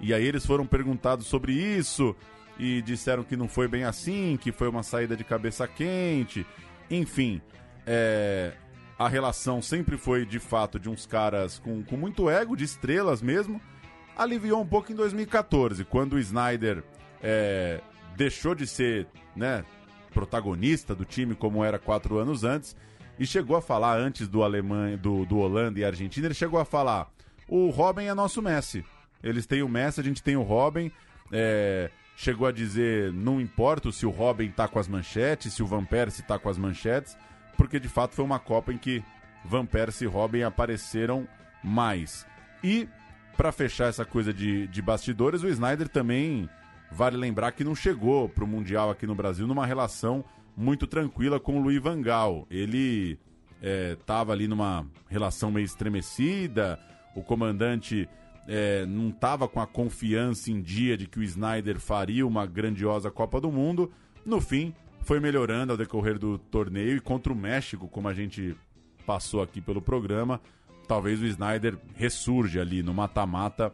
[0.02, 2.16] E aí eles foram perguntados sobre isso
[2.60, 6.46] e disseram que não foi bem assim, que foi uma saída de cabeça quente.
[6.90, 7.42] Enfim,
[7.86, 8.53] é,
[8.98, 13.22] a relação sempre foi de fato de uns caras com, com muito ego, de estrelas
[13.22, 13.62] mesmo.
[14.18, 16.84] Aliviou um pouco em 2014, quando o Snyder
[17.22, 17.82] é,
[18.16, 19.66] deixou de ser né,
[20.14, 22.76] protagonista do time como era quatro anos antes
[23.20, 26.66] e chegou a falar antes do Alemanha, do, do Holanda e Argentina, ele chegou a
[26.66, 27.12] falar:
[27.48, 28.86] o Robin é nosso Messi.
[29.24, 30.91] Eles têm o Messi, a gente tem o Robin.
[31.32, 35.68] É, chegou a dizer: não importa se o Robin tá com as manchetes, se o
[35.68, 37.18] Van Persie tá com as manchetes,
[37.56, 39.03] porque de fato foi uma Copa em que
[39.44, 41.27] Van Persie e Robin apareceram
[41.64, 42.26] mais.
[42.64, 42.88] E,
[43.38, 46.49] para fechar essa coisa de, de bastidores, o Snyder também
[46.91, 50.23] vale lembrar que não chegou pro Mundial aqui no Brasil numa relação
[50.56, 52.48] muito tranquila com o Luiz Vangal.
[52.49, 53.19] Ele
[53.61, 56.80] estava é, ali numa relação meio estremecida,
[57.15, 58.07] o comandante
[58.48, 63.10] é, não estava com a confiança em dia de que o Snyder faria uma grandiosa
[63.11, 63.91] Copa do Mundo.
[64.26, 64.73] No fim,
[65.06, 68.57] foi melhorando ao decorrer do torneio e contra o México, como a gente
[69.06, 70.41] passou aqui pelo programa,
[70.88, 73.72] talvez o Snyder ressurge ali no mata-mata.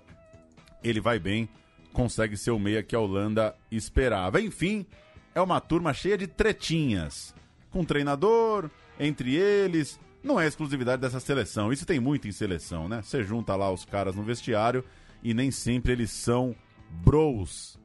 [0.84, 1.48] Ele vai bem,
[1.94, 4.42] consegue ser o meia que a Holanda esperava.
[4.42, 4.86] Enfim,
[5.34, 7.34] é uma turma cheia de tretinhas.
[7.70, 9.98] Com treinador, entre eles.
[10.22, 11.72] Não é exclusividade dessa seleção.
[11.72, 13.02] Isso tem muito em seleção, né?
[13.02, 14.84] Você junta lá os caras no vestiário
[15.24, 16.54] e nem sempre eles são
[16.90, 17.80] bros,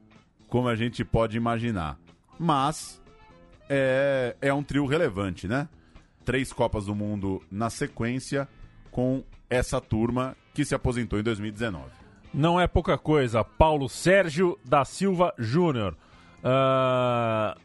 [0.49, 1.97] como a gente pode imaginar.
[2.37, 3.01] Mas
[3.69, 5.67] é, é um trio relevante, né?
[6.25, 8.47] Três Copas do Mundo na sequência
[8.91, 11.85] com essa turma que se aposentou em 2019.
[12.33, 13.43] Não é pouca coisa.
[13.43, 15.95] Paulo Sérgio da Silva Júnior.
[16.43, 17.59] Uh...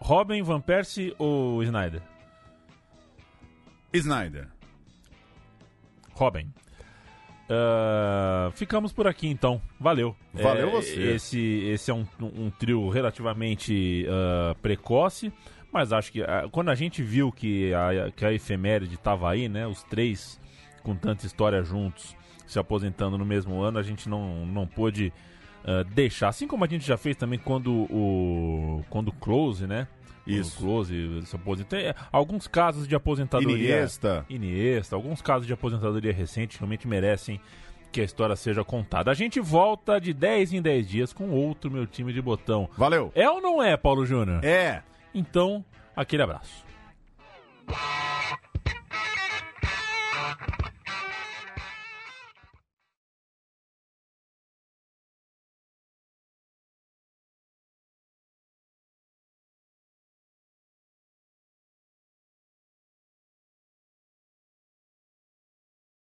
[0.00, 2.02] Robin, Van Persie ou Snyder?
[3.92, 4.48] Snyder.
[6.14, 6.52] Robin.
[7.48, 9.60] Uh, ficamos por aqui então.
[9.78, 10.16] Valeu.
[10.32, 11.02] Valeu É, você.
[11.02, 15.32] Esse, esse é um, um trio relativamente uh, precoce,
[15.72, 19.48] mas acho que uh, quando a gente viu que a, que a efeméride estava aí,
[19.48, 19.66] né?
[19.66, 20.40] Os três
[20.82, 22.16] com tanta história juntos,
[22.46, 25.12] se aposentando no mesmo ano, a gente não, não pôde
[25.94, 26.26] deixar.
[26.26, 29.86] Assim como a gente já fez também quando o quando o Close, né?
[30.26, 30.58] Isso.
[30.58, 31.78] Close se aposentou.
[31.78, 33.56] É, Alguns casos de aposentadoria.
[33.56, 34.24] Iniesta.
[34.28, 34.94] Iniesta.
[34.96, 37.40] Alguns casos de aposentadoria recente realmente merecem
[37.90, 39.10] que a história seja contada.
[39.10, 42.68] A gente volta de 10 em 10 dias com outro meu time de botão.
[42.76, 43.12] Valeu.
[43.14, 44.42] É ou não é, Paulo Júnior?
[44.44, 44.82] É.
[45.14, 46.64] Então, aquele abraço.